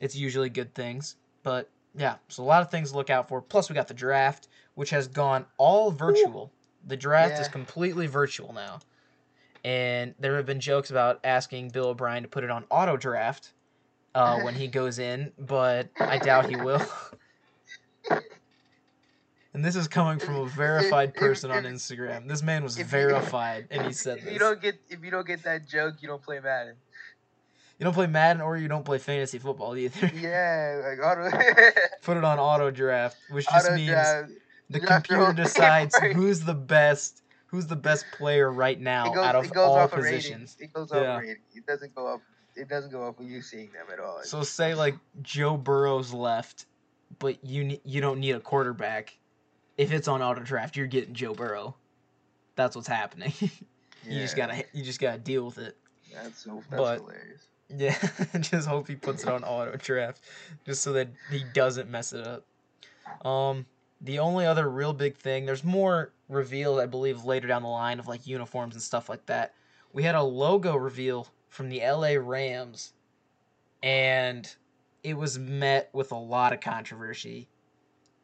it's 0.00 0.16
usually 0.16 0.50
good 0.50 0.74
things. 0.74 1.16
But 1.42 1.70
yeah, 1.96 2.16
so 2.28 2.42
a 2.42 2.44
lot 2.44 2.62
of 2.62 2.70
things 2.70 2.90
to 2.90 2.96
look 2.96 3.10
out 3.10 3.28
for. 3.28 3.40
Plus, 3.40 3.68
we 3.68 3.74
got 3.74 3.88
the 3.88 3.94
draft, 3.94 4.48
which 4.74 4.90
has 4.90 5.08
gone 5.08 5.46
all 5.56 5.90
virtual. 5.90 6.52
The 6.86 6.96
draft 6.96 7.40
is 7.40 7.48
completely 7.48 8.06
virtual 8.06 8.52
now. 8.52 8.80
And 9.64 10.14
there 10.20 10.36
have 10.36 10.46
been 10.46 10.60
jokes 10.60 10.90
about 10.90 11.18
asking 11.24 11.70
Bill 11.70 11.88
O'Brien 11.88 12.22
to 12.22 12.28
put 12.28 12.44
it 12.44 12.50
on 12.50 12.64
auto 12.70 12.96
draft 12.96 13.52
uh, 14.14 14.40
when 14.42 14.54
he 14.54 14.68
goes 14.68 14.98
in, 14.98 15.32
but 15.38 15.88
I 15.98 16.18
doubt 16.18 16.48
he 16.48 16.56
will. 16.56 16.82
and 19.52 19.64
this 19.64 19.74
is 19.74 19.88
coming 19.88 20.18
from 20.18 20.36
a 20.36 20.46
verified 20.46 21.14
person 21.16 21.50
on 21.50 21.64
Instagram. 21.64 22.28
This 22.28 22.42
man 22.42 22.62
was 22.62 22.76
verified, 22.76 23.66
and 23.70 23.84
he 23.84 23.92
said 23.92 24.18
this. 24.18 24.26
If 24.26 24.32
you 24.34 24.38
don't 24.38 24.62
get 24.62 24.76
if 24.88 25.02
you 25.02 25.10
don't 25.10 25.26
get 25.26 25.42
that 25.42 25.66
joke, 25.66 25.96
you 26.00 26.06
don't 26.06 26.22
play 26.22 26.38
Madden. 26.38 26.76
You 27.78 27.84
don't 27.84 27.92
play 27.92 28.06
Madden 28.06 28.40
or 28.40 28.56
you 28.56 28.68
don't 28.68 28.84
play 28.84 28.98
fantasy 28.98 29.38
football 29.38 29.76
either. 29.76 30.10
Yeah, 30.14 30.82
like 30.88 30.98
auto. 31.04 31.30
Put 32.02 32.16
it 32.16 32.24
on 32.24 32.38
auto 32.38 32.70
draft, 32.70 33.16
which 33.30 33.44
just 33.46 33.66
auto 33.66 33.76
means 33.76 33.90
draft. 33.90 34.30
the 34.70 34.80
draft 34.80 35.08
computer 35.08 35.32
decides 35.42 35.96
who's 35.98 36.40
the 36.40 36.54
best, 36.54 37.22
who's 37.46 37.66
the 37.66 37.76
best 37.76 38.06
player 38.16 38.50
right 38.50 38.80
now 38.80 39.12
goes, 39.12 39.24
out 39.24 39.36
of 39.36 39.52
all 39.56 39.74
off 39.74 39.92
of 39.92 39.98
positions. 39.98 40.56
It 40.58 40.72
goes 40.72 40.88
Yeah. 40.92 41.18
rating. 41.18 41.36
It 41.54 41.66
doesn't 41.66 41.94
go 41.94 42.06
up. 42.14 42.22
It 42.54 42.68
doesn't 42.70 42.90
go 42.90 43.06
up 43.06 43.20
of 43.20 43.28
you 43.28 43.42
seeing 43.42 43.70
them 43.72 43.86
at 43.92 44.00
all. 44.00 44.20
So 44.22 44.42
say 44.42 44.74
like 44.74 44.94
Joe 45.20 45.58
Burrow's 45.58 46.14
left, 46.14 46.64
but 47.18 47.44
you 47.44 47.78
you 47.84 48.00
don't 48.00 48.20
need 48.20 48.32
a 48.32 48.40
quarterback. 48.40 49.18
If 49.76 49.92
it's 49.92 50.08
on 50.08 50.22
auto 50.22 50.40
draft, 50.40 50.74
you're 50.76 50.86
getting 50.86 51.12
Joe 51.12 51.34
Burrow. 51.34 51.76
That's 52.54 52.74
what's 52.74 52.88
happening. 52.88 53.34
you 53.40 54.18
just 54.20 54.34
gotta 54.34 54.64
you 54.72 54.82
just 54.82 54.98
gotta 54.98 55.18
deal 55.18 55.44
with 55.44 55.58
it. 55.58 55.76
That's 56.14 56.42
so. 56.42 56.62
That's 56.70 56.80
but- 56.80 57.00
hilarious. 57.00 57.42
Yeah, 57.74 57.96
just 58.40 58.68
hope 58.68 58.86
he 58.88 58.94
puts 58.94 59.22
it 59.24 59.28
on 59.28 59.42
auto 59.44 59.76
draft, 59.76 60.20
just 60.64 60.82
so 60.82 60.92
that 60.92 61.08
he 61.30 61.44
doesn't 61.52 61.90
mess 61.90 62.12
it 62.12 62.26
up. 62.26 63.26
Um, 63.26 63.66
the 64.00 64.18
only 64.20 64.46
other 64.46 64.68
real 64.68 64.92
big 64.92 65.16
thing, 65.16 65.46
there's 65.46 65.64
more 65.64 66.12
revealed, 66.28 66.78
I 66.80 66.86
believe, 66.86 67.24
later 67.24 67.48
down 67.48 67.62
the 67.62 67.68
line 67.68 67.98
of 67.98 68.06
like 68.06 68.26
uniforms 68.26 68.74
and 68.74 68.82
stuff 68.82 69.08
like 69.08 69.26
that. 69.26 69.54
We 69.92 70.02
had 70.02 70.14
a 70.14 70.22
logo 70.22 70.76
reveal 70.76 71.28
from 71.48 71.68
the 71.68 71.80
LA 71.80 72.14
Rams, 72.20 72.92
and 73.82 74.52
it 75.02 75.14
was 75.14 75.38
met 75.38 75.88
with 75.92 76.12
a 76.12 76.16
lot 76.16 76.52
of 76.52 76.60
controversy. 76.60 77.48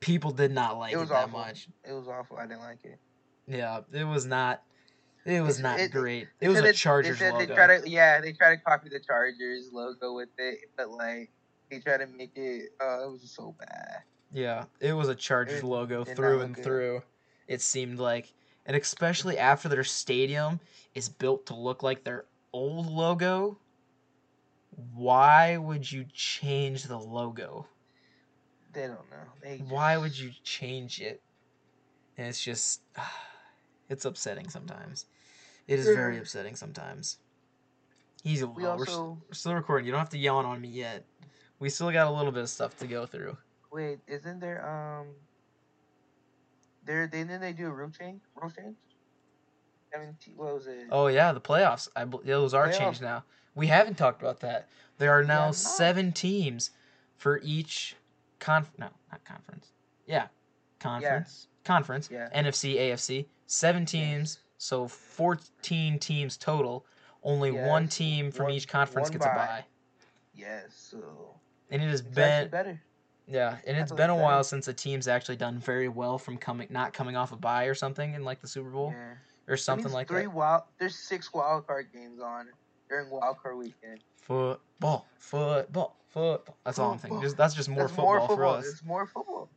People 0.00 0.30
did 0.32 0.50
not 0.52 0.78
like 0.78 0.92
It 0.92 0.96
it, 0.96 1.00
was 1.00 1.08
that 1.10 1.24
awful. 1.28 1.38
much. 1.38 1.68
It 1.88 1.92
was 1.92 2.08
awful. 2.08 2.36
I 2.36 2.42
didn't 2.46 2.60
like 2.60 2.84
it. 2.84 2.98
Yeah, 3.46 3.80
it 3.92 4.04
was 4.04 4.26
not. 4.26 4.62
It 5.24 5.40
was 5.40 5.60
not 5.60 5.78
it- 5.78 5.92
great. 5.92 6.28
It 6.40 6.48
was 6.48 6.60
a 6.60 6.72
Chargers 6.72 7.18
they 7.18 7.30
logo. 7.30 7.46
They 7.46 7.54
try 7.54 7.78
to, 7.78 7.88
yeah, 7.88 8.20
they 8.20 8.32
try 8.32 8.56
to 8.56 8.60
copy 8.60 8.88
the 8.88 9.00
Chargers 9.00 9.70
logo 9.72 10.14
with 10.14 10.30
it, 10.38 10.58
but 10.76 10.90
like 10.90 11.30
they 11.70 11.78
try 11.78 11.96
to 11.96 12.06
make 12.06 12.32
it. 12.36 12.70
Uh, 12.80 13.04
it 13.06 13.10
was 13.10 13.30
so 13.30 13.54
bad. 13.58 14.02
Yeah, 14.32 14.64
it 14.80 14.92
was 14.94 15.08
a 15.08 15.14
Chargers 15.14 15.60
It 15.60 15.64
logo 15.64 16.04
through 16.04 16.40
and 16.40 16.54
good. 16.54 16.64
through. 16.64 17.02
It 17.46 17.60
seemed 17.60 17.98
like, 17.98 18.32
and 18.66 18.76
especially 18.76 19.38
after 19.38 19.68
their 19.68 19.84
stadium 19.84 20.60
is 20.94 21.08
built 21.08 21.46
to 21.46 21.54
look 21.54 21.82
like 21.82 22.04
their 22.04 22.24
old 22.52 22.86
logo. 22.86 23.58
Why 24.94 25.56
would 25.58 25.90
you 25.90 26.06
change 26.14 26.84
the 26.84 26.98
logo? 26.98 27.66
They 28.72 28.86
don't 28.86 29.10
know. 29.10 29.26
They 29.42 29.58
Why 29.58 29.98
would 29.98 30.18
you 30.18 30.32
change 30.42 31.00
it? 31.00 31.22
And 32.16 32.26
it's 32.26 32.42
just, 32.42 32.80
it's 33.88 34.04
upsetting 34.06 34.48
sometimes. 34.48 35.06
It 35.68 35.78
is 35.78 35.86
very 35.86 36.18
upsetting 36.18 36.56
sometimes. 36.56 37.18
He's 38.22 38.44
We 38.44 38.62
well, 38.62 38.76
we're, 38.76 38.86
also 38.86 39.18
we're 39.28 39.34
still 39.34 39.54
recording. 39.54 39.86
You 39.86 39.92
don't 39.92 39.98
have 40.00 40.10
to 40.10 40.18
yawn 40.18 40.44
on 40.44 40.60
me 40.60 40.68
yet. 40.68 41.04
We 41.58 41.68
still 41.70 41.90
got 41.90 42.06
a 42.06 42.10
little 42.10 42.32
bit 42.32 42.42
of 42.42 42.50
stuff 42.50 42.76
to 42.78 42.86
go 42.86 43.06
through. 43.06 43.36
wait. 43.70 43.98
Isn't 44.06 44.40
there 44.40 44.68
um? 44.68 45.08
There 46.84 47.06
didn't 47.06 47.40
they 47.40 47.52
do 47.52 47.66
a 47.66 47.70
rule 47.70 47.90
change? 47.90 48.22
Rule 48.34 48.50
change? 48.50 48.76
Seventeen. 49.92 50.34
What 50.36 50.54
was 50.54 50.66
it? 50.66 50.86
Oh 50.90 51.06
yeah, 51.08 51.32
the 51.32 51.40
playoffs. 51.40 51.88
I 51.94 52.04
bel- 52.04 52.22
those 52.24 52.54
are 52.54 52.68
Playoffs. 52.68 52.78
changed 52.78 53.02
now. 53.02 53.24
We 53.54 53.66
haven't 53.66 53.98
talked 53.98 54.22
about 54.22 54.40
that. 54.40 54.68
There 54.98 55.10
are 55.12 55.22
now 55.22 55.46
not. 55.46 55.54
seven 55.54 56.12
teams 56.12 56.70
for 57.16 57.40
each 57.42 57.96
conf. 58.38 58.70
No, 58.78 58.88
not 59.10 59.24
conference. 59.24 59.68
Yeah, 60.06 60.26
conference. 60.80 61.46
Conference. 61.64 62.08
Yeah. 62.10 62.28
NFC, 62.34 62.76
AFC. 62.76 63.26
Seven 63.46 63.84
teams, 63.84 64.38
so 64.62 64.86
fourteen 64.86 65.98
teams 65.98 66.36
total. 66.36 66.86
Only 67.24 67.50
one 67.50 67.88
team 67.88 68.30
from 68.30 68.44
one- 68.44 68.52
each 68.54 68.68
conference 68.68 69.10
gets 69.10 69.24
a 69.24 69.28
bye. 69.28 69.34
bye. 69.34 69.64
Yes. 70.34 70.66
So 70.74 71.34
And 71.70 71.82
it 71.82 71.86
has 71.86 72.00
it's 72.00 72.08
been 72.08 72.48
better. 72.48 72.80
yeah, 73.26 73.56
and 73.66 73.76
it's 73.76 73.92
been 73.92 74.10
a 74.10 74.14
was 74.14 74.22
while 74.22 74.44
since 74.44 74.68
a 74.68 74.72
team's 74.72 75.08
actually 75.08 75.36
done 75.36 75.58
very 75.58 75.88
well 75.88 76.16
from 76.18 76.36
coming 76.38 76.68
not 76.70 76.92
coming 76.92 77.16
off 77.16 77.32
a 77.32 77.36
bye 77.36 77.64
or 77.64 77.74
something 77.74 78.14
in 78.14 78.24
like 78.24 78.40
the 78.40 78.46
Super 78.48 78.70
Bowl 78.70 78.92
Yeah. 78.96 79.14
or 79.52 79.56
something 79.56 79.92
like 79.92 80.06
three 80.08 80.22
that. 80.22 80.30
wild. 80.30 80.62
There's 80.78 80.94
six 80.96 81.32
wild 81.32 81.66
card 81.66 81.88
games 81.92 82.20
on 82.20 82.46
during 82.88 83.10
wild 83.10 83.38
card 83.42 83.56
weekend. 83.56 84.00
Football, 84.16 85.06
football, 85.18 85.96
football. 86.08 86.56
That's 86.64 86.78
all 86.78 86.92
I'm 86.92 86.98
thinking. 86.98 87.20
Just, 87.20 87.36
that's 87.36 87.54
just 87.54 87.68
more 87.68 87.80
That's 87.80 87.92
football, 87.92 88.28
for 88.28 88.44
us. 88.46 88.66
It's 88.68 88.84
more 88.84 89.06
football. 89.06 89.48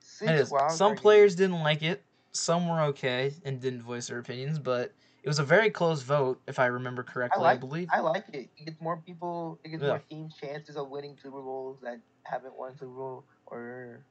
Six 0.00 0.30
It 0.30 0.34
is. 0.36 0.52
Some 0.70 0.96
players 0.96 1.34
didn't 1.34 1.60
like 1.62 1.82
it. 1.82 2.02
Some 2.34 2.68
were 2.68 2.80
okay 2.82 3.32
and 3.44 3.60
didn't 3.60 3.82
voice 3.82 4.08
their 4.08 4.18
opinions, 4.18 4.58
but 4.58 4.92
it 5.22 5.28
was 5.28 5.38
a 5.38 5.44
very 5.44 5.70
close 5.70 6.02
vote, 6.02 6.40
if 6.48 6.58
I 6.58 6.66
remember 6.66 7.02
correctly. 7.02 7.40
I, 7.40 7.44
like- 7.52 7.60
believe. 7.60 7.88
I 7.92 8.00
like 8.00 8.24
it. 8.32 8.50
It 8.58 8.64
gets 8.66 8.80
more 8.80 8.96
people. 8.98 9.58
It 9.64 9.68
gets 9.70 9.82
Yeah. 9.82 9.90
more 9.90 10.02
teams 10.10 10.34
chances 10.36 10.76
of 10.76 10.88
winning 10.90 11.16
Super 11.22 11.40
Bowls 11.40 11.78
that 11.82 12.00
haven't 12.24 12.56
won 12.58 12.76
Super 12.76 12.92
Bowl 12.92 13.24
or 13.46 14.04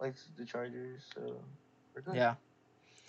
like 0.00 0.14
the 0.36 0.44
Chargers. 0.44 1.02
So 1.14 1.40
we're 1.94 2.00
good. 2.02 2.16
Yeah. 2.16 2.34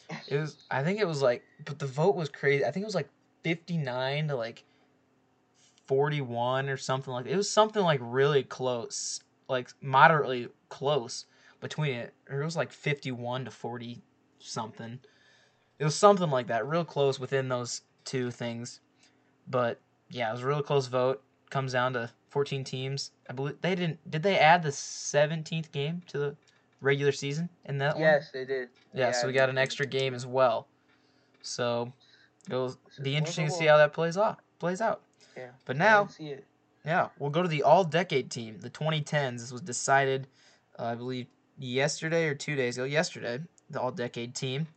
It 0.30 0.38
was. 0.38 0.66
I 0.72 0.84
think 0.84 1.00
it 1.00 1.08
was 1.08 1.22
like, 1.22 1.44
but 1.66 1.80
the 1.80 1.88
vote 1.88 2.16
was 2.16 2.30
crazy. 2.30 2.64
I 2.64 2.72
think 2.72 2.84
it 2.84 2.88
was 2.88 2.96
like 2.96 3.10
fifty 3.44 3.78
nine 3.78 4.28
to 4.30 4.36
like 4.36 4.64
forty 5.86 6.22
one 6.22 6.70
or 6.70 6.78
something 6.78 7.12
like. 7.14 7.26
It 7.26 7.36
was 7.36 7.50
something 7.50 7.84
like 7.84 8.00
really 8.02 8.44
close, 8.44 9.22
like 9.50 9.70
moderately 9.82 10.48
close 10.70 11.26
between 11.60 11.94
it. 11.96 12.14
Or 12.30 12.42
it 12.42 12.46
was 12.46 12.56
like 12.56 12.72
fifty 12.72 13.12
one 13.12 13.44
to 13.46 13.52
forty 13.52 14.02
something. 14.40 15.00
It 15.80 15.84
was 15.84 15.96
something 15.96 16.30
like 16.30 16.48
that, 16.48 16.68
real 16.68 16.86
close 16.86 17.20
within 17.20 17.50
those 17.50 17.82
two 18.04 18.32
things. 18.32 18.80
But 19.48 19.80
yeah, 20.10 20.30
it 20.30 20.34
was 20.34 20.42
a 20.42 20.48
real 20.48 20.62
close 20.62 20.88
vote. 20.88 21.22
Comes 21.50 21.74
down 21.74 21.94
to 21.94 22.10
fourteen 22.30 22.64
teams. 22.64 23.12
I 23.30 23.34
believe 23.34 23.56
they 23.62 23.76
didn't. 23.76 24.00
Did 24.10 24.24
they 24.24 24.38
add 24.38 24.64
the 24.64 24.72
seventeenth 24.72 25.72
game 25.72 26.02
to 26.08 26.18
the 26.18 26.36
regular 26.82 27.12
season 27.12 27.50
in 27.66 27.78
that 27.78 27.96
one? 27.96 28.04
Yes, 28.04 28.32
they 28.32 28.44
did. 28.46 28.70
Yeah, 28.94 29.12
so 29.12 29.28
we 29.28 29.34
got 29.34 29.50
an 29.50 29.58
extra 29.58 29.86
game 29.86 30.14
as 30.14 30.26
well. 30.26 30.68
So 31.42 31.94
it'll 32.48 32.76
be 33.02 33.16
interesting 33.16 33.46
to 33.46 33.52
see 33.52 33.66
how 33.66 33.78
that 33.78 33.94
plays 33.94 34.18
off 34.18 34.40
plays 34.60 34.82
out. 34.82 35.02
Yeah. 35.36 35.50
But 35.66 35.78
now, 35.78 36.08
see 36.08 36.30
it. 36.30 36.46
yeah, 36.86 37.10
we'll 37.20 37.30
go 37.30 37.42
to 37.42 37.48
the 37.48 37.64
all 37.64 37.84
decade 37.84 38.32
team, 38.32 38.58
the 38.60 38.70
2010s. 38.70 39.40
This 39.40 39.52
was 39.52 39.62
decided, 39.62 40.28
uh, 40.80 40.86
I 40.86 40.96
believe, 40.96 41.28
yesterday 41.58 42.28
or 42.28 42.36
two 42.36 42.56
days 42.56 42.78
ago. 42.78 42.86
Yesterday, 42.86 43.40
the 43.70 43.82
all 43.82 43.92
decade 43.92 44.36
team. 44.36 44.68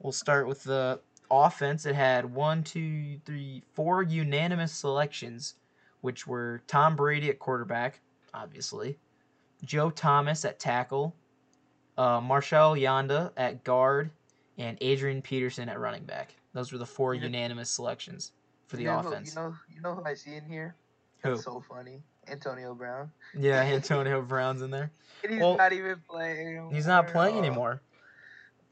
We'll 0.00 0.12
start 0.12 0.46
with 0.46 0.62
the 0.64 1.00
offense. 1.30 1.86
It 1.86 1.94
had 1.94 2.24
one, 2.32 2.62
two, 2.62 3.18
three, 3.24 3.62
four 3.74 4.02
unanimous 4.02 4.72
selections, 4.72 5.54
which 6.00 6.26
were 6.26 6.62
Tom 6.66 6.96
Brady 6.96 7.30
at 7.30 7.38
quarterback, 7.38 8.00
obviously, 8.34 8.96
Joe 9.64 9.90
Thomas 9.90 10.44
at 10.44 10.58
tackle, 10.58 11.14
uh, 11.96 12.20
Marshall 12.20 12.74
Yanda 12.76 13.32
at 13.36 13.64
guard, 13.64 14.10
and 14.56 14.78
Adrian 14.80 15.20
Peterson 15.22 15.68
at 15.68 15.78
running 15.80 16.04
back. 16.04 16.34
Those 16.52 16.72
were 16.72 16.78
the 16.78 16.86
four 16.86 17.14
You 17.14 17.20
know- 17.22 17.26
unanimous 17.26 17.70
selections 17.70 18.32
for 18.66 18.76
the 18.76 18.82
you 18.84 18.88
know, 18.88 18.98
offense. 19.00 19.34
You 19.34 19.40
know, 19.40 19.54
you 19.74 19.80
know 19.80 19.94
who 19.94 20.04
I 20.04 20.14
see 20.14 20.34
in 20.34 20.44
here? 20.44 20.74
Who? 21.22 21.30
That's 21.30 21.44
so 21.44 21.60
funny. 21.60 22.02
Antonio 22.28 22.74
Brown. 22.74 23.10
Yeah, 23.34 23.60
Antonio 23.62 24.20
Brown's 24.22 24.62
in 24.62 24.70
there. 24.70 24.90
And 25.24 25.32
he's 25.32 25.40
Well, 25.42 25.56
not 25.56 25.72
even 25.72 26.00
playing. 26.08 26.70
He's 26.72 26.86
not 26.86 27.08
playing 27.08 27.38
anymore. 27.38 27.80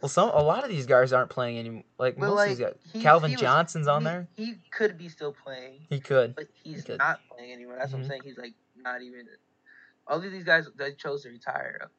Well, 0.01 0.09
some 0.09 0.29
a 0.31 0.43
lot 0.43 0.63
of 0.63 0.71
these 0.71 0.87
guys 0.87 1.13
aren't 1.13 1.31
playing 1.31 1.59
anymore. 1.59 1.85
Like 1.99 2.17
But 2.19 2.27
most 2.29 2.37
like 2.37 2.51
of 2.51 2.57
these 2.59 2.67
guys. 2.67 2.75
he- 2.93 3.03
Calvin 3.03 3.31
he 3.31 3.37
was- 3.37 3.41
Johnson's 3.41 3.89
on 3.89 4.03
he- 4.03 4.05
there. 4.05 4.29
He 4.37 4.55
could 4.71 4.99
be 4.99 5.09
still 5.09 5.33
playing, 5.33 5.87
He 5.89 6.01
could. 6.01 6.35
but 6.37 6.47
he's 6.63 6.85
could. 6.85 6.99
not 6.99 7.21
playing 7.31 7.53
anymore. 7.53 7.77
That's 7.79 7.93
what 7.93 8.01
Mhm. 8.01 8.05
I'm 8.05 8.09
saying. 8.11 8.21
He's 8.25 8.39
like 8.39 8.55
not 8.77 9.01
even. 9.03 9.27
All 10.07 10.19
of 10.19 10.23
these 10.31 10.45
guys 10.45 10.69
they 10.77 10.93
chose 10.93 11.23
to 11.23 11.31
retire. 11.31 11.91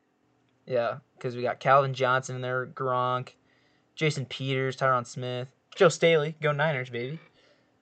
Yeah, 0.65 0.99
because 1.15 1.35
we 1.35 1.41
got 1.41 1.59
Calvin 1.59 1.93
Johnson 1.93 2.35
in 2.35 2.41
there, 2.41 2.65
Gronk, 2.67 3.33
Jason 3.95 4.25
Peters, 4.25 4.77
Tyron 4.77 5.05
Smith, 5.07 5.47
Joe 5.75 5.89
Staley, 5.89 6.35
go 6.41 6.51
Niners, 6.51 6.89
baby. 6.89 7.19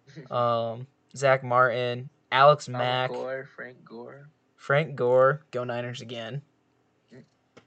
Um, 0.31 0.87
Zack 1.15 1.43
Martin, 1.43 2.09
Alex 2.31 2.69
Mack, 2.69 3.09
Gore, 3.09 3.49
Frank 3.55 3.83
Gore, 3.83 4.29
Frank 4.55 4.95
Gore, 4.95 5.41
go 5.51 5.63
Niners 5.63 5.99
again. 6.01 6.41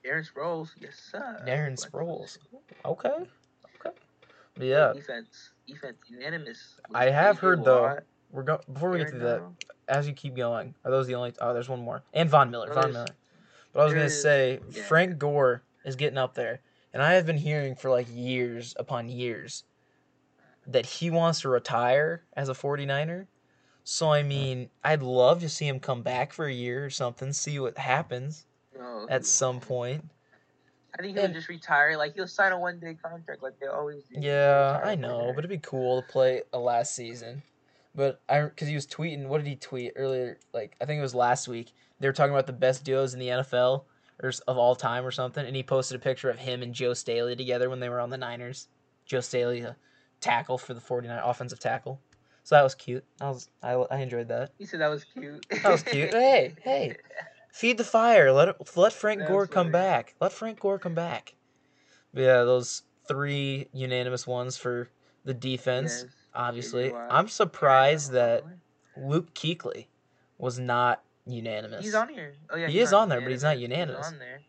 Aaron 0.04 0.24
Sproles, 0.24 0.70
yes 0.80 0.94
sir. 1.10 1.42
Darren 1.46 1.76
Sproles. 1.78 2.38
Okay. 2.84 3.08
Okay. 3.08 3.96
Yeah, 4.60 4.92
Defense, 4.92 5.50
defense, 5.66 5.98
unanimous. 6.08 6.80
I 6.92 7.10
have 7.10 7.38
heard, 7.38 7.64
though, 7.64 7.82
Watt, 7.82 8.04
we're 8.30 8.42
going 8.42 8.60
before 8.72 8.90
we 8.90 8.98
get 8.98 9.10
to 9.10 9.18
that. 9.18 9.42
As 9.86 10.06
you 10.06 10.12
keep 10.12 10.34
going, 10.34 10.74
are 10.84 10.90
those 10.90 11.06
the 11.06 11.14
only? 11.14 11.32
Oh, 11.40 11.54
there's 11.54 11.68
one 11.68 11.80
more, 11.80 12.02
and 12.12 12.28
Von 12.28 12.50
Miller. 12.50 12.72
Von 12.72 12.92
Miller. 12.92 13.06
But 13.72 13.80
I 13.80 13.84
was 13.84 13.94
gonna 13.94 14.10
say 14.10 14.60
yeah. 14.72 14.82
Frank 14.84 15.18
Gore 15.18 15.62
is 15.84 15.96
getting 15.96 16.18
up 16.18 16.34
there, 16.34 16.60
and 16.92 17.02
I 17.02 17.14
have 17.14 17.24
been 17.24 17.38
hearing 17.38 17.76
for 17.76 17.88
like 17.90 18.06
years 18.12 18.74
upon 18.78 19.08
years 19.08 19.64
that 20.66 20.84
he 20.84 21.08
wants 21.10 21.42
to 21.42 21.48
retire 21.48 22.24
as 22.34 22.48
a 22.48 22.54
49er. 22.54 23.26
So 23.84 24.10
I 24.10 24.22
mean, 24.22 24.68
I'd 24.84 25.02
love 25.02 25.40
to 25.40 25.48
see 25.48 25.66
him 25.66 25.80
come 25.80 26.02
back 26.02 26.32
for 26.32 26.46
a 26.46 26.52
year 26.52 26.84
or 26.84 26.90
something, 26.90 27.32
see 27.32 27.58
what 27.58 27.78
happens 27.78 28.44
No, 28.78 29.06
at 29.10 29.26
some 29.26 29.60
point. 29.60 30.04
I 30.98 31.02
think 31.02 31.16
he'll 31.16 31.26
and- 31.26 31.34
just 31.34 31.48
retire. 31.48 31.96
Like 31.96 32.14
he'll 32.14 32.26
sign 32.26 32.52
a 32.52 32.58
one 32.58 32.78
day 32.78 32.94
contract, 32.94 33.42
like 33.42 33.58
they 33.60 33.66
always 33.66 34.04
do. 34.04 34.20
Yeah, 34.20 34.80
I 34.82 34.94
know, 34.94 35.32
but 35.34 35.40
it'd 35.40 35.50
be 35.50 35.58
cool 35.58 36.02
to 36.02 36.08
play 36.08 36.42
a 36.52 36.58
last 36.58 36.94
season. 36.94 37.42
But 37.94 38.20
I, 38.28 38.42
because 38.42 38.68
he 38.68 38.74
was 38.74 38.86
tweeting, 38.86 39.26
what 39.26 39.38
did 39.38 39.46
he 39.46 39.56
tweet 39.56 39.92
earlier? 39.96 40.38
Like 40.52 40.76
I 40.80 40.84
think 40.84 40.98
it 40.98 41.02
was 41.02 41.14
last 41.14 41.48
week. 41.48 41.72
They 42.00 42.08
were 42.08 42.12
talking 42.12 42.32
about 42.32 42.46
the 42.46 42.52
best 42.52 42.84
duos 42.84 43.12
in 43.14 43.20
the 43.20 43.28
NFL 43.28 43.84
or 44.22 44.32
of 44.46 44.58
all 44.58 44.74
time 44.74 45.04
or 45.04 45.10
something, 45.10 45.44
and 45.44 45.54
he 45.54 45.62
posted 45.62 45.96
a 45.96 46.00
picture 46.02 46.30
of 46.30 46.38
him 46.38 46.62
and 46.62 46.74
Joe 46.74 46.94
Staley 46.94 47.36
together 47.36 47.70
when 47.70 47.80
they 47.80 47.88
were 47.88 48.00
on 48.00 48.10
the 48.10 48.18
Niners. 48.18 48.68
Joe 49.04 49.20
Staley, 49.20 49.60
a 49.60 49.76
tackle 50.20 50.58
for 50.58 50.74
the 50.74 50.80
49 50.80 51.18
offensive 51.24 51.58
tackle. 51.58 52.00
So 52.44 52.54
that 52.54 52.62
was 52.62 52.74
cute. 52.74 53.04
I 53.20 53.28
was 53.28 53.48
I, 53.62 53.72
I 53.72 53.98
enjoyed 53.98 54.28
that. 54.28 54.52
He 54.58 54.64
said 54.64 54.80
that 54.80 54.88
was 54.88 55.04
cute. 55.04 55.44
That 55.50 55.70
was 55.70 55.82
cute. 55.82 56.10
Hey, 56.14 56.54
hey. 56.62 56.96
Feed 57.58 57.76
the 57.76 57.82
fire. 57.82 58.30
Let 58.30 58.76
let 58.76 58.92
Frank 58.92 59.18
That's 59.18 59.32
Gore 59.32 59.48
come 59.48 59.72
back. 59.72 60.14
Let 60.20 60.30
Frank 60.30 60.60
Gore 60.60 60.78
come 60.78 60.94
back. 60.94 61.34
But 62.14 62.20
yeah, 62.20 62.44
those 62.44 62.84
three 63.08 63.66
unanimous 63.72 64.28
ones 64.28 64.56
for 64.56 64.88
the 65.24 65.34
defense. 65.34 66.04
Yes. 66.04 66.14
Obviously, 66.32 66.94
I'm 66.94 67.26
surprised 67.26 68.12
that 68.12 68.44
Luke 68.96 69.34
Kuechly 69.34 69.86
was 70.38 70.60
not 70.60 71.02
unanimous. 71.26 71.84
he's 71.84 71.96
on 71.96 72.08
here. 72.10 72.34
Oh 72.48 72.56
yeah, 72.56 72.68
He 72.68 72.78
is 72.78 72.92
on 72.92 73.08
there, 73.08 73.20
but 73.20 73.32
he's 73.32 73.42
not 73.42 73.58
unanimous. 73.58 74.06
He's 74.06 74.12
on 74.12 74.20
there. 74.20 74.42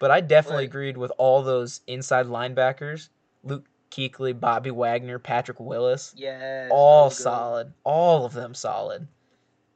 But 0.00 0.10
I 0.10 0.20
definitely 0.20 0.64
agreed 0.64 0.96
with 0.96 1.12
all 1.18 1.44
those 1.44 1.82
inside 1.86 2.26
linebackers: 2.26 3.10
Luke 3.44 3.66
Kuechly, 3.92 4.40
Bobby 4.40 4.72
Wagner, 4.72 5.20
Patrick 5.20 5.60
Willis. 5.60 6.14
Yeah, 6.16 6.66
all 6.72 7.10
solid. 7.10 7.72
All 7.84 8.24
of 8.24 8.32
them 8.32 8.54
solid. 8.54 9.06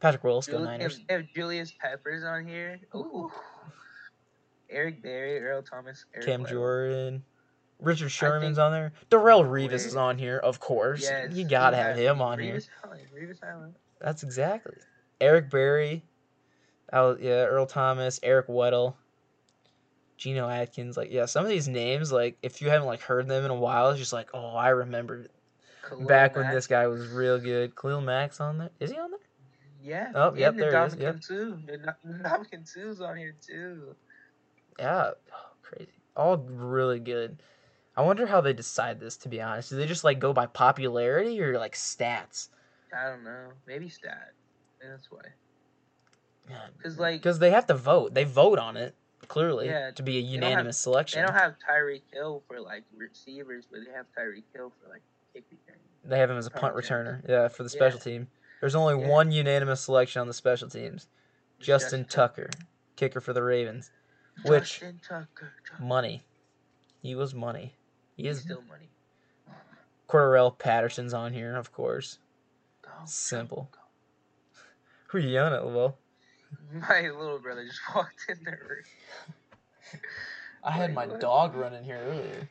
Patrick 0.01 0.24
Willis, 0.24 0.46
go 0.46 0.59
Jul- 0.59 0.64
Niners. 0.64 1.01
If, 1.09 1.20
if 1.20 1.34
Julius 1.34 1.72
Peppers 1.78 2.24
on 2.24 2.46
here, 2.46 2.80
ooh. 2.94 3.30
Eric 4.70 5.03
Berry, 5.03 5.38
Earl 5.40 5.62
Thomas, 5.62 6.05
Eric 6.14 6.26
Cam 6.26 6.44
Weddle. 6.44 6.51
Jordan. 6.51 7.24
Richard 7.80 8.11
Sherman's 8.11 8.59
on 8.59 8.72
there. 8.72 8.92
Darrelle 9.11 9.44
Revis 9.44 9.86
is 9.86 9.96
on 9.96 10.18
here, 10.18 10.36
of 10.38 10.61
course. 10.61 11.03
Yes, 11.03 11.32
you 11.32 11.48
gotta 11.48 11.76
he 11.76 11.82
have 11.82 11.96
him 11.96 12.22
on 12.22 12.38
here. 12.38 12.57
Revis 12.57 12.68
Island, 12.84 13.07
Revis 13.14 13.42
Island. 13.42 13.74
That's 14.01 14.22
exactly. 14.22 14.74
Eric 15.20 15.51
Berry. 15.51 16.05
Oh 16.92 17.16
yeah, 17.18 17.44
Earl 17.44 17.66
Thomas, 17.66 18.20
Eric 18.22 18.48
Weddle, 18.48 18.94
Geno 20.16 20.48
Atkins. 20.48 20.96
Like 20.96 21.11
yeah, 21.11 21.26
some 21.26 21.44
of 21.44 21.51
these 21.51 21.68
names, 21.68 22.12
like 22.12 22.36
if 22.42 22.61
you 22.61 22.68
haven't 22.68 22.86
like 22.86 23.01
heard 23.01 23.28
them 23.28 23.44
in 23.44 23.51
a 23.51 23.55
while, 23.55 23.90
it's 23.90 23.98
just 23.98 24.12
like, 24.12 24.28
oh, 24.34 24.55
I 24.55 24.70
remember 24.70 25.26
Khalil 25.88 26.07
back 26.07 26.36
when 26.36 26.53
this 26.53 26.66
guy 26.66 26.86
was 26.86 27.09
real 27.09 27.38
good. 27.38 27.74
Khalil 27.76 28.01
Mack 28.03 28.38
on 28.40 28.59
there. 28.59 28.70
Is 28.78 28.90
he 28.90 28.98
on 28.98 29.11
there? 29.11 29.20
Yeah. 29.82 30.12
Oh, 30.14 30.34
yep, 30.34 30.52
and 30.52 30.60
there 30.60 30.78
he 30.80 30.86
is, 30.86 30.96
yep. 30.96 31.22
Suh. 31.22 31.34
Ndam- 31.34 31.94
Ndamukong 32.22 32.68
Suh's 32.68 33.00
on 33.00 33.16
here 33.16 33.34
too. 33.46 33.94
Yeah. 34.78 35.10
Oh, 35.32 35.50
crazy. 35.62 35.90
All 36.16 36.36
really 36.36 36.98
good. 37.00 37.42
I 37.96 38.02
wonder 38.02 38.26
how 38.26 38.40
they 38.40 38.52
decide 38.52 39.00
this. 39.00 39.16
To 39.18 39.28
be 39.28 39.40
honest, 39.40 39.70
do 39.70 39.76
they 39.76 39.86
just 39.86 40.04
like 40.04 40.18
go 40.18 40.32
by 40.32 40.46
popularity 40.46 41.40
or 41.42 41.58
like 41.58 41.74
stats? 41.74 42.48
I 42.96 43.08
don't 43.08 43.24
know. 43.24 43.48
Maybe 43.66 43.88
stat. 43.88 44.32
Maybe 44.80 44.90
that's 44.92 45.10
why. 45.10 45.20
Yeah, 46.48 46.56
Because 46.76 46.98
like 46.98 47.20
because 47.20 47.38
they 47.38 47.50
have 47.50 47.66
to 47.66 47.74
vote. 47.74 48.14
They 48.14 48.24
vote 48.24 48.58
on 48.58 48.76
it 48.76 48.94
clearly 49.28 49.66
Yeah, 49.66 49.90
to 49.92 50.02
be 50.02 50.18
a 50.18 50.20
don't 50.22 50.26
have- 50.32 50.34
unanimous 50.50 50.78
selection. 50.78 51.20
they 51.20 51.26
don't 51.26 51.36
have 51.36 51.54
Tyreek 51.68 52.02
Hill 52.12 52.42
for 52.48 52.60
like 52.60 52.84
receivers, 52.96 53.64
but 53.70 53.80
they 53.86 53.92
have 53.92 54.06
Tyreek 54.18 54.44
Hill 54.54 54.72
for 54.82 54.88
like 54.88 55.02
kick 55.32 55.44
return. 55.50 55.78
They 56.04 56.18
have 56.18 56.30
him 56.30 56.38
as 56.38 56.46
a 56.46 56.50
punt 56.50 56.74
Punt 56.74 56.76
returner. 56.84 57.28
Yeah, 57.28 57.48
for 57.48 57.62
the 57.62 57.68
special 57.68 57.98
Yeah. 57.98 58.04
team. 58.04 58.28
There's 58.61 58.74
only 58.74 59.00
Yeah. 59.00 59.08
one 59.08 59.32
unanimous 59.32 59.80
selection 59.82 60.20
on 60.20 60.26
the 60.26 60.34
special 60.34 60.68
teams. 60.68 61.08
Justin 61.58 62.04
Tucker, 62.04 62.50
kicker 62.96 63.20
for 63.20 63.32
the 63.32 63.42
Ravens. 63.42 63.90
which- 64.44 64.80
Justin 64.80 65.00
Tucker. 65.06 65.52
Money. 65.78 66.24
He 67.02 67.14
was 67.14 67.34
money. 67.34 67.74
He 68.16 68.22
He's 68.24 68.38
is. 68.38 68.42
still 68.44 68.62
money. 68.62 68.90
Cordarrelle 70.08 70.56
Patterson's 70.58 71.12
on 71.14 71.32
here, 71.32 71.56
of 71.56 71.72
course. 71.72 72.18
Go, 72.82 72.90
Simple. 73.04 73.68
go, 73.72 73.78
Who 75.08 75.18
are 75.18 75.20
you 75.20 75.28
yelling 75.28 75.52
at, 75.54 75.61
go. 75.62 75.96
My 76.72 77.02
little 77.02 77.38
brother 77.38 77.64
just 77.66 77.80
walked 77.94 78.24
in 78.28 78.42
the 78.44 78.50
room. 78.52 78.84
I 80.64 80.72
had 80.72 80.92
my 80.94 81.06
dog 81.06 81.54
running 81.54 81.84
here 81.84 81.98
earlier. 81.98 82.48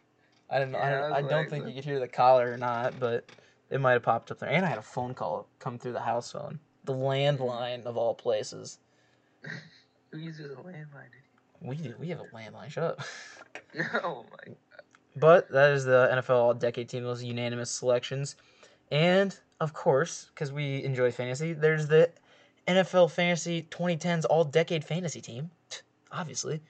I 0.50 0.60
didn't. 0.60 0.74
Yeah, 0.74 0.80
I 0.88 0.90
don't- 0.92 1.02
was 1.12 1.12
I 1.26 1.30
don't 1.30 1.50
think 1.50 1.68
you 1.68 1.74
could 1.74 1.86
hear 1.86 2.00
the 2.00 2.08
collar 2.08 2.52
or 2.52 2.58
not, 2.58 3.00
but 3.00 3.30
it 3.70 3.80
might 3.80 3.94
have 3.94 4.04
popped 4.04 4.32
up 4.32 4.40
there. 4.40 4.50
And 4.50 4.66
I 4.66 4.70
had 4.70 4.78
a 4.78 4.84
phone 4.84 5.14
call 5.14 5.48
come 5.60 5.78
through 5.78 5.94
the 5.94 6.00
house 6.00 6.32
phone, 6.32 6.60
the 6.86 6.94
landline 6.94 7.86
of 7.86 7.98
all 7.98 8.14
places. 8.14 8.80
Who 10.12 10.18
uses 10.18 10.52
a 10.52 10.56
landline? 10.56 11.10
We 11.62 11.76
do. 11.76 11.94
We 12.00 12.10
have 12.10 12.20
a 12.20 12.36
landline. 12.36 12.70
Shut 12.70 12.84
up. 12.84 13.02
oh 14.04 14.26
my. 14.32 14.46
God. 14.46 14.56
But 15.16 15.50
that 15.50 15.72
is 15.72 15.86
the 15.86 16.10
NFL 16.12 16.36
All 16.36 16.54
Decade 16.54 16.88
Team, 16.88 17.04
those 17.04 17.24
unanimous 17.24 17.70
selections. 17.70 18.36
And, 18.92 19.38
of 19.60 19.74
course, 19.74 20.28
because 20.34 20.52
we 20.52 20.84
enjoy 20.84 21.12
fantasy, 21.12 21.54
there's 21.54 21.88
the 21.88 22.10
NFL 22.68 23.12
Fantasy 23.12 23.68
2010s 23.70 24.26
All 24.30 24.44
Decade 24.44 24.84
Fantasy 24.84 25.22
Team, 25.22 25.50
obviously. 26.12 26.62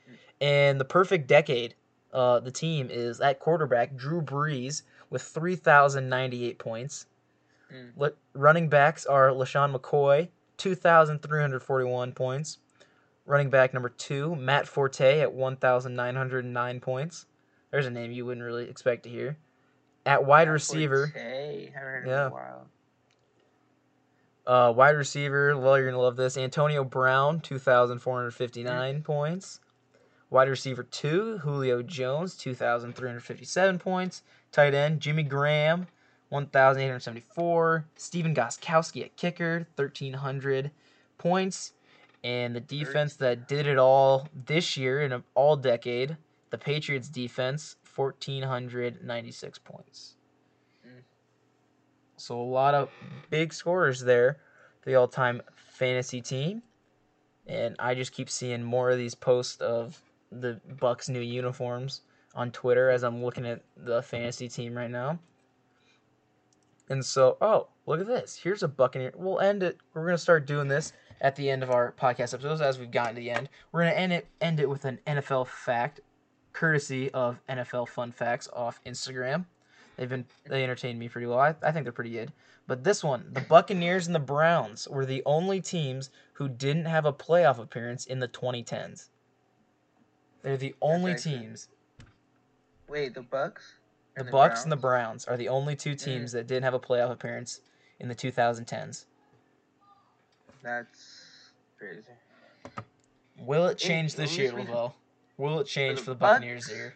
And 0.41 0.80
the 0.80 0.86
perfect 0.86 1.28
decade, 1.28 1.76
uh, 2.14 2.39
the 2.39 2.52
team 2.52 2.89
is 2.89 3.20
at 3.20 3.39
quarterback 3.39 3.95
Drew 3.95 4.22
Brees 4.22 4.84
with 5.10 5.22
3,098 5.22 6.60
points. 6.60 7.05
Mm. 7.74 7.91
Le- 7.97 8.12
running 8.34 8.70
backs 8.70 9.05
are 9.05 9.30
LeSean 9.30 9.76
McCoy, 9.76 10.30
2,341 10.57 12.12
points. 12.14 12.57
Running 13.26 13.49
back 13.49 13.74
number 13.74 13.89
two, 13.89 14.36
Matt 14.36 14.68
Forte 14.68 15.22
at 15.22 15.32
1,909 15.34 16.80
points. 16.80 17.26
There's 17.72 17.86
a 17.86 17.91
name 17.91 18.12
you 18.12 18.26
wouldn't 18.26 18.45
really 18.45 18.68
expect 18.70 19.03
to 19.03 19.10
hear. 19.10 19.38
At 20.05 20.26
wide 20.26 20.47
Matt 20.47 20.53
receiver, 20.53 21.07
Forte. 21.07 21.66
Haven't 21.72 21.74
heard 21.74 22.07
Yeah. 22.07 22.26
of 22.26 22.32
him 22.32 22.38
in 22.39 22.66
uh, 24.47 24.72
wide 24.72 24.95
receiver, 24.97 25.55
well, 25.55 25.78
you're 25.78 25.86
going 25.86 25.93
to 25.99 26.01
love 26.01 26.16
this. 26.16 26.36
Antonio 26.36 26.84
Brown, 26.84 27.39
2,459 27.41 29.03
points. 29.03 29.60
Wide 30.32 30.49
receiver 30.49 30.82
two, 30.84 31.38
Julio 31.39 31.84
Jones, 31.84 32.36
2,357 32.36 33.78
points. 33.80 34.24
Tight 34.52 34.74
end, 34.74 35.00
Jimmy 35.00 35.24
Graham, 35.24 35.88
1,874. 36.30 37.86
Stephen 37.95 38.34
Gostkowski 38.34 39.04
at 39.04 39.16
kicker, 39.16 39.68
1,300 39.76 40.72
points. 41.18 41.74
And 42.24 42.56
the 42.56 42.60
defense 42.60 43.16
that 43.18 43.47
did 43.47 43.66
it 43.68 43.78
all 43.78 44.28
this 44.45 44.76
year 44.76 45.02
in 45.02 45.24
all 45.36 45.56
decade, 45.56 46.18
the 46.50 46.58
Patriots 46.58 47.08
defense, 47.08 47.78
1,496 47.95 49.60
points. 49.60 50.16
Mm. 50.86 51.02
So 52.18 52.39
a 52.39 52.43
lot 52.43 52.74
of 52.74 52.89
big 53.30 53.54
scorers 53.54 54.02
there 54.02 54.38
for 54.82 54.89
the 54.89 54.95
all 54.95 55.08
time 55.08 55.41
fantasy 55.56 56.22
team. 56.22 56.62
And 57.47 57.76
I 57.80 57.95
just 57.95 58.12
keep 58.12 58.30
seeing 58.30 58.64
more 58.64 58.91
of 58.91 58.97
these 58.97 59.16
posts 59.16 59.62
of 59.62 60.02
the 60.32 60.60
Bucks 60.80 61.10
new 61.10 61.22
uniforms 61.22 62.02
on 62.36 62.52
Twitter 62.52 62.90
as 62.90 63.04
I'm 63.04 63.24
looking 63.24 63.46
at 63.46 63.62
the 63.78 64.02
fantasy 64.02 64.48
team 64.48 64.76
right 64.76 64.92
now. 64.92 65.20
And 66.90 67.06
so, 67.06 67.38
oh, 67.42 67.68
look 67.86 68.00
at 68.00 68.08
this. 68.08 68.36
Here's 68.36 68.64
a 68.64 68.68
Buccaneer. 68.68 69.14
We'll 69.16 69.40
end 69.40 69.62
it. 69.64 69.78
We're 69.94 70.06
gonna 70.06 70.18
start 70.18 70.48
doing 70.48 70.68
this 70.68 70.94
at 71.22 71.36
the 71.36 71.50
end 71.50 71.64
of 71.64 71.72
our 71.72 71.94
podcast 72.00 72.34
episodes 72.34 72.62
as 72.62 72.80
we've 72.80 72.92
gotten 72.92 73.16
to 73.16 73.22
the 73.22 73.30
end. 73.30 73.50
We're 73.72 73.82
gonna 73.82 73.96
end 73.96 74.14
it 74.14 74.28
end 74.42 74.60
it 74.60 74.70
with 74.70 74.86
an 74.86 75.00
NFL 75.06 75.48
fact, 75.48 76.02
courtesy 76.54 77.12
of 77.12 77.40
NFL 77.48 77.90
Fun 77.90 78.12
Facts 78.12 78.50
off 78.54 78.80
Instagram. 78.86 79.46
They've 79.98 80.10
been 80.10 80.26
they 80.48 80.64
entertained 80.64 80.98
me 80.98 81.10
pretty 81.10 81.28
well. 81.28 81.40
I, 81.40 81.56
I 81.62 81.72
think 81.72 81.84
they're 81.84 81.92
pretty 81.92 82.12
good. 82.12 82.32
But 82.68 82.84
this 82.84 83.04
one, 83.04 83.26
the 83.32 83.42
Buccaneers 83.42 84.06
and 84.06 84.16
the 84.16 84.20
Browns 84.20 84.88
were 84.88 85.06
the 85.06 85.24
only 85.26 85.60
teams 85.60 86.10
who 86.34 86.48
didn't 86.48 86.86
have 86.86 87.06
a 87.06 87.12
playoff 87.12 87.60
appearance 87.60 88.06
in 88.06 88.20
the 88.20 88.28
2010s. 88.28 89.10
They're 90.42 90.56
the 90.56 90.76
only 90.82 91.16
teams. 91.16 91.68
Wait, 92.90 93.14
the 93.14 93.22
Bucks. 93.22 93.76
The 94.16 94.22
and 94.22 94.32
Bucks 94.32 94.64
and 94.64 94.72
the 94.72 94.76
Browns? 94.76 95.26
Browns 95.26 95.26
are 95.26 95.38
the 95.38 95.50
only 95.50 95.76
two 95.76 95.96
teams 95.96 96.32
mm. 96.32 96.34
that 96.34 96.48
didn't 96.48 96.64
have 96.64 96.74
a 96.74 96.80
playoff 96.80 97.12
appearance 97.12 97.62
in 98.00 98.10
the 98.10 98.16
2010s. 98.16 99.06
That's 100.64 101.52
crazy. 101.78 102.04
Will 103.40 103.68
it 103.68 103.78
change 103.78 104.12
at 104.12 104.18
this 104.18 104.38
year, 104.38 104.52
Lavelle? 104.52 104.96
Will 105.38 105.60
it 105.60 105.68
change 105.68 106.00
the 106.00 106.06
for 106.06 106.12
the 106.12 106.16
Buccaneers 106.16 106.66
Bucks? 106.66 106.76
here? 106.76 106.96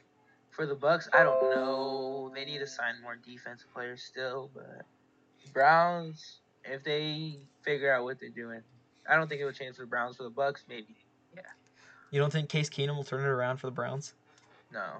For 0.52 0.66
the 0.66 0.76
Bucks, 0.76 1.08
I 1.14 1.24
don't 1.24 1.50
know. 1.50 2.32
They 2.36 2.46
need 2.46 2.60
to 2.60 2.68
sign 2.68 2.96
more 3.02 3.16
defensive 3.16 3.74
players 3.74 4.04
still, 4.04 4.50
but 4.54 4.82
Browns, 5.54 6.40
if 6.66 6.84
they 6.84 7.40
figure 7.62 7.94
out 7.94 8.04
what 8.04 8.20
they're 8.20 8.30
doing, 8.30 8.62
I 9.10 9.16
don't 9.16 9.28
think 9.28 9.42
it 9.42 9.46
will 9.46 9.54
change 9.54 9.78
for 9.78 9.84
the 9.84 9.88
Browns. 9.88 10.18
For 10.18 10.24
the 10.24 10.30
Bucks, 10.30 10.64
maybe. 10.68 10.96
Yeah. 11.36 11.42
You 12.12 12.20
don't 12.20 12.32
think 12.32 12.50
Case 12.50 12.70
Keenum 12.70 12.96
will 12.96 13.04
turn 13.04 13.22
it 13.22 13.28
around 13.28 13.58
for 13.58 13.68
the 13.68 13.72
Browns? 13.72 14.14
No. 14.72 14.98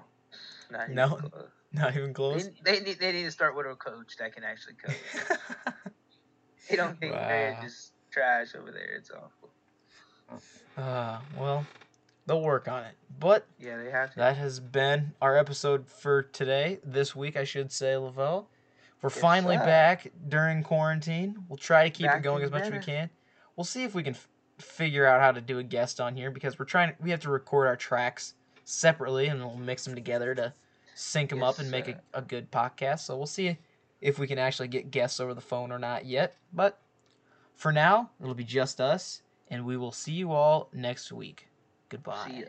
Not 0.74 0.84
even 0.84 0.94
No? 0.96 1.08
close. 1.16 1.48
Not 1.72 1.96
even 1.96 2.14
close. 2.14 2.48
They, 2.64 2.78
they 2.78 2.80
need 2.84 2.98
they 3.00 3.12
need 3.12 3.24
to 3.24 3.30
start 3.30 3.56
with 3.56 3.66
a 3.66 3.74
coach 3.74 4.16
that 4.18 4.32
can 4.34 4.44
actually 4.44 4.74
coach. 4.74 4.94
They 6.70 6.76
don't 6.76 6.98
think 6.98 7.12
they're 7.12 7.58
just 7.62 7.92
trash 8.10 8.54
over 8.54 8.70
there. 8.72 8.96
It's 8.96 9.10
awful. 9.10 9.50
uh, 10.78 11.18
well, 11.38 11.66
they'll 12.26 12.40
work 12.40 12.68
on 12.68 12.84
it. 12.84 12.94
But 13.18 13.46
Yeah, 13.58 13.76
they 13.76 13.90
have 13.90 14.10
to. 14.12 14.16
that 14.16 14.36
has 14.38 14.60
been 14.60 15.12
our 15.20 15.36
episode 15.36 15.86
for 15.86 16.22
today. 16.22 16.78
This 16.82 17.14
week, 17.14 17.36
I 17.36 17.44
should 17.44 17.70
say, 17.70 17.96
Lavelle. 17.96 18.48
We're 19.02 19.10
finally 19.10 19.58
back 19.58 20.10
during 20.28 20.62
quarantine. 20.62 21.36
We'll 21.48 21.58
try 21.58 21.84
to 21.84 21.90
keep 21.90 22.06
Back 22.06 22.20
it 22.20 22.22
going 22.22 22.42
as 22.42 22.50
much 22.50 22.62
as 22.62 22.72
we 22.72 22.78
can. 22.78 23.10
We'll 23.56 23.64
see 23.64 23.84
if 23.84 23.94
we 23.94 24.02
can 24.02 24.14
f- 24.14 24.26
figure 24.58 25.04
out 25.06 25.20
how 25.20 25.32
to 25.32 25.42
do 25.42 25.58
a 25.58 25.62
guest 25.62 26.00
on 26.00 26.16
here 26.16 26.30
because 26.30 26.58
we're 26.58 26.64
trying. 26.64 26.94
We 26.98 27.10
have 27.10 27.20
to 27.20 27.30
record 27.30 27.66
our 27.66 27.76
tracks 27.76 28.32
separately 28.64 29.26
and 29.26 29.38
we'll 29.40 29.56
mix 29.58 29.84
them 29.84 29.94
together 29.94 30.34
to 30.36 30.54
sync 30.94 31.30
them 31.30 31.42
up 31.42 31.58
and 31.58 31.70
make 31.70 31.88
a, 31.88 32.00
a 32.14 32.22
good 32.22 32.50
podcast. 32.50 33.00
So 33.00 33.16
we'll 33.16 33.26
see 33.26 33.56
if 34.00 34.18
we 34.18 34.26
can 34.26 34.38
actually 34.38 34.68
get 34.68 34.90
guests 34.90 35.20
over 35.20 35.34
the 35.34 35.40
phone 35.40 35.72
or 35.72 35.78
not 35.78 36.06
yet. 36.06 36.36
But 36.52 36.80
for 37.54 37.72
now, 37.72 38.10
it'll 38.20 38.34
be 38.34 38.44
just 38.44 38.80
us, 38.80 39.22
and 39.48 39.64
we 39.64 39.76
will 39.76 39.92
see 39.92 40.12
you 40.12 40.32
all 40.32 40.68
next 40.72 41.12
week. 41.12 41.48
Goodbye. 41.88 42.28
See 42.28 42.40
ya. 42.40 42.46